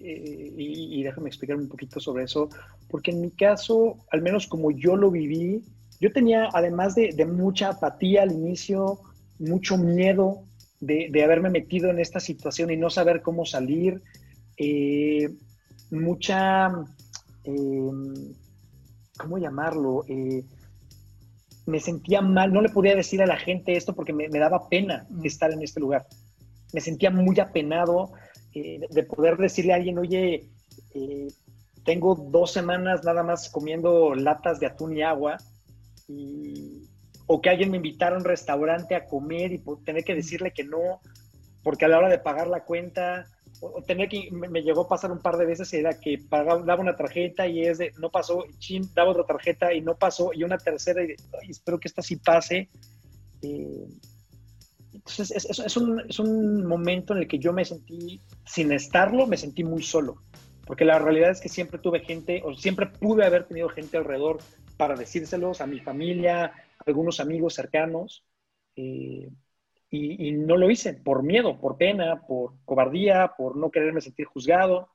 eh, 0.00 0.52
y, 0.56 1.02
déjame 1.02 1.28
explicar 1.28 1.56
un 1.56 1.68
poquito 1.68 2.00
sobre 2.00 2.24
eso, 2.24 2.48
porque 2.88 3.10
en 3.10 3.20
mi 3.20 3.30
caso, 3.30 3.98
al 4.10 4.22
menos 4.22 4.46
como 4.46 4.70
yo 4.70 4.96
lo 4.96 5.10
viví, 5.10 5.62
yo 6.00 6.12
tenía, 6.12 6.48
además 6.52 6.94
de, 6.94 7.26
mucha 7.26 7.70
apatía 7.70 8.22
al 8.22 8.32
inicio, 8.32 9.00
mucho 9.38 9.78
miedo 9.78 10.44
de, 10.80 11.10
haberme 11.24 11.50
metido 11.50 11.90
en 11.90 11.98
esta 11.98 12.20
situación 12.20 12.70
y 12.70 12.76
no 12.76 12.90
saber 12.90 13.22
cómo 13.22 13.44
salir, 13.44 14.02
eh, 14.58 15.30
mucha, 15.90 16.70
em, 17.44 18.34
¿cómo 19.18 19.38
llamarlo? 19.38 20.04
Eh, 21.66 21.70
me 21.70 21.80
sentía 21.80 22.20
mal, 22.20 22.52
no 22.52 22.60
le 22.60 22.68
podía 22.68 22.94
decir 22.94 23.22
a 23.22 23.26
la 23.26 23.36
gente 23.36 23.76
esto 23.76 23.94
porque 23.94 24.12
me, 24.12 24.28
daba 24.28 24.68
pena 24.68 25.06
mm. 25.10 25.26
estar 25.26 25.50
en 25.52 25.62
este 25.62 25.80
lugar. 25.80 26.06
Me 26.72 26.80
sentía 26.80 27.10
muy 27.10 27.38
apenado 27.40 28.12
eh, 28.54 28.80
de 28.90 29.02
poder 29.02 29.36
decirle 29.36 29.72
a 29.72 29.76
alguien, 29.76 29.98
oye, 29.98 30.48
tengo 31.84 32.14
dos 32.14 32.52
semanas 32.52 33.04
nada 33.04 33.22
más 33.22 33.48
comiendo 33.50 34.14
latas 34.14 34.58
de 34.58 34.66
atún 34.66 34.96
y 34.96 35.02
agua 35.02 35.38
o 37.26 37.40
que 37.40 37.50
alguien 37.50 37.70
me 37.70 37.78
invitara 37.78 38.16
a 38.16 38.18
un 38.18 38.24
restaurante 38.24 38.94
a 38.94 39.06
comer 39.06 39.52
y 39.52 39.62
tener 39.84 40.04
que 40.04 40.14
decirle 40.14 40.52
que 40.52 40.64
no, 40.64 41.00
porque 41.62 41.84
a 41.84 41.88
la 41.88 41.98
hora 41.98 42.08
de 42.08 42.18
pagar 42.18 42.46
la 42.46 42.64
cuenta, 42.64 43.26
o, 43.60 43.82
tener 43.82 44.08
que, 44.08 44.30
me, 44.30 44.62
llegó 44.62 44.82
a 44.82 44.88
pasar 44.88 45.10
un 45.10 45.20
par 45.20 45.36
de 45.36 45.46
veces, 45.46 45.72
era 45.72 45.98
que 45.98 46.18
pagaba, 46.18 46.62
daba 46.62 46.82
una 46.82 46.96
tarjeta 46.96 47.46
y 47.46 47.62
es 47.62 47.78
de, 47.78 47.92
no 47.98 48.10
pasó, 48.10 48.44
chin, 48.58 48.88
daba 48.94 49.10
otra 49.10 49.24
tarjeta 49.24 49.72
y 49.72 49.80
no 49.80 49.96
pasó, 49.96 50.30
y 50.32 50.44
una 50.44 50.58
tercera, 50.58 51.02
y, 51.02 51.14
espero 51.50 51.78
que 51.78 51.88
esta 51.88 52.02
sí 52.02 52.16
pase. 52.16 52.68
Eh, 53.42 53.86
entonces, 54.92 55.30
es, 55.30 55.58
es, 55.58 55.76
un, 55.76 56.00
es 56.08 56.18
un 56.18 56.66
momento 56.66 57.12
en 57.12 57.20
el 57.20 57.28
que 57.28 57.38
yo 57.38 57.52
me 57.52 57.64
sentí, 57.64 58.20
sin 58.44 58.72
estarlo, 58.72 59.26
me 59.26 59.36
sentí 59.36 59.64
muy 59.64 59.82
solo 59.82 60.22
porque 60.66 60.84
la 60.84 60.98
realidad 60.98 61.30
es 61.30 61.40
que 61.40 61.48
siempre 61.48 61.78
tuve 61.78 62.00
gente, 62.00 62.42
o 62.44 62.52
siempre 62.54 62.86
pude 62.86 63.24
haber 63.24 63.46
tenido 63.46 63.68
gente 63.68 63.96
alrededor 63.96 64.38
para 64.76 64.96
decírselos 64.96 65.60
a 65.60 65.66
mi 65.66 65.78
familia, 65.78 66.46
a 66.46 66.54
algunos 66.84 67.20
amigos 67.20 67.54
cercanos, 67.54 68.24
eh, 68.74 69.30
y, 69.90 70.32
no 70.32 70.56
lo 70.56 70.70
hice 70.70 70.94
por 70.94 71.22
miedo, 71.22 71.58
por 71.60 71.76
pena, 71.78 72.22
por 72.26 72.54
cobardía, 72.64 73.34
por 73.36 73.56
no 73.56 73.70
quererme 73.70 74.00
sentir 74.00 74.26
juzgado. 74.26 74.90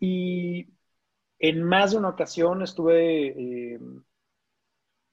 Y 0.00 0.68
en 1.38 1.62
más 1.62 1.92
de 1.92 1.98
una 1.98 2.10
ocasión 2.10 2.62
estuve, 2.62 3.28
eh, 3.74 3.80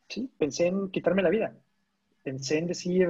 sí, 0.10 0.32
pensé 0.38 0.68
en 0.68 0.92
quitarme 0.92 1.24
la 1.24 1.30
vida. 1.30 1.58
Pensé 2.24 2.60
en 2.60 2.68
decir, 2.68 3.08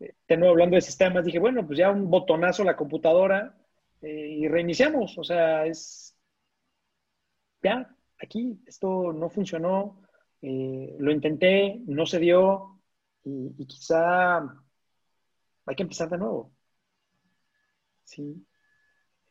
de 0.00 0.36
nuevo 0.36 0.52
hablando 0.52 0.76
de 0.76 0.80
sistemas, 0.82 1.24
dije, 1.24 1.38
bueno, 1.38 1.66
pues 1.66 1.78
ya 1.78 1.90
un 1.90 2.08
botonazo 2.10 2.62
a 2.62 2.66
la 2.66 2.76
computadora 2.76 3.56
eh, 4.02 4.36
y 4.38 4.48
reiniciamos. 4.48 5.18
O 5.18 5.24
sea, 5.24 5.66
es, 5.66 6.16
ya, 7.62 7.94
aquí 8.18 8.60
esto 8.66 9.12
no 9.12 9.28
funcionó, 9.28 10.02
eh, 10.42 10.96
lo 10.98 11.12
intenté, 11.12 11.80
no 11.86 12.06
se 12.06 12.18
dio 12.18 12.79
y, 13.24 13.66
quizá 13.66 14.38
hay 15.66 15.76
que 15.76 15.82
empezar 15.82 16.08
de 16.08 16.18
nuevo. 16.18 16.52
Sí. 18.04 18.44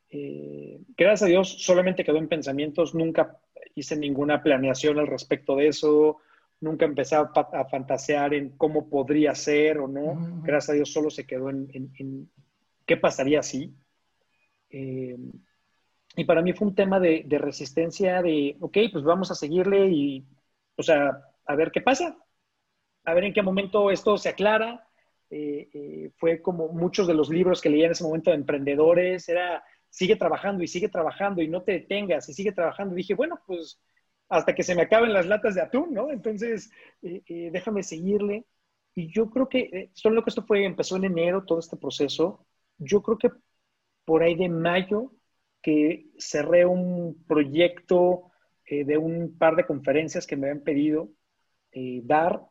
Eh, 0.09 0.79
gracias 0.97 1.23
a 1.23 1.29
Dios 1.29 1.63
solamente 1.63 2.03
quedó 2.03 2.17
en 2.17 2.27
pensamientos, 2.27 2.95
nunca 2.95 3.37
hice 3.75 3.95
ninguna 3.95 4.41
planeación 4.41 4.97
al 4.99 5.07
respecto 5.07 5.55
de 5.55 5.67
eso, 5.67 6.17
nunca 6.61 6.85
empecé 6.85 7.15
a, 7.15 7.29
fantasear 7.69 8.33
en 8.33 8.57
cómo 8.57 8.89
podría 8.89 9.35
ser 9.35 9.79
o 9.79 9.87
no. 9.87 10.41
Gracias 10.43 10.69
a 10.69 10.73
Dios 10.73 10.91
solo 10.91 11.09
se 11.09 11.25
quedó 11.25 11.49
en, 11.49 12.29
qué 12.85 12.97
pasaría 12.97 13.43
si. 13.43 13.75
Eh, 14.69 15.17
y 16.15 16.25
para 16.25 16.41
mí 16.41 16.53
fue 16.53 16.67
un 16.67 16.75
tema 16.75 16.99
de, 16.99 17.25
resistencia, 17.39 18.21
de, 18.21 18.57
ok, 18.59 18.77
pues 18.91 19.03
vamos 19.03 19.31
a 19.31 19.35
seguirle 19.35 19.87
y, 19.89 20.25
o 20.75 20.83
sea, 20.83 21.21
a 21.45 21.55
ver 21.55 21.71
qué 21.71 21.81
pasa, 21.81 22.17
a 23.09 23.13
ver 23.13 23.25
en 23.25 23.33
qué 23.33 23.41
momento 23.41 23.91
esto 23.91 24.17
se 24.17 24.29
aclara. 24.29 24.87
Eh, 25.29 25.69
eh, 25.73 26.11
fue 26.17 26.41
como 26.41 26.69
muchos 26.69 27.07
de 27.07 27.13
los 27.13 27.29
libros 27.29 27.61
que 27.61 27.69
leía 27.69 27.85
en 27.85 27.91
ese 27.91 28.03
momento 28.03 28.31
de 28.31 28.37
emprendedores, 28.37 29.29
era, 29.29 29.63
sigue 29.89 30.15
trabajando 30.15 30.63
y 30.63 30.67
sigue 30.67 30.89
trabajando 30.89 31.41
y 31.41 31.47
no 31.47 31.61
te 31.61 31.73
detengas 31.73 32.27
y 32.29 32.33
sigue 32.33 32.51
trabajando. 32.51 32.95
Y 32.95 32.97
dije, 32.97 33.13
bueno, 33.13 33.39
pues 33.45 33.79
hasta 34.29 34.53
que 34.53 34.63
se 34.63 34.75
me 34.75 34.83
acaben 34.83 35.13
las 35.13 35.27
latas 35.27 35.55
de 35.55 35.61
atún, 35.61 35.93
¿no? 35.93 36.11
Entonces, 36.11 36.71
eh, 37.01 37.49
déjame 37.51 37.83
seguirle. 37.83 38.45
Y 38.95 39.11
yo 39.13 39.29
creo 39.29 39.49
que, 39.49 39.91
solo 39.93 40.23
que 40.23 40.29
esto 40.29 40.43
fue, 40.43 40.65
empezó 40.65 40.97
en 40.97 41.05
enero, 41.05 41.45
todo 41.45 41.59
este 41.59 41.77
proceso, 41.77 42.45
yo 42.77 43.01
creo 43.01 43.17
que 43.17 43.29
por 44.05 44.23
ahí 44.23 44.35
de 44.35 44.49
mayo 44.49 45.11
que 45.61 46.07
cerré 46.17 46.65
un 46.65 47.23
proyecto 47.27 48.31
eh, 48.65 48.85
de 48.85 48.97
un 48.97 49.37
par 49.37 49.55
de 49.55 49.65
conferencias 49.65 50.25
que 50.25 50.35
me 50.35 50.49
habían 50.49 50.63
pedido 50.63 51.09
eh, 51.71 52.01
dar. 52.03 52.41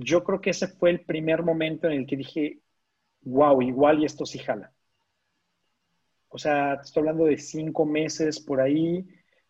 Yo 0.00 0.22
creo 0.22 0.40
que 0.40 0.50
ese 0.50 0.68
fue 0.68 0.90
el 0.90 1.04
primer 1.04 1.42
momento 1.42 1.88
en 1.88 1.94
el 1.94 2.06
que 2.06 2.16
dije, 2.16 2.60
wow, 3.22 3.60
igual 3.62 4.00
y 4.00 4.04
esto 4.04 4.24
sí 4.24 4.38
jala. 4.38 4.72
O 6.28 6.38
sea, 6.38 6.74
estoy 6.74 7.00
hablando 7.00 7.24
de 7.24 7.36
cinco 7.36 7.84
meses 7.84 8.38
por 8.38 8.60
ahí 8.60 9.04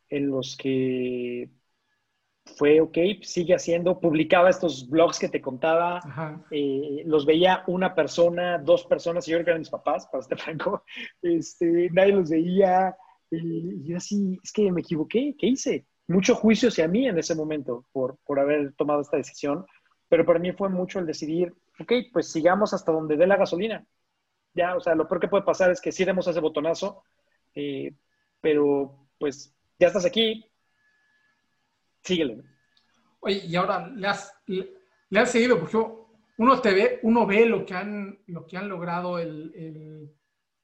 en 0.08 0.30
los 0.30 0.56
que 0.56 1.50
fue, 2.56 2.80
ok, 2.80 2.96
sigue 3.20 3.54
haciendo, 3.54 4.00
publicaba 4.00 4.48
estos 4.48 4.88
blogs 4.88 5.18
que 5.18 5.28
te 5.28 5.42
contaba, 5.42 6.00
eh, 6.50 7.02
los 7.04 7.26
veía 7.26 7.62
una 7.66 7.94
persona, 7.94 8.56
dos 8.56 8.86
personas, 8.86 9.28
y 9.28 9.32
yo 9.32 9.36
creo 9.36 9.44
que 9.44 9.50
eran 9.50 9.60
mis 9.60 9.68
papás, 9.68 10.06
para 10.06 10.22
este 10.22 10.36
franco, 10.36 10.82
este, 11.20 11.90
nadie 11.92 12.14
los 12.14 12.30
veía, 12.30 12.96
y 13.30 13.84
yo 13.84 13.98
así, 13.98 14.38
es 14.42 14.50
que 14.50 14.72
me 14.72 14.80
equivoqué, 14.80 15.34
¿qué 15.38 15.48
hice? 15.48 15.86
Mucho 16.06 16.34
juicio 16.34 16.70
hacia 16.70 16.88
mí 16.88 17.06
en 17.06 17.18
ese 17.18 17.34
momento 17.34 17.84
por, 17.92 18.16
por 18.24 18.40
haber 18.40 18.72
tomado 18.74 19.02
esta 19.02 19.18
decisión, 19.18 19.66
pero 20.08 20.24
para 20.24 20.38
mí 20.38 20.52
fue 20.52 20.68
mucho 20.68 20.98
el 20.98 21.06
decidir, 21.06 21.54
ok, 21.78 21.92
pues 22.12 22.30
sigamos 22.30 22.72
hasta 22.74 22.92
donde 22.92 23.16
dé 23.16 23.26
la 23.26 23.36
gasolina. 23.36 23.84
Ya, 24.54 24.76
o 24.76 24.80
sea, 24.80 24.94
lo 24.94 25.06
peor 25.06 25.20
que 25.20 25.28
puede 25.28 25.44
pasar 25.44 25.70
es 25.70 25.80
que 25.80 25.92
sí 25.92 26.04
demos 26.04 26.26
ese 26.26 26.40
botonazo, 26.40 27.04
eh, 27.54 27.94
pero 28.40 29.08
pues 29.18 29.54
ya 29.78 29.88
estás 29.88 30.06
aquí, 30.06 30.50
síguele. 32.02 32.42
Oye, 33.20 33.44
y 33.46 33.56
ahora 33.56 33.88
le 33.88 34.06
has, 34.06 34.34
le, 34.46 35.20
has 35.20 35.30
seguido, 35.30 35.58
porque 35.58 35.76
uno 36.38 36.60
te 36.60 36.72
ve, 36.72 37.00
uno 37.02 37.26
ve 37.26 37.46
lo 37.46 37.66
que 37.66 37.74
han, 37.74 38.18
lo 38.26 38.46
que 38.46 38.56
han 38.56 38.68
logrado 38.68 39.18
el 39.18 40.12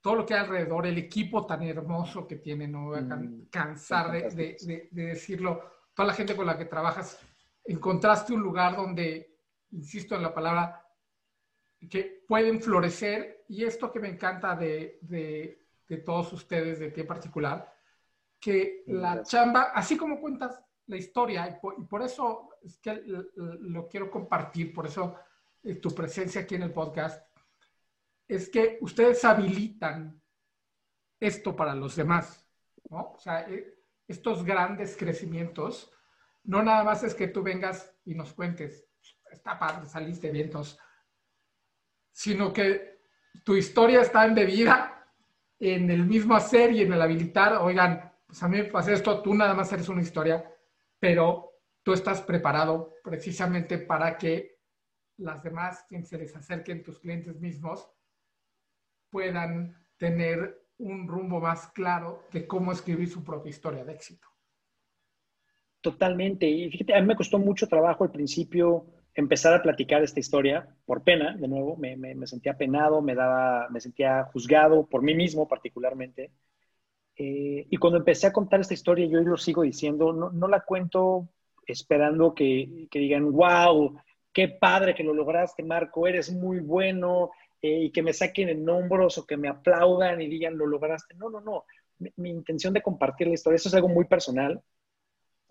todo 0.05 0.17
lo 0.17 0.23
que 0.27 0.35
hay 0.35 0.41
alrededor, 0.41 0.85
el 0.85 0.99
equipo 0.99 1.47
tan 1.47 1.63
hermoso 1.63 2.27
que 2.27 2.35
tiene, 2.35 2.67
no 2.67 2.89
voy 2.89 2.99
a 2.99 3.01
mm, 3.01 3.47
cansar 3.49 4.11
de, 4.11 4.55
decirlo, 4.91 5.63
toda 5.95 6.09
la 6.09 6.13
gente 6.13 6.35
con 6.35 6.45
la 6.45 6.55
que 6.55 6.65
trabajas, 6.65 7.19
encontraste 7.65 8.31
un 8.31 8.41
lugar 8.41 8.75
donde, 8.75 9.34
insisto 9.75 10.15
en 10.15 10.23
la 10.23 10.33
palabra, 10.33 10.81
que 11.89 12.23
pueden 12.27 12.61
florecer 12.61 13.45
y 13.47 13.63
esto 13.63 13.91
que 13.91 13.99
me 13.99 14.09
encanta 14.09 14.55
de, 14.55 15.61
todos 16.03 16.33
ustedes, 16.33 16.79
de 16.79 16.91
ti 16.91 17.01
en 17.01 17.07
particular, 17.07 17.73
que 18.39 18.83
la 18.87 19.23
chamba, 19.23 19.71
así 19.73 19.97
como 19.97 20.19
cuentas 20.19 20.61
la 20.87 20.97
historia, 20.97 21.47
y 21.47 21.83
por, 21.85 22.01
eso 22.01 22.49
es 22.63 22.77
que 22.77 23.01
lo 23.05 23.87
quiero 23.87 24.09
compartir, 24.09 24.73
por 24.73 24.85
eso 24.85 25.15
eh, 25.63 25.75
tu 25.75 25.89
presencia 25.93 26.41
aquí 26.41 26.55
en 26.55 26.63
el 26.63 26.73
podcast, 26.73 27.25
es 28.27 28.49
que 28.49 28.77
ustedes 28.81 29.23
habilitan 29.25 30.21
esto 31.19 31.55
para 31.55 31.75
los 31.75 31.95
demás, 31.95 32.47
¿no? 32.89 33.13
O 33.15 33.19
sea, 33.19 33.41
eh, 33.49 33.79
estos 34.07 34.43
grandes 34.43 34.95
crecimientos, 34.95 35.91
no 36.43 36.61
nada 36.61 36.83
más 36.83 37.03
es 37.03 37.15
que 37.15 37.27
tú 37.27 37.41
vengas 37.41 37.95
y 38.05 38.13
nos 38.13 38.33
cuentes, 38.33 38.84
está 39.35 39.57
padre, 39.57 39.87
saliste 39.87 40.31
bien, 40.31 40.51
sino 42.11 42.51
que 42.51 42.99
tu 43.43 43.55
historia 43.55 44.01
está 44.01 44.25
embebida 44.25 45.05
en 45.59 45.89
el 45.89 46.05
mismo 46.05 46.35
hacer 46.35 46.71
y 46.71 46.81
en 46.81 46.93
el 46.93 47.01
habilitar, 47.01 47.53
oigan, 47.57 48.13
pues 48.25 48.41
a 48.43 48.47
mí 48.47 48.57
me 48.57 48.63
pasa 48.65 48.93
esto, 48.93 49.21
tú 49.21 49.33
nada 49.33 49.53
más 49.53 49.71
eres 49.71 49.89
una 49.89 50.01
historia, 50.01 50.43
pero 50.99 51.53
tú 51.83 51.93
estás 51.93 52.21
preparado 52.21 52.95
precisamente 53.03 53.77
para 53.77 54.17
que 54.17 54.59
las 55.17 55.43
demás, 55.43 55.85
quien 55.87 56.05
se 56.05 56.17
les 56.17 56.35
acerquen, 56.35 56.83
tus 56.83 56.99
clientes 56.99 57.39
mismos, 57.39 57.89
puedan 59.09 59.75
tener 59.97 60.65
un 60.77 61.07
rumbo 61.07 61.39
más 61.39 61.67
claro 61.67 62.23
de 62.31 62.45
cómo 62.45 62.71
escribir 62.71 63.09
su 63.09 63.23
propia 63.23 63.49
historia 63.49 63.85
de 63.85 63.93
éxito. 63.93 64.27
Totalmente. 65.79 66.47
Y 66.47 66.69
fíjate, 66.69 66.95
a 66.95 66.99
mí 66.99 67.07
me 67.07 67.15
costó 67.15 67.37
mucho 67.37 67.67
trabajo 67.67 68.03
al 68.03 68.11
principio 68.11 68.87
empezar 69.15 69.53
a 69.53 69.63
platicar 69.63 70.03
esta 70.03 70.19
historia, 70.19 70.67
por 70.85 71.03
pena, 71.03 71.35
de 71.35 71.47
nuevo, 71.47 71.77
me, 71.77 72.27
sentía 72.27 72.57
penado, 72.57 73.01
me, 73.01 73.15
daba, 73.15 73.67
me 73.69 73.79
sentía 73.79 74.25
juzgado 74.25 74.85
por 74.87 75.01
mí 75.01 75.15
mismo 75.15 75.47
particularmente. 75.47 76.31
Eh, 77.17 77.65
y 77.69 77.77
cuando 77.77 77.97
empecé 77.97 78.27
a 78.27 78.33
contar 78.33 78.59
esta 78.59 78.73
historia, 78.73 79.07
yo 79.07 79.21
lo 79.21 79.37
sigo 79.37 79.63
diciendo, 79.63 80.11
no, 80.11 80.47
la 80.47 80.61
cuento 80.61 81.29
esperando 81.65 82.35
que, 82.35 82.87
que, 82.91 82.99
digan, 82.99 83.31
wow, 83.31 83.97
qué 84.33 84.49
padre 84.49 84.93
que 84.93 85.03
lo 85.03 85.13
lograste, 85.13 85.63
Marco, 85.63 86.07
eres 86.07 86.31
muy 86.31 86.59
bueno, 86.59 87.31
eh, 87.65 87.85
y 87.85 87.91
que 87.91 88.03
me 88.03 88.13
saquen 88.13 88.49
en 88.49 88.69
hombros 88.69 89.17
o 89.17 89.25
que 89.25 89.37
me 89.37 89.47
aplaudan 89.47 90.21
y 90.21 90.27
digan, 90.27 90.55
lo 90.55 90.67
lograste. 90.67 91.15
No, 91.15 91.31
no, 91.31 91.41
no. 91.41 91.63
Mi, 92.17 92.29
intención 92.29 92.73
de 92.73 92.83
compartir 92.83 93.27
la 93.27 93.33
historia, 93.33 93.55
eso 93.55 93.69
es 93.69 93.75
algo 93.75 93.89
muy 93.89 94.05
personal. 94.05 94.61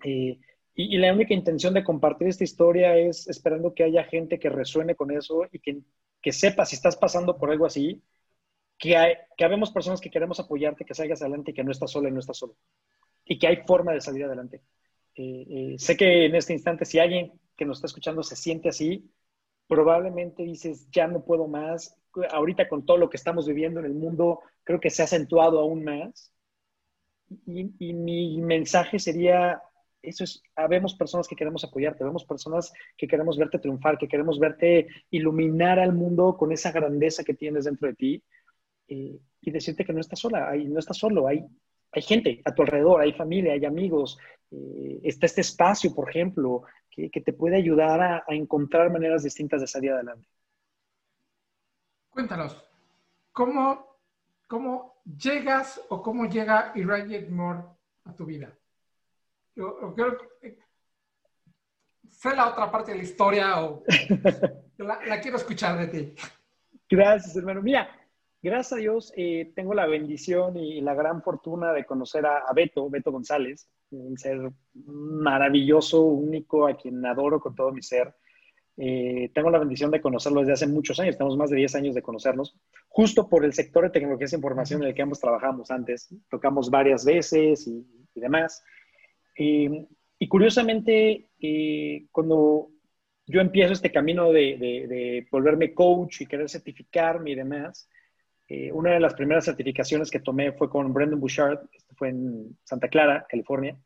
Eh, 0.05 0.39
Y, 0.75 0.99
la 0.99 1.12
única 1.12 1.35
intención 1.35 1.72
de 1.75 1.85
compartir 1.85 2.29
esta 2.29 2.45
historia 2.45 2.97
es 2.97 3.29
esperando 3.29 3.75
que 3.75 3.85
haya 3.85 4.05
gente 4.05 4.39
que 4.39 4.51
resuene 4.51 4.97
con 4.97 5.12
eso 5.12 5.47
y 5.53 5.61
que, 5.61 5.79
que 6.20 6.33
sepa 6.33 6.66
si 6.66 6.75
estás 6.75 6.97
pasando 6.97 7.39
por 7.39 7.51
algo 7.51 7.66
así, 7.66 8.03
que, 8.79 8.97
hay, 8.97 9.14
que 9.37 9.45
habemos 9.45 9.70
personas 9.70 10.01
que 10.01 10.11
queremos 10.11 10.41
apoyarte, 10.41 10.85
que 10.85 10.95
salgas 10.95 11.22
adelante 11.22 11.53
y 11.53 11.55
que 11.55 11.64
no 11.64 11.70
estás 11.70 11.93
sola 11.93 12.09
y 12.09 12.12
no 12.12 12.20
estás 12.20 12.39
solo. 12.39 12.57
Y 13.25 13.39
que 13.39 13.47
hay 13.47 13.57
forma 13.66 13.93
de 13.93 14.01
salir 14.01 14.25
adelante. 14.25 14.62
Eh, 15.14 15.47
eh, 15.49 15.77
sé 15.79 15.97
que 15.97 16.27
en 16.27 16.35
este 16.35 16.53
instante, 16.53 16.85
si 16.85 16.99
alguien 16.99 17.41
que 17.57 17.64
nos 17.64 17.79
está 17.79 17.87
escuchando 17.87 18.22
se 18.22 18.37
siente 18.37 18.68
así, 18.68 19.11
probablemente 19.68 20.43
dices, 20.43 20.89
ya 20.91 21.07
no 21.07 21.25
puedo 21.25 21.47
más. 21.47 21.97
Ahorita 22.31 22.68
con 22.68 22.85
todo 22.85 22.97
lo 22.97 23.11
que 23.11 23.16
estamos 23.16 23.47
viviendo 23.47 23.81
en 23.81 23.87
el 23.87 23.95
mundo, 23.95 24.41
creo 24.64 24.81
que 24.81 24.91
se 24.91 25.03
ha 25.03 25.07
acentuado 25.07 25.61
aún 25.61 25.85
más. 25.85 26.33
Y, 27.47 27.72
y 27.79 27.93
mi 27.95 28.41
mensaje 28.41 28.99
sería, 28.99 29.62
eso 30.05 30.25
es, 30.25 30.43
habemos 30.57 30.95
personas 30.95 31.27
que 31.27 31.37
queremos 31.37 31.65
apoyarte, 31.65 32.05
vemos 32.05 32.25
personas 32.25 32.73
que 32.97 33.07
queremos 33.07 33.39
verte 33.39 33.59
triunfar, 33.59 33.99
que 33.99 34.09
queremos 34.09 34.39
verte 34.39 34.89
iluminar 35.11 35.79
al 35.79 35.93
mundo 35.93 36.37
con 36.37 36.53
esa 36.53 36.73
grandeza 36.73 37.25
que 37.25 37.35
tienes 37.35 37.65
dentro 37.65 37.89
de 37.89 37.95
ti 37.95 38.23
eh, 38.89 39.19
y 39.41 39.51
decirte 39.51 39.85
que 39.85 39.93
no 39.93 40.01
estás 40.01 40.21
sola, 40.21 40.49
hay, 40.49 40.67
no 40.67 40.79
estás 40.79 40.99
solo, 40.99 41.27
hay, 41.27 41.45
gente 41.97 42.43
a 42.45 42.53
tu 42.53 42.63
alrededor, 42.63 43.01
hay 43.01 43.13
familia, 43.13 43.53
hay 43.53 43.65
amigos, 43.65 44.19
eh, 44.51 45.01
está 45.05 45.27
este 45.27 45.43
espacio, 45.43 45.95
por 45.95 46.11
ejemplo, 46.11 46.65
que, 46.91 47.09
te 47.09 47.33
puede 47.33 47.57
ayudar 47.57 48.01
a, 48.01 48.17
a, 48.27 48.35
encontrar 48.35 48.91
maneras 48.91 49.23
distintas 49.23 49.61
de 49.61 49.67
salir 49.67 49.93
adelante. 49.93 50.29
Cuéntanos, 52.11 52.65
¿cómo, 53.33 53.99
cómo 54.47 55.03
llegas 55.05 55.81
o 55.89 56.03
cómo 56.03 56.27
llega 56.27 56.73
Irradiate 56.77 57.31
More 57.31 57.63
a 58.05 58.15
tu 58.15 58.25
vida? 58.25 58.57
Yo, 59.57 59.95
creo 59.95 60.19
que 60.41 60.59
sé 62.09 62.35
la 62.35 62.51
otra 62.51 62.71
parte 62.71 62.93
de 62.93 62.99
la 62.99 63.05
historia 63.05 63.63
o 63.63 63.85
la, 64.79 65.21
quiero 65.21 65.37
escuchar 65.37 65.79
de 65.79 65.87
ti. 65.87 66.15
Gracias, 66.89 67.37
hermano. 67.37 67.63
Mira, 67.63 67.89
gracias 68.43 68.73
a 68.73 68.77
Dios 68.77 69.13
eh, 69.17 69.53
tengo 69.55 69.75
la 69.75 69.87
bendición 69.87 70.57
y 70.57 70.81
la 70.81 70.95
gran 70.95 71.23
fortuna 71.23 71.73
de 71.73 71.85
conocer 71.85 72.27
a, 72.27 72.53
Beto, 72.55 72.89
Beto 72.91 73.13
González, 73.13 73.69
un 73.91 74.19
ser 74.19 74.51
maravilloso, 74.75 76.03
único, 76.03 76.67
a 76.67 76.77
quien 76.77 77.05
adoro 77.07 77.41
con 77.41 77.55
todo 77.55 77.73
mi 77.73 77.83
ser. 77.83 78.15
Eh, 78.77 79.31
tengo 79.33 79.51
la 79.51 79.61
bendición 79.61 79.93
de 79.93 80.01
conocerlo 80.01 80.41
desde 80.41 80.55
hace 80.55 80.67
muchos 80.67 80.99
años, 80.99 81.17
tenemos 81.17 81.37
más 81.37 81.51
de 81.51 81.57
10 81.59 81.77
años 81.77 81.95
de 81.95 82.03
conocernos, 82.03 82.59
justo 82.89 83.29
por 83.29 83.45
el 83.45 83.53
sector 83.53 83.85
de 83.85 83.91
tecnologías 83.91 84.33
e 84.33 84.37
información 84.37 84.83
en 84.83 84.89
el 84.89 84.95
que 84.95 85.03
ambos 85.03 85.21
trabajamos 85.21 85.71
antes. 85.71 86.13
Tocamos 86.29 86.71
varias 86.71 87.05
veces 87.05 87.69
y, 87.69 87.87
y 88.15 88.21
demás. 88.21 88.65
Eh, 89.37 89.87
y 90.18 90.28
curiosamente, 90.28 91.28
eh, 91.41 92.07
cuando 92.11 92.70
yo 93.26 93.41
empiezo 93.41 93.72
este 93.72 93.93
camino 93.93 94.32
de, 94.32 95.26
volverme 95.30 95.74
coach 95.74 96.22
y 96.22 96.26
querer 96.26 96.49
certificarme 96.49 97.32
y 97.32 97.35
demás, 97.35 97.89
eh, 98.49 98.70
una 98.72 98.93
de 98.93 99.01
las 99.01 99.14
primeras 99.14 99.47
certificaciones 99.47 100.11
que 100.11 100.20
tomé 100.20 100.53
fue 100.53 100.68
con 100.68 100.93
Brendan 100.93 101.20
Bouchard, 101.20 101.61
esto 101.72 101.95
fue 101.97 102.11
en 102.11 102.59
Santa 102.64 102.89
Clara, 102.89 103.26
California. 103.28 103.76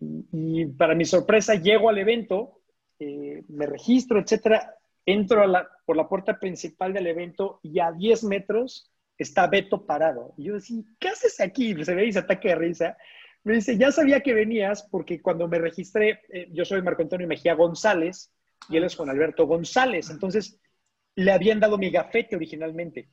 Y, 0.00 0.66
para 0.66 0.94
mi 0.94 1.04
sorpresa, 1.04 1.54
llego 1.54 1.88
al 1.88 1.98
evento, 1.98 2.60
me 2.98 3.66
registro, 3.66 4.20
etcétera, 4.20 4.76
entro 5.04 5.42
por 5.84 5.96
la 5.96 6.08
puerta 6.08 6.38
principal 6.38 6.92
del 6.92 7.08
evento 7.08 7.58
y 7.62 7.80
a 7.80 7.90
10 7.90 8.24
metros 8.24 8.92
está 9.18 9.46
Beto 9.46 9.86
parado. 9.86 10.34
Y 10.36 10.44
yo 10.44 10.54
decía, 10.54 10.82
¿qué 10.98 11.08
haces 11.08 11.40
aquí? 11.40 11.84
Se 11.84 11.94
ve 11.94 12.06
y 12.06 12.12
se 12.12 12.20
ataque 12.20 12.48
de 12.48 12.54
risa. 12.56 12.96
Me 13.44 13.54
dice, 13.54 13.76
ya 13.76 13.90
sabía 13.90 14.20
que 14.20 14.34
venías 14.34 14.84
porque 14.84 15.20
cuando 15.20 15.48
me 15.48 15.58
registré, 15.58 16.20
eh, 16.28 16.48
yo 16.52 16.64
soy 16.64 16.80
Marco 16.80 17.02
Antonio 17.02 17.26
Mejía 17.26 17.54
González 17.54 18.32
y 18.68 18.76
él 18.76 18.84
es 18.84 18.94
Juan 18.94 19.10
Alberto 19.10 19.46
González. 19.46 20.10
Entonces, 20.10 20.60
le 21.16 21.32
habían 21.32 21.58
dado 21.58 21.76
mi 21.76 21.90
gafete 21.90 22.36
originalmente. 22.36 23.08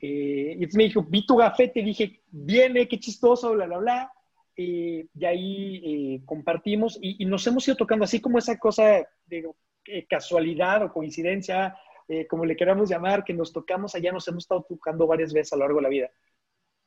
Eh, 0.00 0.56
y 0.58 0.76
me 0.76 0.84
dijo, 0.84 1.04
vi 1.04 1.24
tu 1.24 1.36
gafete, 1.36 1.78
y 1.78 1.84
dije, 1.84 2.22
viene, 2.28 2.88
qué 2.88 2.98
chistoso, 2.98 3.52
bla, 3.52 3.66
bla, 3.66 3.78
bla. 3.78 4.12
y 4.56 5.24
ahí 5.24 6.16
eh, 6.16 6.22
compartimos 6.26 6.98
y, 7.00 7.24
nos 7.24 7.46
hemos 7.46 7.66
ido 7.68 7.76
tocando 7.76 8.04
así 8.04 8.20
como 8.20 8.38
esa 8.38 8.58
cosa 8.58 9.06
de 9.26 9.48
casualidad 10.08 10.84
o 10.84 10.92
coincidencia, 10.92 11.76
como 12.28 12.44
le 12.44 12.56
queramos 12.56 12.90
llamar, 12.90 13.24
que 13.24 13.32
nos 13.32 13.52
tocamos 13.52 13.94
allá, 13.94 14.12
nos 14.12 14.26
hemos 14.28 14.44
estado 14.44 14.66
tocando 14.68 15.06
varias 15.06 15.32
veces 15.32 15.52
a 15.52 15.56
lo 15.56 15.60
largo 15.62 15.78
de 15.78 15.82
la 15.82 15.88
vida. 15.88 16.10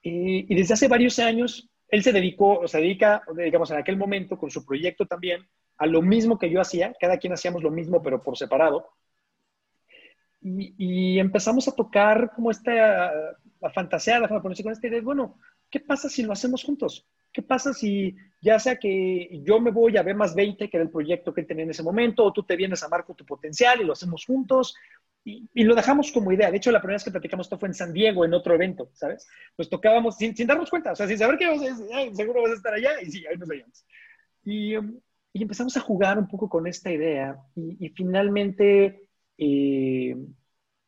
y 0.01 0.53
desde 0.53 0.75
hace 0.75 0.87
varios 0.87 1.17
años 1.19 1.69
él 1.89 2.03
se 2.03 2.11
dedicó, 2.11 2.59
o 2.59 2.67
se 2.67 2.79
dedica, 2.79 3.23
digamos, 3.35 3.71
en 3.71 3.77
aquel 3.77 3.97
momento 3.97 4.37
con 4.37 4.49
su 4.49 4.65
proyecto 4.65 5.05
también, 5.05 5.47
a 5.77 5.85
lo 5.85 6.01
mismo 6.01 6.39
que 6.39 6.49
yo 6.49 6.61
hacía, 6.61 6.93
cada 6.99 7.17
quien 7.17 7.33
hacíamos 7.33 7.63
lo 7.63 7.71
mismo, 7.71 8.01
pero 8.01 8.23
por 8.23 8.37
separado. 8.37 8.89
Y, 10.41 11.17
empezamos 11.17 11.67
a 11.67 11.75
tocar 11.75 12.31
como 12.35 12.51
esta, 12.51 13.09
a 13.61 13.69
fantasear, 13.73 14.23
a 14.23 14.41
ponerse 14.41 14.63
con 14.63 14.71
esta 14.71 14.87
idea, 14.87 15.01
bueno, 15.01 15.37
¿qué 15.71 15.79
pasa 15.79 16.07
si 16.07 16.21
lo 16.23 16.33
hacemos 16.33 16.63
juntos? 16.63 17.07
¿Qué 17.33 17.41
pasa 17.41 17.73
si 17.73 18.15
ya 18.41 18.59
sea 18.59 18.77
que 18.77 19.41
yo 19.43 19.59
me 19.59 19.71
voy 19.71 19.97
a 19.97 20.03
ver 20.03 20.15
más 20.15 20.35
20, 20.35 20.69
que 20.69 20.77
era 20.77 20.83
el 20.83 20.91
proyecto 20.91 21.33
que 21.33 21.43
tenía 21.43 21.63
en 21.63 21.71
ese 21.71 21.83
momento, 21.83 22.23
o 22.23 22.31
tú 22.31 22.43
te 22.43 22.55
vienes 22.55 22.83
a 22.83 22.87
Marco 22.87 23.15
tu 23.15 23.25
potencial 23.25 23.81
y 23.81 23.83
lo 23.83 23.93
hacemos 23.93 24.23
juntos? 24.23 24.75
Y, 25.27 25.63
lo 25.63 25.73
dejamos 25.73 26.11
como 26.11 26.31
idea. 26.31 26.51
De 26.51 26.57
hecho, 26.57 26.71
la 26.71 26.79
primera 26.79 26.97
vez 26.97 27.03
que 27.03 27.09
platicamos 27.09 27.47
esto 27.47 27.57
fue 27.57 27.67
en 27.67 27.73
San 27.73 27.91
Diego, 27.91 28.23
en 28.23 28.33
otro 28.35 28.53
evento, 28.53 28.91
¿sabes? 28.93 29.27
Nos 29.57 29.71
tocábamos 29.71 30.17
sin, 30.17 30.35
darnos 30.45 30.69
cuenta, 30.69 30.91
o 30.91 30.95
sea, 30.95 31.07
sin 31.07 31.17
saber 31.17 31.39
que 31.39 31.45
seguro 32.13 32.43
vas 32.43 32.51
a 32.51 32.55
estar 32.55 32.73
allá, 32.75 33.01
y 33.01 33.09
sí, 33.09 33.25
ahí 33.25 33.35
nos 33.35 33.49
veíamos. 33.49 33.85
Y, 34.43 34.75
um, 34.75 34.99
y 35.33 35.41
empezamos 35.41 35.75
a 35.77 35.79
jugar 35.79 36.19
un 36.19 36.27
poco 36.27 36.47
con 36.47 36.67
esta 36.67 36.91
idea, 36.91 37.39
y, 37.55 37.89
finalmente 37.89 39.07
eh, 39.35 40.15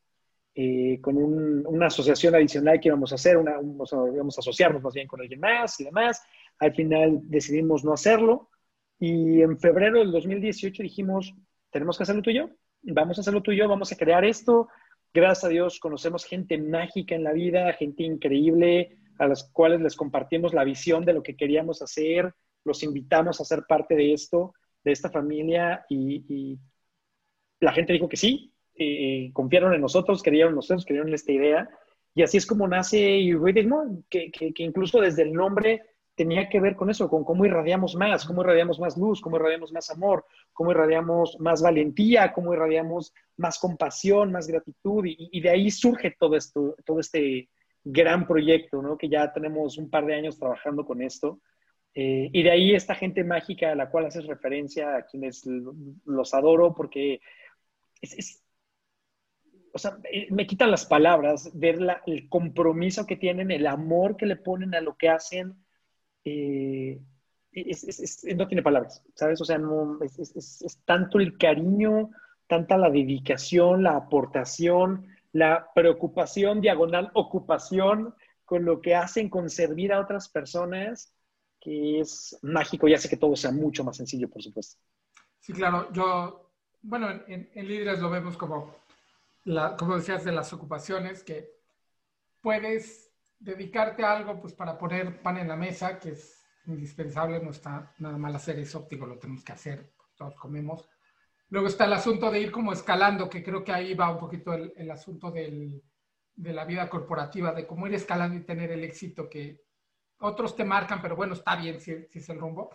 eh, 0.55 1.01
con 1.01 1.17
una 1.17 1.87
asociación 1.87 2.35
adicional 2.35 2.79
que 2.79 2.89
íbamos 2.89 3.13
a 3.13 3.15
hacer, 3.15 3.39
una, 3.39 3.53
íbamos 3.53 4.37
a 4.37 4.41
asociarnos 4.41 4.83
más 4.83 4.93
bien 4.93 5.07
con 5.07 5.23
alguien 5.23 5.41
más 5.41 5.81
y 5.81 5.85
demás. 5.85 6.23
Al 6.59 6.75
final 6.75 7.21
decidimos 7.23 7.83
no 7.83 7.95
hacerlo 7.95 8.51
y 8.99 9.41
en 9.41 9.59
febrero 9.59 10.01
del 10.01 10.13
2018 10.13 10.83
dijimos, 10.83 11.35
tenemos 11.71 11.97
que 11.97 12.03
hacerlo 12.03 12.21
tú 12.21 12.29
y 12.31 12.43
vamos 12.83 13.17
a 13.17 13.23
hacerlo 13.23 13.43
tú 13.43 13.53
y 13.53 13.57
yo, 13.57 13.69
vamos 13.69 13.91
a 13.91 13.97
crear 13.97 14.23
esto. 14.25 14.69
Gracias 15.15 15.45
a 15.45 15.49
Dios 15.49 15.81
conocemos 15.81 16.27
gente 16.27 16.59
mágica 16.59 17.15
en 17.15 17.25
la 17.25 17.33
vida, 17.33 17.73
gente 17.73 18.03
increíble, 18.03 18.99
a 19.19 19.27
las 19.27 19.51
cuales 19.51 19.81
les 19.81 19.97
compartimos 19.97 20.53
la 20.53 20.65
visión 20.65 21.07
de 21.07 21.15
lo 21.15 21.23
que 21.23 21.37
queríamos 21.37 21.81
hacer, 21.81 22.35
los 22.65 22.83
invitamos 22.83 23.41
a 23.41 23.45
ser 23.45 23.65
parte 23.67 23.95
de 23.95 24.13
esto, 24.13 24.53
de 24.85 24.93
esta 24.93 25.11
familia 25.11 25.85
y, 25.89 26.59
la 27.61 27.73
gente 27.73 27.93
dijo 27.93 28.09
que 28.09 28.17
sí, 28.17 28.53
eh, 28.77 29.31
confiaron 29.33 29.75
en 29.75 29.81
nosotros, 29.81 30.23
creyeron 30.23 30.51
en 30.51 30.57
nosotros, 30.57 30.85
creyeron 30.85 31.09
en 31.09 31.15
esta 31.15 31.33
idea. 31.33 31.69
Y 32.15 32.23
así 32.23 32.37
es 32.37 32.47
como 32.47 32.69
nace 32.69 32.99
Irradiate 33.01 33.69
que, 34.09 34.31
que, 34.31 34.55
que, 34.55 34.63
incluso 34.63 35.01
desde 35.01 35.23
el 35.23 35.33
nombre 35.33 35.83
tenía 36.15 36.49
que 36.49 36.61
ver 36.61 36.77
con 36.77 36.89
eso, 36.89 37.09
con 37.09 37.25
cómo 37.25 37.45
irradiamos 37.45 37.97
más, 37.97 38.25
cómo 38.25 38.43
irradiamos 38.43 38.79
más 38.79 38.97
luz, 38.97 39.21
cómo 39.21 39.37
irradiamos 39.37 39.73
más 39.73 39.91
amor, 39.91 40.25
cómo 40.53 40.71
irradiamos 40.71 41.37
más 41.41 41.63
valentía, 41.63 42.33
cómo 42.33 42.55
irradiamos 42.55 43.13
más 43.37 43.59
compasión, 43.59 44.31
más 44.31 44.47
gratitud. 44.47 45.05
Y, 45.05 45.29
y 45.33 45.41
de 45.41 45.51
ahí 45.51 45.71
surge 45.73 46.15
todo 46.17 46.37
esto, 46.37 46.77
todo 46.85 47.01
este 47.01 47.49
gran 47.83 48.25
proyecto, 48.25 48.83
¿no? 48.83 48.97
Que 48.97 49.09
ya 49.09 49.33
tenemos 49.33 49.79
un 49.79 49.91
par 49.91 50.07
de 50.07 50.15
años 50.15 50.39
trabajando 50.39 50.85
con 50.85 51.03
esto 51.03 51.41
eh, 51.95 52.31
y 52.33 52.43
de 52.43 52.51
ahí 52.51 52.75
esta 52.75 52.95
gente 52.95 53.25
mágica 53.25 53.73
a 53.73 53.75
la 53.75 53.91
cual 53.91 54.07
haces 54.07 54.27
referencia, 54.27 54.97
a 54.97 55.03
quienes 55.07 55.45
los 56.05 56.35
adoro, 56.35 56.75
porque 56.75 57.21
es, 58.01 58.43
o 59.73 59.79
sea, 59.79 59.99
eh, 60.13 60.29
me 60.31 60.47
quitan 60.47 60.71
las 60.71 60.87
palabras, 60.87 61.51
ver 61.55 61.79
el 62.07 62.29
compromiso 62.29 63.07
que 63.07 63.17
tienen, 63.17 63.51
el 63.51 63.67
amor 63.67 64.17
que 64.17 64.27
le 64.27 64.37
ponen 64.37 64.75
a 64.75 64.81
lo 64.81 64.97
que 64.97 65.09
hacen. 65.09 65.55
Eh, 66.25 67.01
no 68.37 68.47
tiene 68.47 68.63
palabras, 68.63 69.03
¿sabes? 69.15 69.41
O 69.41 69.45
sea, 69.45 69.59
no, 69.59 69.99
es, 70.03 70.83
tanto 70.85 71.19
el 71.19 71.37
cariño, 71.39 72.11
tanta 72.47 72.77
la 72.77 72.91
dedicación, 72.91 73.83
la 73.83 73.97
aportación, 73.97 75.07
la 75.33 75.69
preocupación, 75.75 76.61
diagonal 76.61 77.11
ocupación 77.15 78.15
con 78.45 78.65
lo 78.65 78.81
que 78.81 78.95
hacen, 78.95 79.29
con 79.29 79.51
servir 79.51 79.93
a 79.93 80.01
otras 80.01 80.29
personas 80.29 81.15
que 81.61 82.01
es 82.01 82.39
mágico 82.43 82.89
y 82.89 82.95
hace 82.95 83.09
que 83.09 83.17
todo 83.17 83.37
sea 83.37 83.53
mucho 83.53 83.85
más 83.85 83.97
sencillo, 83.97 84.29
por 84.29 84.43
supuesto. 84.43 84.81
Sí, 85.41 85.53
claro. 85.53 85.91
Yo, 85.93 86.51
bueno, 86.83 87.09
en, 87.27 87.51
líderes 87.55 88.01
lo 88.01 88.11
vemos 88.11 88.37
como, 88.37 88.75
la, 89.45 89.77
como 89.77 89.97
decías, 89.97 90.25
de 90.25 90.33
las 90.33 90.53
ocupaciones, 90.53 91.23
que 91.23 91.51
puedes 92.41 93.11
dedicarte 93.39 94.05
a 94.05 94.17
algo 94.17 94.41
pues 94.41 94.53
para 94.53 94.79
poner 94.79 95.23
pan 95.23 95.39
en 95.39 95.49
la 95.49 95.57
mesa, 95.57 95.99
que 95.99 96.11
es 96.11 96.45
indispensable, 96.67 97.41
no 97.41 97.51
está 97.51 97.95
nada 97.99 98.19
mal 98.19 98.35
hacer 98.35 98.59
eso, 98.59 98.87
digo, 98.91 99.07
lo 99.07 99.19
tenemos 99.19 99.45
que 99.45 99.53
hacer, 99.53 99.93
todos 100.17 100.35
comemos. 100.37 100.89
Luego 101.51 101.69
está 101.69 101.87
el 101.87 101.95
asunto 101.95 102.31
de 102.31 102.41
ir 102.41 102.51
como 102.51 102.73
escalando, 102.73 103.31
que 103.31 103.43
creo 103.43 103.65
que 103.65 103.73
ahí 103.73 103.95
va 103.95 104.11
un 104.11 104.19
poquito 104.19 104.53
el, 104.53 104.91
asunto 104.91 105.31
del, 105.31 105.83
de 106.37 106.53
la 106.53 106.67
vida 106.67 106.91
corporativa, 106.91 107.53
de 107.53 107.67
cómo 107.67 107.87
ir 107.87 107.95
escalando 107.95 108.37
y 108.37 108.45
tener 108.45 108.71
el 108.71 108.85
éxito 108.85 109.31
que 109.31 109.63
otros 110.19 110.57
te 110.57 110.65
marcan, 110.65 111.01
pero 111.01 111.17
bueno, 111.17 111.35
está 111.35 111.57
bien 111.57 111.81
si, 111.81 112.07
si 112.07 112.19
es 112.19 112.29
el 112.29 112.41
rumbo. 112.41 112.71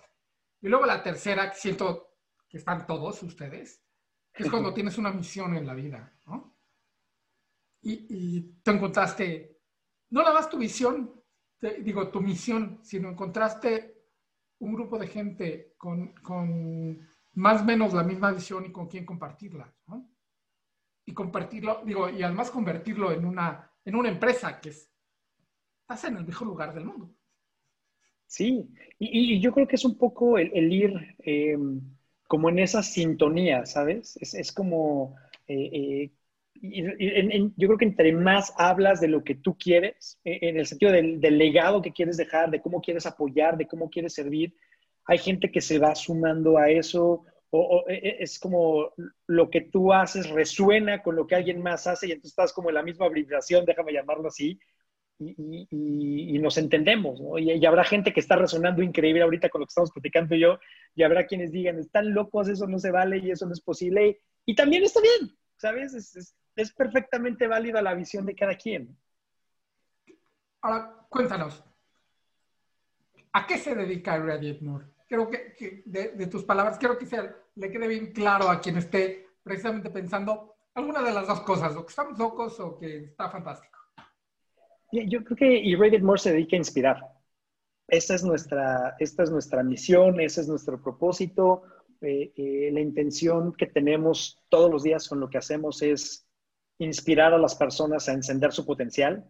Y 0.61 0.67
luego 0.67 0.85
la 0.85 1.03
tercera, 1.03 1.49
que 1.49 1.57
siento 1.57 2.17
que 2.47 2.57
están 2.57 2.85
todos 2.85 3.21
ustedes, 3.23 3.83
es 4.33 4.49
cuando 4.49 4.73
tienes 4.73 4.97
una 4.97 5.11
misión 5.11 5.55
en 5.55 5.67
la 5.67 5.73
vida, 5.73 6.13
¿no? 6.25 6.57
Y, 7.81 8.07
y 8.09 8.41
te 8.63 8.71
encontraste, 8.71 9.59
no 10.09 10.21
la 10.23 10.33
más 10.33 10.49
tu 10.49 10.57
visión, 10.57 11.21
digo, 11.81 12.09
tu 12.09 12.21
misión, 12.21 12.79
sino 12.83 13.09
encontraste 13.09 13.93
un 14.59 14.73
grupo 14.73 14.97
de 14.97 15.07
gente 15.07 15.73
con, 15.77 16.13
con 16.15 17.07
más 17.33 17.61
o 17.61 17.65
menos 17.65 17.93
la 17.93 18.03
misma 18.03 18.31
visión 18.31 18.65
y 18.65 18.71
con 18.71 18.87
quien 18.87 19.05
compartirla, 19.05 19.73
¿no? 19.87 20.09
Y 21.05 21.13
compartirlo, 21.13 21.81
digo, 21.83 22.09
y 22.09 22.23
además 22.23 22.49
convertirlo 22.49 23.11
en 23.11 23.25
una, 23.25 23.71
en 23.83 23.95
una 23.95 24.09
empresa 24.09 24.61
que 24.61 24.69
es, 24.69 24.89
estás 25.81 26.05
en 26.05 26.17
el 26.17 26.25
mejor 26.25 26.47
lugar 26.47 26.73
del 26.73 26.85
mundo. 26.85 27.13
Sí, 28.33 28.67
y, 28.97 29.39
yo 29.39 29.51
creo 29.51 29.67
que 29.67 29.75
es 29.75 29.85
un 29.85 29.95
poco 29.95 30.39
el, 30.39 30.73
ir 30.73 31.15
eh, 31.19 31.55
como 32.27 32.49
en 32.49 32.57
esa 32.57 32.81
sintonía, 32.81 33.67
¿sabes? 33.67 34.17
Es, 34.19 34.51
como, 34.51 35.15
eh, 35.47 36.09
eh, 36.59 37.51
yo 37.55 37.67
creo 37.67 37.77
que 37.77 37.85
entre 37.85 38.11
más 38.11 38.51
hablas 38.57 38.99
de 39.01 39.07
lo 39.07 39.23
que 39.23 39.35
tú 39.35 39.55
quieres, 39.55 40.19
en 40.23 40.57
el 40.57 40.65
sentido 40.65 40.91
del, 40.91 41.19
legado 41.37 41.83
que 41.83 41.93
quieres 41.93 42.17
dejar, 42.17 42.49
de 42.49 42.59
cómo 42.59 42.81
quieres 42.81 43.05
apoyar, 43.05 43.55
de 43.55 43.67
cómo 43.67 43.87
quieres 43.91 44.15
servir, 44.15 44.55
hay 45.05 45.19
gente 45.19 45.51
que 45.51 45.61
se 45.61 45.77
va 45.77 45.93
sumando 45.93 46.57
a 46.57 46.71
eso, 46.71 47.25
o, 47.51 47.83
es 47.87 48.39
como 48.39 48.93
lo 49.27 49.51
que 49.51 49.61
tú 49.61 49.93
haces 49.93 50.27
resuena 50.31 51.03
con 51.03 51.15
lo 51.15 51.27
que 51.27 51.35
alguien 51.35 51.61
más 51.61 51.85
hace 51.85 52.07
y 52.07 52.13
entonces 52.13 52.31
estás 52.31 52.51
como 52.51 52.69
en 52.69 52.75
la 52.75 52.83
misma 52.83 53.09
vibración, 53.09 53.63
déjame 53.63 53.93
llamarlo 53.93 54.29
así, 54.29 54.59
y, 55.19 56.39
nos 56.39 56.57
entendemos, 56.57 57.21
¿no? 57.21 57.37
Y, 57.37 57.65
habrá 57.65 57.83
gente 57.83 58.13
que 58.13 58.19
está 58.19 58.35
resonando 58.35 58.81
increíble 58.81 59.21
ahorita 59.21 59.49
con 59.49 59.61
lo 59.61 59.65
que 59.65 59.71
estamos 59.71 59.91
platicando 59.91 60.35
yo, 60.35 60.59
y 60.95 61.03
habrá 61.03 61.25
quienes 61.25 61.51
digan, 61.51 61.79
están 61.79 62.13
locos, 62.13 62.47
eso 62.49 62.67
no 62.67 62.79
se 62.79 62.91
vale 62.91 63.17
y 63.17 63.31
eso 63.31 63.45
no 63.45 63.53
es 63.53 63.61
posible, 63.61 64.21
y, 64.45 64.55
también 64.55 64.83
está 64.83 64.99
bien, 65.01 65.37
¿sabes? 65.57 65.93
Es, 65.93 66.35
perfectamente 66.75 67.47
válida 67.47 67.81
la 67.81 67.95
visión 67.95 68.25
de 68.25 68.35
cada 68.35 68.55
quien. 68.55 68.95
Ahora, 70.61 71.07
cuéntanos, 71.09 71.63
¿a 73.31 73.47
qué 73.47 73.57
se 73.57 73.73
dedica 73.73 74.17
Radiate 74.17 74.63
More? 74.63 74.85
Creo 75.07 75.29
que, 75.29 75.83
de, 75.85 76.27
tus 76.27 76.43
palabras, 76.43 76.77
quiero 76.77 76.97
que 76.97 77.05
sea, 77.05 77.35
le 77.55 77.71
quede 77.71 77.87
bien 77.87 78.11
claro 78.13 78.49
a 78.49 78.61
quien 78.61 78.77
esté 78.77 79.29
precisamente 79.41 79.89
pensando 79.89 80.55
alguna 80.75 81.01
de 81.01 81.13
las 81.13 81.27
dos 81.27 81.41
cosas, 81.41 81.75
o 81.75 81.85
que 81.85 81.89
estamos 81.89 82.17
locos 82.17 82.59
o 82.59 82.77
que 82.77 83.05
está 83.05 83.29
fantástico. 83.29 83.72
Yo 84.93 85.23
creo 85.23 85.35
que 85.35 85.59
Irradiate 85.59 86.03
More 86.03 86.19
se 86.19 86.31
dedica 86.31 86.55
a 86.55 86.59
inspirar. 86.59 86.97
Esta 87.87 88.13
es 88.13 88.23
nuestra, 88.23 88.95
esta 88.99 89.23
es 89.23 89.31
nuestra 89.31 89.63
misión, 89.63 90.19
ese 90.19 90.41
es 90.41 90.47
nuestro 90.47 90.81
propósito. 90.81 91.63
Eh, 92.01 92.31
eh, 92.35 92.69
la 92.71 92.79
intención 92.79 93.53
que 93.53 93.65
tenemos 93.65 94.39
todos 94.49 94.69
los 94.69 94.83
días 94.83 95.07
con 95.09 95.19
lo 95.19 95.29
que 95.29 95.39
hacemos 95.39 95.81
es 95.81 96.27
inspirar 96.77 97.33
a 97.33 97.39
las 97.39 97.55
personas 97.55 98.07
a 98.07 98.13
encender 98.13 98.51
su 98.51 98.65
potencial 98.65 99.25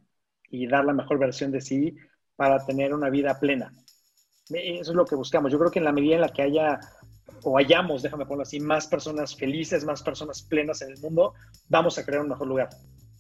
y 0.50 0.68
dar 0.68 0.84
la 0.84 0.94
mejor 0.94 1.18
versión 1.18 1.52
de 1.52 1.62
sí 1.62 1.96
para 2.36 2.66
tener 2.66 2.94
una 2.94 3.10
vida 3.10 3.40
plena. 3.40 3.72
Eso 4.50 4.92
es 4.92 4.96
lo 4.96 5.06
que 5.06 5.16
buscamos. 5.16 5.52
Yo 5.52 5.60
creo 5.60 5.72
que 5.72 5.80
en 5.80 5.86
la 5.86 5.94
medida 5.94 6.16
en 6.16 6.22
la 6.22 6.34
que 6.34 6.42
haya 6.42 6.80
o 7.44 7.58
hayamos, 7.58 8.02
déjame 8.02 8.26
ponerlo 8.26 8.44
así, 8.44 8.60
más 8.60 8.88
personas 8.88 9.36
felices, 9.36 9.86
más 9.86 10.04
personas 10.04 10.42
plenas 10.42 10.82
en 10.82 10.92
el 10.92 11.00
mundo, 11.00 11.34
vamos 11.70 11.98
a 11.98 12.06
crear 12.06 12.22
un 12.22 12.30
mejor 12.30 12.48
lugar. 12.48 12.70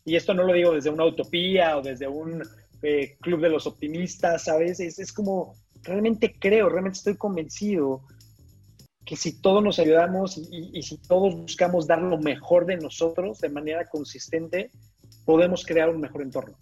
Y 0.05 0.15
esto 0.15 0.33
no 0.33 0.43
lo 0.43 0.53
digo 0.53 0.73
desde 0.73 0.89
una 0.89 1.05
utopía 1.05 1.77
o 1.77 1.81
desde 1.81 2.07
un 2.07 2.43
eh, 2.81 3.15
club 3.21 3.41
de 3.41 3.49
los 3.49 3.65
optimistas, 3.67 4.43
¿sabes? 4.43 4.79
Es, 4.79 4.99
es 4.99 5.13
como, 5.13 5.55
realmente 5.83 6.35
creo, 6.37 6.69
realmente 6.69 6.97
estoy 6.97 7.15
convencido 7.15 8.01
que 9.05 9.15
si 9.15 9.41
todos 9.41 9.63
nos 9.63 9.79
ayudamos 9.79 10.37
y, 10.37 10.69
y, 10.73 10.83
si 10.83 10.97
todos 10.97 11.35
buscamos 11.35 11.87
dar 11.87 12.01
lo 12.01 12.17
mejor 12.17 12.65
de 12.65 12.77
nosotros 12.77 13.39
de 13.39 13.49
manera 13.49 13.85
consistente, 13.85 14.71
podemos 15.25 15.65
crear 15.65 15.89
un 15.89 15.99
mejor 15.99 16.21
entorno. 16.21 16.57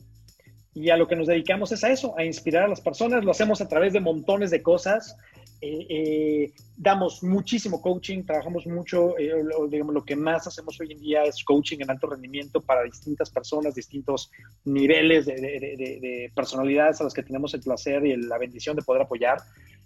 Y 0.73 0.89
a 0.89 0.97
lo 0.97 1.07
que 1.07 1.15
nos 1.15 1.27
dedicamos 1.27 1.71
es 1.71 1.83
a 1.83 1.91
eso, 1.91 2.17
a 2.17 2.23
inspirar 2.23 2.63
a 2.63 2.67
las 2.67 2.81
personas. 2.81 3.23
Lo 3.23 3.31
hacemos 3.31 3.61
a 3.61 3.67
través 3.67 3.93
de 3.93 3.99
montones 3.99 4.51
de 4.51 4.61
cosas. 4.63 5.17
Eh, 5.63 5.85
eh, 5.89 6.53
damos 6.75 7.21
muchísimo 7.21 7.79
coaching, 7.79 8.23
trabajamos 8.23 8.65
mucho, 8.65 9.15
eh, 9.19 9.43
lo, 9.43 9.67
digamos, 9.67 9.93
lo 9.93 10.03
que 10.03 10.15
más 10.15 10.47
hacemos 10.47 10.79
hoy 10.81 10.91
en 10.91 10.99
día 10.99 11.23
es 11.23 11.43
coaching 11.43 11.77
en 11.81 11.91
alto 11.91 12.07
rendimiento 12.07 12.61
para 12.61 12.81
distintas 12.81 13.29
personas, 13.29 13.75
distintos 13.75 14.31
niveles 14.65 15.27
de, 15.27 16.31
personalidades 16.33 16.99
a 16.99 17.03
las 17.03 17.13
que 17.13 17.21
tenemos 17.21 17.53
el 17.53 17.61
placer 17.61 18.03
y 18.03 18.17
la 18.17 18.39
bendición 18.39 18.75
de 18.75 18.81
poder 18.81 19.03
apoyar. 19.03 19.37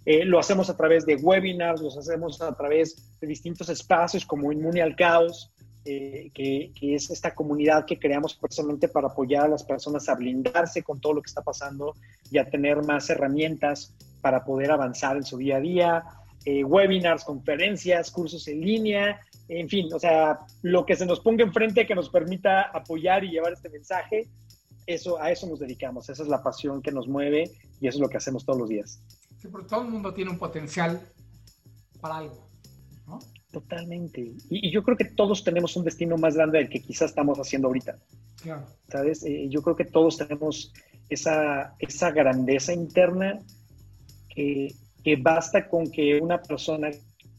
lo 0.06 0.38
hacemos 0.38 0.70
a 0.70 0.76
través 0.76 1.04
de 1.04 1.16
webinars, 1.16 1.82
lo 1.82 1.88
hacemos 1.88 2.40
a 2.40 2.56
través 2.56 3.18
de 3.20 3.26
distintos 3.26 3.68
espacios 3.68 4.24
como 4.24 4.50
Inmune 4.52 4.80
al 4.80 4.96
Caos, 4.96 5.52
que, 5.86 6.72
que, 6.74 6.94
es 6.94 7.10
esta 7.10 7.34
comunidad 7.34 7.86
que 7.86 7.98
creamos 7.98 8.34
precisamente 8.34 8.88
para 8.88 9.08
apoyar 9.08 9.44
a 9.44 9.48
las 9.48 9.62
personas 9.62 10.08
a 10.08 10.14
blindarse 10.14 10.82
con 10.82 11.00
todo 11.00 11.14
lo 11.14 11.22
que 11.22 11.28
está 11.28 11.42
pasando 11.42 11.94
y 12.30 12.38
a 12.38 12.50
tener 12.50 12.82
más 12.82 13.08
herramientas 13.08 13.94
para 14.20 14.44
poder 14.44 14.72
avanzar 14.72 15.16
en 15.16 15.24
su 15.24 15.36
día 15.36 15.56
a 15.56 15.60
día, 15.60 16.04
eh, 16.44 16.64
webinars, 16.64 17.24
conferencias, 17.24 18.10
cursos 18.10 18.48
en 18.48 18.60
línea, 18.60 19.20
en 19.48 19.68
fin, 19.68 19.92
o 19.92 19.98
sea, 19.98 20.40
lo 20.62 20.84
que 20.84 20.96
se 20.96 21.06
nos 21.06 21.20
ponga 21.20 21.44
enfrente 21.44 21.86
que 21.86 21.94
nos 21.94 22.10
permita 22.10 22.62
apoyar 22.62 23.22
y 23.24 23.30
llevar 23.30 23.52
este 23.52 23.68
mensaje, 23.68 24.28
eso, 24.86 25.20
a 25.20 25.30
eso 25.30 25.46
nos 25.46 25.60
dedicamos, 25.60 26.08
esa 26.08 26.22
es 26.22 26.28
la 26.28 26.42
pasión 26.42 26.82
que 26.82 26.92
nos 26.92 27.08
mueve 27.08 27.50
y 27.80 27.88
eso 27.88 27.98
es 27.98 28.00
lo 28.00 28.08
que 28.08 28.16
hacemos 28.16 28.44
todos 28.44 28.58
los 28.58 28.68
días. 28.68 29.00
Sí, 29.40 29.48
porque 29.48 29.68
todo 29.68 29.82
el 29.82 29.88
mundo 29.88 30.12
tiene 30.14 30.30
un 30.30 30.38
potencial 30.38 31.00
para 32.00 32.18
algo. 32.18 32.45
Totalmente. 33.56 34.34
Y, 34.50 34.70
yo 34.70 34.82
creo 34.82 34.98
que 34.98 35.06
todos 35.06 35.42
tenemos 35.42 35.76
un 35.76 35.84
destino 35.84 36.18
más 36.18 36.34
grande 36.34 36.58
del 36.58 36.68
que 36.68 36.82
quizás 36.82 37.08
estamos 37.08 37.38
haciendo 37.38 37.68
ahorita. 37.68 37.96
Claro. 38.42 38.66
¿Sabes? 38.86 39.24
Eh, 39.24 39.48
yo 39.48 39.62
creo 39.62 39.74
que 39.74 39.86
todos 39.86 40.18
tenemos 40.18 40.74
esa, 41.08 41.74
esa 41.78 42.10
grandeza 42.10 42.74
interna 42.74 43.38
que, 44.28 44.74
basta 45.22 45.70
con 45.70 45.90
que 45.90 46.20
una 46.20 46.42
persona 46.42 46.90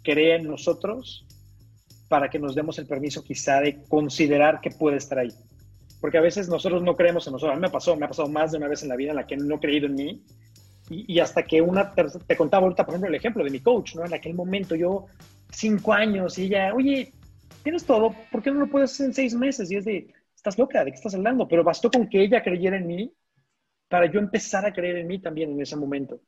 crea 0.01 0.38
en 0.38 0.47
nosotros 0.47 1.28
para 2.07 2.32
que 2.32 2.39
nos 2.39 2.55
demos 2.55 2.80
el 2.80 2.88
permiso 2.88 3.24
quizá 3.24 3.61
de 3.61 3.84
considerar 3.84 4.59
que 4.59 4.72
puede 4.72 4.97
estar 4.97 5.20
ahí. 5.20 5.32
Porque 6.01 6.18
a 6.18 6.22
veces 6.22 6.49
nosotros 6.49 6.82
no 6.82 6.95
creemos 6.95 7.28
en 7.28 7.34
nosotros. 7.34 7.55
A 7.55 7.59
mí 7.59 7.61
me 7.61 7.70
pasó, 7.70 7.95
me 7.95 8.05
ha 8.05 8.09
pasado 8.09 8.28
más 8.28 8.51
de 8.51 8.57
una 8.57 8.68
vez 8.68 8.82
en 8.82 8.89
la 8.89 8.95
vida 8.95 9.11
en 9.11 9.18
la 9.18 9.28
que 9.28 9.38
no 9.38 9.57
he 9.57 9.59
creído 9.59 9.86
en 9.86 9.93
mí. 9.93 10.24
Y, 10.89 11.20
hasta 11.20 11.43
que 11.43 11.61
una, 11.61 11.93
te 11.93 12.36
contaba 12.36 12.63
ahorita, 12.63 12.86
por 12.86 12.95
ejemplo, 12.95 13.09
el 13.09 13.15
ejemplo 13.15 13.43
de 13.43 13.51
mi 13.51 13.59
coach, 13.59 13.93
¿no? 13.93 14.03
En 14.03 14.15
aquel 14.15 14.34
momento 14.34 14.74
yo, 14.74 15.05
cinco 15.51 15.93
años, 15.93 16.37
y 16.37 16.45
ella, 16.45 16.73
oye, 16.73 17.13
tienes 17.63 17.85
todo, 17.85 18.15
¿por 18.31 18.41
qué 18.41 18.51
no 18.51 18.59
lo 18.59 18.67
puedes 18.67 18.91
hacer 18.91 19.07
en 19.07 19.13
seis 19.13 19.35
meses? 19.35 19.71
Y 19.71 19.75
es 19.77 19.85
de, 19.85 20.13
estás 20.35 20.57
loca, 20.57 20.83
¿de 20.83 20.91
qué 20.91 20.95
estás 20.95 21.15
hablando? 21.15 21.47
Pero 21.47 21.63
bastó 21.63 21.89
con 21.89 22.07
que 22.07 22.21
ella 22.21 22.43
creyera 22.43 22.77
en 22.77 22.87
mí 22.87 23.13
para 23.87 24.11
yo 24.11 24.19
empezar 24.19 24.65
a 24.65 24.73
creer 24.73 24.97
en 24.97 25.07
mí 25.07 25.19
también 25.19 25.51
en 25.51 25.61
ese 25.61 25.75
momento. 25.75 26.19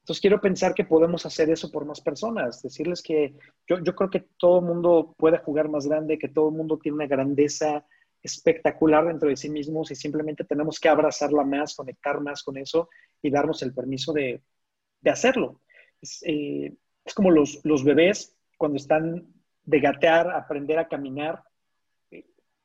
Entonces 0.00 0.20
quiero 0.20 0.40
pensar 0.40 0.74
que 0.74 0.84
podemos 0.84 1.26
hacer 1.26 1.50
eso 1.50 1.70
por 1.70 1.84
más 1.84 2.00
personas, 2.00 2.62
decirles 2.62 3.02
que 3.02 3.34
yo, 3.66 3.80
yo 3.82 3.94
creo 3.94 4.08
que 4.08 4.26
todo 4.38 4.60
el 4.60 4.66
mundo 4.66 5.14
puede 5.16 5.38
jugar 5.38 5.68
más 5.68 5.86
grande, 5.86 6.18
que 6.18 6.28
todo 6.28 6.50
el 6.50 6.54
mundo 6.54 6.78
tiene 6.78 6.96
una 6.96 7.08
grandeza 7.08 7.84
espectacular 8.22 9.06
dentro 9.06 9.28
de 9.28 9.36
sí 9.36 9.48
mismos 9.48 9.90
y 9.90 9.94
simplemente 9.94 10.44
tenemos 10.44 10.78
que 10.78 10.88
abrazarla 10.88 11.42
más, 11.42 11.74
conectar 11.74 12.20
más 12.20 12.42
con 12.42 12.56
eso 12.56 12.88
y 13.20 13.30
darnos 13.30 13.62
el 13.62 13.74
permiso 13.74 14.12
de, 14.12 14.42
de 15.00 15.10
hacerlo. 15.10 15.60
Es, 16.00 16.22
eh, 16.24 16.72
es 17.04 17.14
como 17.14 17.30
los, 17.30 17.60
los, 17.64 17.82
bebés 17.82 18.35
cuando 18.56 18.76
están 18.76 19.26
de 19.64 19.80
gatear, 19.80 20.30
aprender 20.30 20.78
a 20.78 20.88
caminar. 20.88 21.42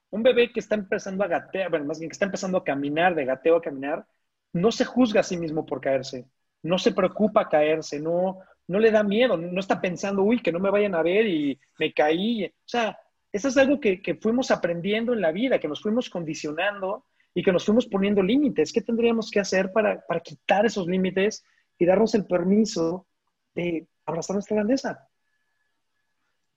Un 0.10 0.24
bebé 0.24 0.52
que 0.52 0.60
está 0.60 0.76
empezando 0.76 1.24
a 1.24 1.28
gatear, 1.28 1.70
bueno, 1.70 1.86
más 1.86 2.00
bien 2.00 2.10
que 2.10 2.14
está 2.14 2.26
empezando 2.26 2.58
a 2.58 2.64
caminar, 2.64 3.16
de 3.16 3.26
gateo 3.26 3.56
a 3.58 3.62
caminar, 3.62 4.06
no 4.54 4.72
se 4.72 4.86
juzga 4.86 5.22
a 5.22 5.24
sí 5.24 5.38
mismo 5.38 5.66
por 5.66 5.80
caerse 5.80 6.28
no 6.64 6.78
se 6.78 6.92
preocupa 6.92 7.50
caerse, 7.50 8.00
no, 8.00 8.40
no 8.68 8.80
le 8.80 8.92
da 8.92 9.04
miedo, 9.04 9.38
no 9.38 9.60
está 9.60 9.82
pensando, 9.82 10.24
uy, 10.24 10.42
que 10.42 10.52
no 10.52 10.60
me 10.60 10.70
vayan 10.70 10.96
a 10.96 11.02
ver 11.02 11.28
y 11.28 11.60
me 11.80 11.94
caí. 11.94 12.46
O 12.46 12.50
sea, 12.66 12.98
eso 13.32 13.48
es 13.48 13.58
algo 13.58 13.80
que, 13.80 14.02
fuimos 14.22 14.52
aprendiendo 14.52 15.14
en 15.14 15.22
la 15.22 15.32
vida, 15.32 15.60
que 15.60 15.68
nos 15.68 15.82
fuimos 15.82 16.10
condicionando 16.10 17.06
y 17.34 17.44
que 17.44 17.52
nos 17.52 17.66
fuimos 17.66 17.88
poniendo 17.88 18.22
límites. 18.22 18.72
¿Qué 18.72 18.82
tendríamos 18.82 19.32
que 19.32 19.40
hacer 19.40 19.72
para, 19.72 20.02
para 20.06 20.20
quitar 20.20 20.66
esos 20.66 20.88
límites 20.88 21.44
y 21.78 21.86
darnos 21.86 22.14
el 22.14 22.26
permiso 22.26 23.08
de 23.56 23.88
abrazar 24.06 24.36
nuestra 24.36 24.56
grandeza? 24.56 25.08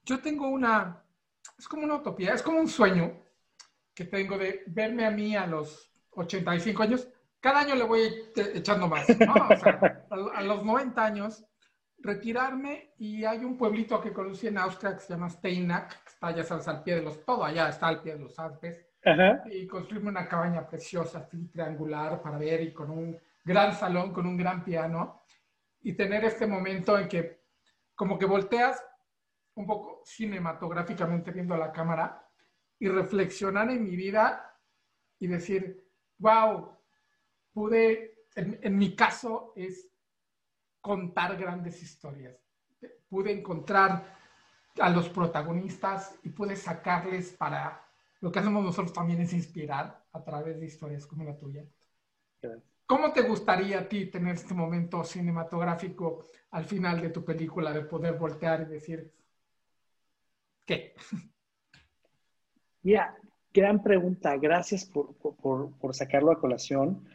Yo 0.05 0.21
tengo 0.21 0.49
una, 0.49 1.03
es 1.59 1.67
como 1.67 1.85
una 1.85 1.97
utopía, 1.97 2.35
es 2.35 2.43
como 2.43 2.61
un 2.61 2.69
sueño 2.69 3.13
que 3.95 4.05
tengo 4.05 4.37
de 4.37 4.65
verme 4.67 5.07
a 5.07 5.11
mí 5.11 5.37
a 5.37 5.47
los 5.47 5.91
85 6.11 6.83
años. 6.83 7.09
Cada 7.41 7.61
año 7.61 7.75
le 7.75 7.85
voy 7.85 8.31
echando 8.55 8.89
más, 8.89 9.07
¿no? 9.19 9.35
O 9.35 9.57
sea, 9.57 10.07
a, 10.11 10.43
los 10.43 10.65
90 10.65 11.05
años, 11.05 11.45
retirarme 11.99 12.93
y 12.99 13.25
hay 13.25 13.45
un 13.45 13.57
pueblito 13.57 14.01
que 14.01 14.13
conocí 14.13 14.49
en 14.49 14.59
Austria 14.59 14.95
que 14.95 15.01
se 15.01 15.15
llama 15.15 15.31
Steinach, 15.31 15.89
que 15.89 16.11
está, 16.11 16.31
ya 16.33 16.43
sabes, 16.43 16.69
al 16.69 16.83
pie 16.83 16.97
de 16.97 17.03
los, 17.03 17.25
todo 17.25 17.45
allá 17.45 17.69
está 17.69 17.89
al 17.89 18.03
pie 18.03 18.15
de 18.15 18.21
los 18.21 18.39
Alpes, 18.39 18.87
y 19.47 19.67
construirme 19.67 20.09
una 20.09 20.27
cabaña 20.27 20.67
preciosa, 20.67 21.29
triangular, 21.53 22.21
para 22.23 22.39
ver 22.39 22.63
y 22.63 22.73
con 22.73 22.91
un 22.91 23.19
gran 23.45 23.75
salón, 23.75 24.13
con 24.13 24.27
un 24.27 24.37
gran 24.37 24.65
piano, 24.65 25.23
y 25.83 25.93
tener 25.93 26.25
este 26.25 26.47
momento 26.47 26.99
en 26.99 27.09
que 27.09 27.45
como 27.95 28.19
que 28.19 28.25
volteas 28.25 28.83
un 29.55 29.67
poco 29.67 30.03
cinematográficamente 30.05 31.31
viendo 31.31 31.57
la 31.57 31.73
cámara 31.73 32.29
y 32.79 32.89
reflexionar 32.89 33.71
en 33.71 33.85
mi 33.85 33.97
vida 33.97 34.59
y 35.19 35.27
decir, 35.27 35.89
wow, 36.19 36.77
pude, 37.53 38.27
en, 38.35 38.77
mi 38.77 38.97
caso, 38.97 39.53
es 39.57 39.89
contar 40.81 41.37
grandes 41.37 41.83
historias. 41.83 42.37
Pude 43.09 43.33
encontrar 43.33 44.19
a 44.81 44.91
los 44.91 45.09
protagonistas 45.09 46.19
y 46.25 46.31
pude 46.31 46.57
sacarles 46.57 47.33
para... 47.33 47.81
Lo 48.21 48.33
que 48.33 48.39
hacemos 48.39 48.65
nosotros 48.65 48.93
también 48.93 49.21
es 49.21 49.33
inspirar 49.33 50.05
a 50.13 50.25
través 50.25 50.59
de 50.59 50.67
historias 50.67 51.07
como 51.07 51.25
la 51.25 51.37
tuya. 51.37 51.65
¿Cómo 52.87 53.13
te 53.13 53.23
gustaría 53.23 53.81
a 53.81 53.89
ti 53.89 54.07
tener 54.07 54.35
este 54.35 54.55
momento 54.55 55.05
cinematográfico 55.05 56.27
al 56.51 56.65
final 56.65 57.01
de 57.01 57.11
tu 57.11 57.25
película 57.25 57.73
de 57.73 57.83
poder 57.83 58.19
voltear 58.19 58.63
y 58.63 58.67
decir, 58.67 59.13
¿qué? 60.65 60.95
Mira, 62.83 63.17
gran 63.53 63.83
pregunta. 63.83 64.37
Gracias 64.37 64.85
por, 64.85 65.15
por, 65.17 65.77
por 65.79 65.95
sacarlo 65.95 66.33
a 66.33 66.41
colación 66.41 67.07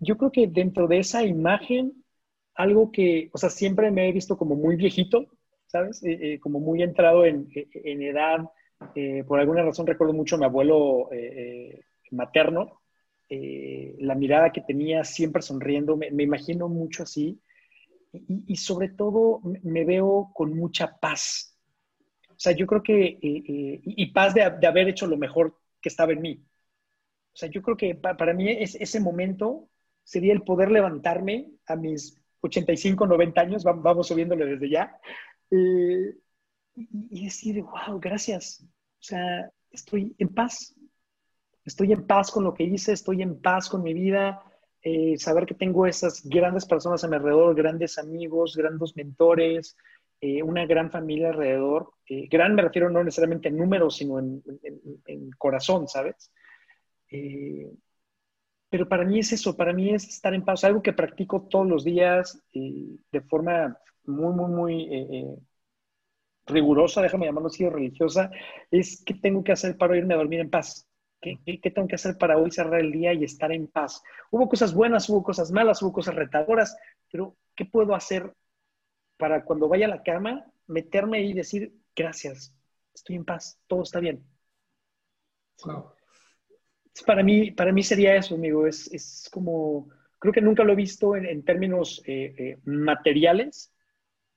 yo 0.00 0.16
creo 0.16 0.30
que 0.30 0.46
dentro 0.46 0.86
de 0.86 0.98
esa 0.98 1.24
imagen, 1.24 2.04
algo 2.54 2.90
que, 2.90 3.30
o 3.32 3.38
sea, 3.38 3.50
siempre 3.50 3.90
me 3.90 4.08
he 4.08 4.12
visto 4.12 4.36
como 4.36 4.54
muy 4.54 4.76
viejito, 4.76 5.26
¿sabes? 5.66 6.02
Eh, 6.04 6.18
eh, 6.20 6.40
como 6.40 6.60
muy 6.60 6.82
entrado 6.82 7.24
en, 7.24 7.48
en 7.54 8.02
edad. 8.02 8.38
Eh, 8.94 9.24
por 9.26 9.40
alguna 9.40 9.62
razón 9.62 9.86
recuerdo 9.86 10.14
mucho 10.14 10.36
a 10.36 10.38
mi 10.38 10.44
abuelo 10.44 11.08
materno, 12.10 12.80
la 13.28 14.14
mirada 14.14 14.52
que 14.52 14.62
tenía 14.62 15.04
siempre 15.04 15.42
sonriendo, 15.42 15.96
me, 15.96 16.10
me 16.10 16.22
imagino 16.22 16.68
mucho 16.68 17.02
así. 17.02 17.40
Y, 18.12 18.44
y, 18.46 18.56
sobre 18.56 18.88
todo 18.88 19.42
me 19.62 19.84
veo 19.84 20.30
con 20.32 20.56
mucha 20.56 20.96
paz. 20.98 21.47
O 22.38 22.40
sea, 22.40 22.52
yo 22.52 22.68
creo 22.68 22.84
que, 22.84 23.18
y, 23.20 24.06
paz 24.12 24.32
de, 24.32 24.48
de, 24.60 24.66
haber 24.68 24.88
hecho 24.88 25.08
lo 25.08 25.16
mejor 25.16 25.58
que 25.80 25.88
estaba 25.88 26.12
en 26.12 26.20
mí. 26.20 26.40
O 27.32 27.36
sea, 27.36 27.50
yo 27.50 27.60
creo 27.62 27.76
que 27.76 27.96
para 27.96 28.32
mí 28.32 28.48
es, 28.48 28.76
ese 28.76 29.00
momento 29.00 29.68
sería 30.04 30.32
el 30.32 30.42
poder 30.42 30.70
levantarme 30.70 31.50
a 31.66 31.74
mis 31.74 32.16
85, 32.40 33.06
90 33.08 33.40
años, 33.40 33.64
vamos 33.64 34.06
subiéndole 34.06 34.46
desde 34.46 34.70
ya, 34.70 35.00
eh, 35.50 36.14
y 37.10 37.24
decir, 37.24 37.60
wow, 37.62 37.98
gracias. 37.98 38.62
O 38.62 39.02
sea, 39.02 39.50
estoy 39.72 40.14
en 40.18 40.28
paz. 40.28 40.76
Estoy 41.64 41.92
en 41.92 42.06
paz 42.06 42.30
con 42.30 42.44
lo 42.44 42.54
que 42.54 42.62
hice, 42.62 42.92
estoy 42.92 43.20
en 43.20 43.40
paz 43.40 43.68
con 43.68 43.82
mi 43.82 43.94
vida. 43.94 44.42
Eh, 44.82 45.18
saber 45.18 45.44
que 45.44 45.54
tengo 45.54 45.86
esas 45.86 46.24
grandes 46.24 46.64
personas 46.66 47.02
a 47.02 47.08
mi 47.08 47.16
alrededor, 47.16 47.56
grandes 47.56 47.98
amigos, 47.98 48.56
grandes 48.56 48.94
mentores, 48.94 49.76
eh, 50.20 50.42
una 50.42 50.66
gran 50.66 50.90
familia 50.90 51.28
alrededor. 51.28 51.92
gran 52.30 52.54
me 52.54 52.62
refiero 52.62 52.90
no 52.90 53.04
necesariamente 53.04 53.48
en 53.48 53.56
números, 53.56 53.96
sino 53.96 54.18
en, 54.18 54.42
en 55.06 55.30
corazón, 55.38 55.88
¿sabes? 55.88 56.32
pero 58.70 58.88
para 58.88 59.04
mí 59.04 59.18
es 59.18 59.32
eso, 59.32 59.56
para 59.56 59.72
mí 59.72 59.90
es 59.94 60.08
estar 60.08 60.34
en 60.34 60.44
paz, 60.44 60.64
algo 60.64 60.82
que 60.82 60.92
practico 60.92 61.48
todos 61.48 61.66
los 61.66 61.84
días 61.84 62.42
y 62.52 63.00
de 63.10 63.20
forma 63.22 63.78
muy, 64.04 64.34
muy, 64.34 64.50
muy 64.50 64.82
eh, 64.94 65.08
eh, 65.10 65.36
rigurosa, 66.46 67.02
déjame 67.02 67.26
llamarlo 67.26 67.48
así, 67.48 67.68
religiosa, 67.68 68.30
es 68.70 69.02
qué 69.04 69.14
tengo 69.14 69.42
que 69.42 69.52
hacer 69.52 69.76
para 69.76 69.96
irme 69.96 70.14
a 70.14 70.18
dormir 70.18 70.40
en 70.40 70.50
paz. 70.50 70.86
¿Qué, 71.20 71.38
¿Qué, 71.44 71.70
tengo 71.70 71.88
que 71.88 71.96
hacer 71.96 72.16
para 72.16 72.38
hoy 72.38 72.50
cerrar 72.50 72.78
el 72.78 72.92
día 72.92 73.12
y 73.12 73.24
estar 73.24 73.50
en 73.50 73.66
paz? 73.66 74.02
Hubo 74.30 74.48
cosas 74.48 74.72
buenas, 74.72 75.08
hubo 75.08 75.22
cosas 75.22 75.50
malas, 75.50 75.82
hubo 75.82 75.92
cosas 75.92 76.14
retadoras, 76.14 76.76
pero 77.10 77.36
¿qué 77.56 77.64
puedo 77.64 77.94
hacer 77.94 78.32
para 79.18 79.44
cuando 79.44 79.68
vaya 79.68 79.86
a 79.86 79.90
la 79.90 80.02
cama 80.02 80.46
meterme 80.66 81.22
y 81.22 81.34
decir 81.34 81.74
gracias, 81.94 82.54
estoy 82.94 83.16
en 83.16 83.24
paz, 83.24 83.60
todo 83.66 83.82
está 83.82 84.00
bien? 84.00 84.24
Para 87.06 87.22
mí, 87.22 87.50
para 87.50 87.72
mí 87.72 87.82
sería 87.82 88.16
eso, 88.16 88.34
amigo. 88.34 88.66
Es, 88.66 88.92
es 88.92 89.28
como, 89.32 89.88
creo 90.18 90.32
que 90.32 90.40
nunca 90.40 90.64
lo 90.64 90.72
he 90.72 90.76
visto 90.76 91.16
en, 91.16 91.44
términos 91.44 92.02
eh, 92.06 92.34
eh, 92.38 92.58
materiales. 92.64 93.72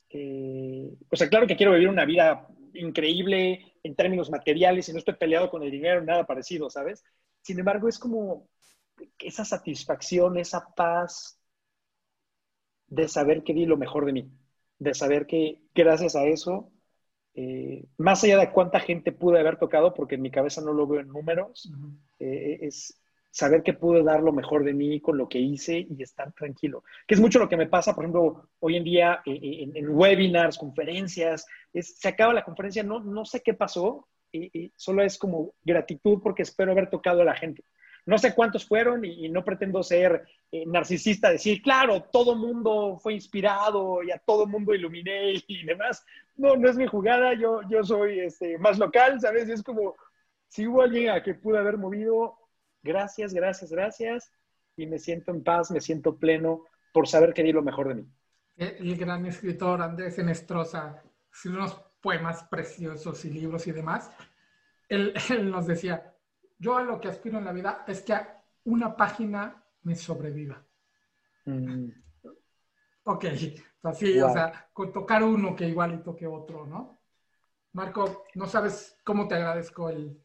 Eh, 0.09 0.91
o 1.09 1.15
sea, 1.15 1.29
claro 1.29 1.47
que 1.47 1.55
quiero 1.55 1.73
vivir 1.73 1.88
una 1.88 2.05
vida 2.05 2.47
increíble 2.73 3.75
en 3.84 3.95
términos 3.95 4.29
materiales 4.29 4.88
y 4.89 4.93
no 4.93 4.99
estoy 4.99 5.15
peleado 5.15 5.49
con 5.49 5.63
el 5.63 5.71
dinero, 5.71 6.03
nada 6.03 6.25
parecido, 6.25 6.69
¿sabes? 6.69 7.03
Sin 7.41 7.59
embargo, 7.59 7.88
es 7.88 7.97
como 7.97 8.47
esa 9.19 9.45
satisfacción, 9.45 10.38
esa 10.38 10.73
paz 10.75 11.39
de 12.88 13.07
saber 13.07 13.43
que 13.43 13.53
di 13.53 13.65
lo 13.65 13.77
mejor 13.77 14.05
de 14.05 14.13
mí, 14.13 14.32
de 14.82 14.95
saber 14.95 15.27
que 15.27 15.61
gracias 15.75 16.15
a 16.15 16.25
eso 16.25 16.71
eh, 17.36 17.86
más 17.97 18.23
allá 18.23 18.39
de 18.39 18.51
cuánta 18.51 18.79
gente 18.79 19.11
pude 19.11 19.39
haber 19.39 19.57
tocado, 19.57 19.93
porque 19.93 20.15
en 20.15 20.23
mi 20.23 20.32
cabeza 20.32 20.59
no 20.61 20.73
lo 20.73 20.88
veo 20.88 20.99
en 20.99 21.07
números, 21.07 21.71
eh, 22.19 22.57
es 22.61 22.99
saber 23.29 23.61
que 23.63 23.73
pude 23.73 24.03
dar 24.03 24.21
lo 24.21 24.34
mejor 24.34 24.65
de 24.65 24.73
mí 24.73 24.99
con 24.99 25.17
lo 25.17 25.29
que 25.29 25.39
hice 25.39 25.88
y 25.88 26.01
estar 26.01 26.34
tranquilo. 26.34 26.84
Que 27.07 27.13
es 27.13 27.21
mucho 27.21 27.38
lo 27.38 27.47
que 27.47 27.55
me 27.55 27.67
pasa, 27.67 27.93
por 27.93 28.03
ejemplo, 28.03 28.49
hoy 28.59 28.75
en 28.75 28.84
día 28.84 29.21
eh, 29.25 29.69
en, 29.73 29.89
webinars, 29.89 30.57
conferencias, 30.57 31.45
se 31.73 32.07
acaba 32.07 32.34
la 32.34 32.43
conferencia, 32.43 32.84
no, 32.84 32.99
no 32.99 33.23
sé 33.23 33.41
qué 33.41 33.53
pasó, 33.53 34.07
y, 34.34 34.73
solo 34.75 35.03
es 35.03 35.17
como 35.17 35.53
gratitud 35.63 36.19
porque 36.23 36.41
espero 36.41 36.71
haber 36.71 36.89
tocado 36.89 37.21
a 37.21 37.25
la 37.25 37.36
gente. 37.36 37.63
No 38.05 38.17
sé 38.17 38.33
cuántos 38.33 38.65
fueron 38.65 39.05
y, 39.05 39.29
no 39.29 39.43
pretendo 39.43 39.83
ser 39.83 40.25
narcisista, 40.65 41.31
decir, 41.31 41.61
claro, 41.61 42.03
todo 42.11 42.35
mundo 42.35 42.97
fue 43.01 43.13
inspirado 43.13 44.03
y 44.03 44.11
a 44.11 44.17
todo 44.17 44.47
mundo 44.47 44.73
iluminé 44.73 45.33
y 45.47 45.65
demás 45.65 46.03
no, 46.41 46.55
no 46.55 46.69
es 46.69 46.75
mi 46.75 46.87
jugada, 46.87 47.33
yo, 47.33 47.61
yo 47.69 47.83
soy 47.83 48.19
este, 48.19 48.57
más 48.57 48.79
local, 48.79 49.19
¿sabes? 49.19 49.47
es 49.47 49.63
como, 49.63 49.95
si 50.47 50.67
hubo 50.67 50.81
alguien 50.81 51.09
a 51.09 51.21
que 51.21 51.35
pude 51.35 51.57
haber 51.57 51.77
movido, 51.77 52.37
gracias, 52.81 53.33
gracias, 53.33 53.71
gracias, 53.71 54.31
y 54.75 54.87
me 54.87 54.99
siento 54.99 55.31
en 55.31 55.43
paz, 55.43 55.71
me 55.71 55.81
siento 55.81 56.17
pleno 56.17 56.65
por 56.93 57.07
saber 57.07 57.33
que 57.33 57.43
di 57.43 57.51
lo 57.51 57.61
mejor 57.61 57.89
de 57.89 57.95
mí. 57.95 58.07
El 58.57 58.97
gran 58.97 59.25
escritor 59.25 59.81
Andrés 59.81 60.17
Enestrosa, 60.17 61.03
unos 61.45 61.73
poemas 62.01 62.43
preciosos 62.43 63.23
y 63.25 63.29
libros 63.29 63.67
y 63.67 63.71
demás, 63.71 64.11
él, 64.89 65.13
nos 65.43 65.67
decía, 65.67 66.11
yo 66.62 66.78
a 66.78 66.84
lo 66.84 67.01
que 67.01 67.07
aspiro 67.07 67.39
en 67.39 67.45
la 67.45 67.51
vida 67.51 67.84
es 67.88 68.03
que 68.03 68.16
una 68.66 68.95
página 68.95 69.64
me 69.82 69.95
sobreviva. 69.95 70.64
Mm. 71.45 71.89
Ok, 73.03 73.26
así, 73.82 74.22
o 74.22 74.32
sea, 74.32 74.70
con 74.72 74.93
tocar 74.93 75.24
uno 75.24 75.55
que 75.55 75.68
igual 75.68 75.95
y 75.95 76.03
toque 76.03 76.28
otro, 76.28 76.68
¿no? 76.68 77.01
Marco, 77.74 78.26
no 78.36 78.45
sabes 78.45 78.95
cómo 79.03 79.28
te 79.28 79.36
agradezco 79.36 79.89
el, 79.89 80.22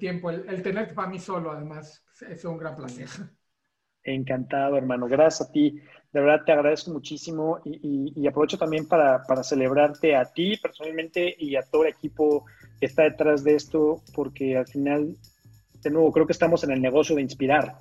tiempo, 0.00 0.30
el, 0.30 0.48
el, 0.48 0.62
tenerte 0.62 0.94
para 0.94 1.08
mí 1.08 1.20
solo, 1.20 1.52
además, 1.52 2.04
es 2.28 2.44
un 2.44 2.58
gran 2.58 2.74
placer. 2.74 3.08
Encantado, 4.02 4.76
hermano. 4.76 5.06
Gracias 5.06 5.48
a 5.48 5.52
ti. 5.52 5.80
De 6.12 6.20
verdad 6.20 6.44
te 6.44 6.52
agradezco 6.52 6.90
muchísimo 6.90 7.60
y, 7.64 8.26
aprovecho 8.26 8.56
también 8.56 8.88
para, 8.88 9.22
para, 9.24 9.44
celebrarte 9.44 10.16
a 10.16 10.24
ti 10.24 10.56
personalmente 10.56 11.36
y 11.38 11.54
a 11.54 11.62
todo 11.62 11.84
el 11.84 11.90
equipo 11.90 12.46
que 12.80 12.86
está 12.86 13.02
detrás 13.02 13.44
de 13.44 13.54
esto, 13.54 14.02
porque 14.14 14.56
al 14.56 14.66
final, 14.66 15.16
de 15.82 15.90
nuevo, 15.90 16.12
creo 16.12 16.26
que 16.26 16.32
estamos 16.32 16.64
en 16.64 16.72
el 16.72 16.80
negocio 16.80 17.16
de 17.16 17.22
inspirar. 17.22 17.76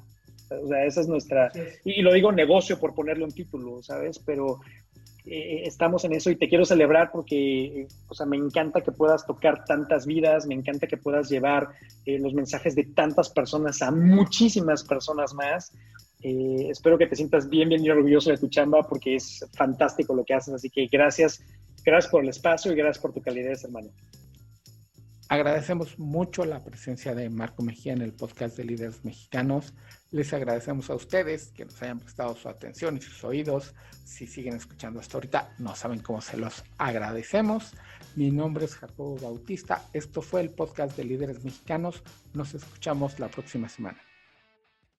O 0.50 0.68
sea, 0.68 0.86
esa 0.86 1.02
es 1.02 1.08
nuestra, 1.08 1.52
y, 1.84 2.02
lo 2.02 2.14
digo 2.14 2.32
negocio 2.32 2.80
por 2.80 2.94
ponerle 2.94 3.26
un 3.26 3.32
título, 3.32 3.84
¿sabes? 3.84 4.20
Pero 4.20 4.60
eh, 5.26 5.64
estamos 5.66 6.06
en 6.06 6.14
eso 6.14 6.32
y 6.32 6.38
te 6.38 6.48
quiero 6.48 6.64
celebrar 6.64 7.12
porque, 7.12 7.88
o 8.08 8.14
sea, 8.14 8.26
me 8.26 8.38
encanta 8.38 8.80
que 8.82 8.94
puedas 8.94 9.26
tocar 9.26 9.66
tantas 9.66 10.06
vidas, 10.06 10.48
me 10.48 10.56
encanta 10.56 10.88
que 10.88 10.96
puedas 10.96 11.30
llevar 11.30 11.70
eh, 12.06 12.18
los 12.18 12.34
mensajes 12.34 12.76
de 12.76 12.86
tantas 12.86 13.30
personas 13.30 13.82
a 13.82 13.92
muchísimas 13.92 14.84
personas 14.84 15.34
más. 15.34 15.74
Eh, 16.24 16.68
espero 16.70 16.98
que 16.98 17.08
te 17.08 17.16
sientas 17.16 17.50
bien, 17.50 17.70
bien 17.70 17.90
orgulloso 17.92 18.32
de 18.32 18.38
tu 18.38 18.48
chamba 18.48 18.84
porque 18.84 19.16
es 19.16 19.46
fantástico 19.54 20.16
lo 20.16 20.24
que 20.24 20.34
haces. 20.34 20.54
Así 20.54 20.70
que 20.70 20.88
gracias, 20.88 21.44
gracias 21.84 22.10
por 22.10 22.24
el 22.24 22.30
espacio 22.30 22.72
y 22.72 22.76
gracias 22.76 23.00
por 23.00 23.12
tu 23.12 23.22
calidez, 23.22 23.66
hermano. 23.66 23.90
Agradecemos 25.30 26.00
mucho 26.00 26.46
la 26.46 26.64
presencia 26.64 27.14
de 27.14 27.30
Marco 27.30 27.62
Mejía 27.62 27.92
en 27.92 28.02
el 28.02 28.14
podcast 28.14 28.56
de 28.56 28.64
líderes 28.64 29.04
mexicanos. 29.04 29.74
Les 30.10 30.32
agradecemos 30.32 30.90
a 30.90 30.96
ustedes 30.96 31.52
que 31.52 31.66
nos 31.66 31.82
hayan 31.82 32.00
prestado 32.00 32.34
su 32.36 32.48
atención 32.48 32.96
y 32.96 33.02
sus 33.02 33.26
oídos. 33.26 33.76
Si 34.06 34.26
siguen 34.26 34.56
escuchando 34.56 35.02
hasta 35.02 35.18
ahorita, 35.18 35.54
no 35.60 35.76
saben 35.76 36.00
cómo 36.00 36.22
se 36.22 36.38
los 36.38 36.64
agradecemos. 36.78 37.74
Mi 38.16 38.32
nombre 38.32 38.64
es 38.64 38.76
Jacobo 38.76 39.18
Bautista. 39.18 39.84
Esto 39.92 40.22
fue 40.22 40.40
el 40.40 40.50
podcast 40.50 40.96
de 40.96 41.04
líderes 41.04 41.44
mexicanos. 41.44 42.04
Nos 42.34 42.54
escuchamos 42.54 43.20
la 43.20 43.28
próxima 43.28 43.68
semana. 43.68 44.07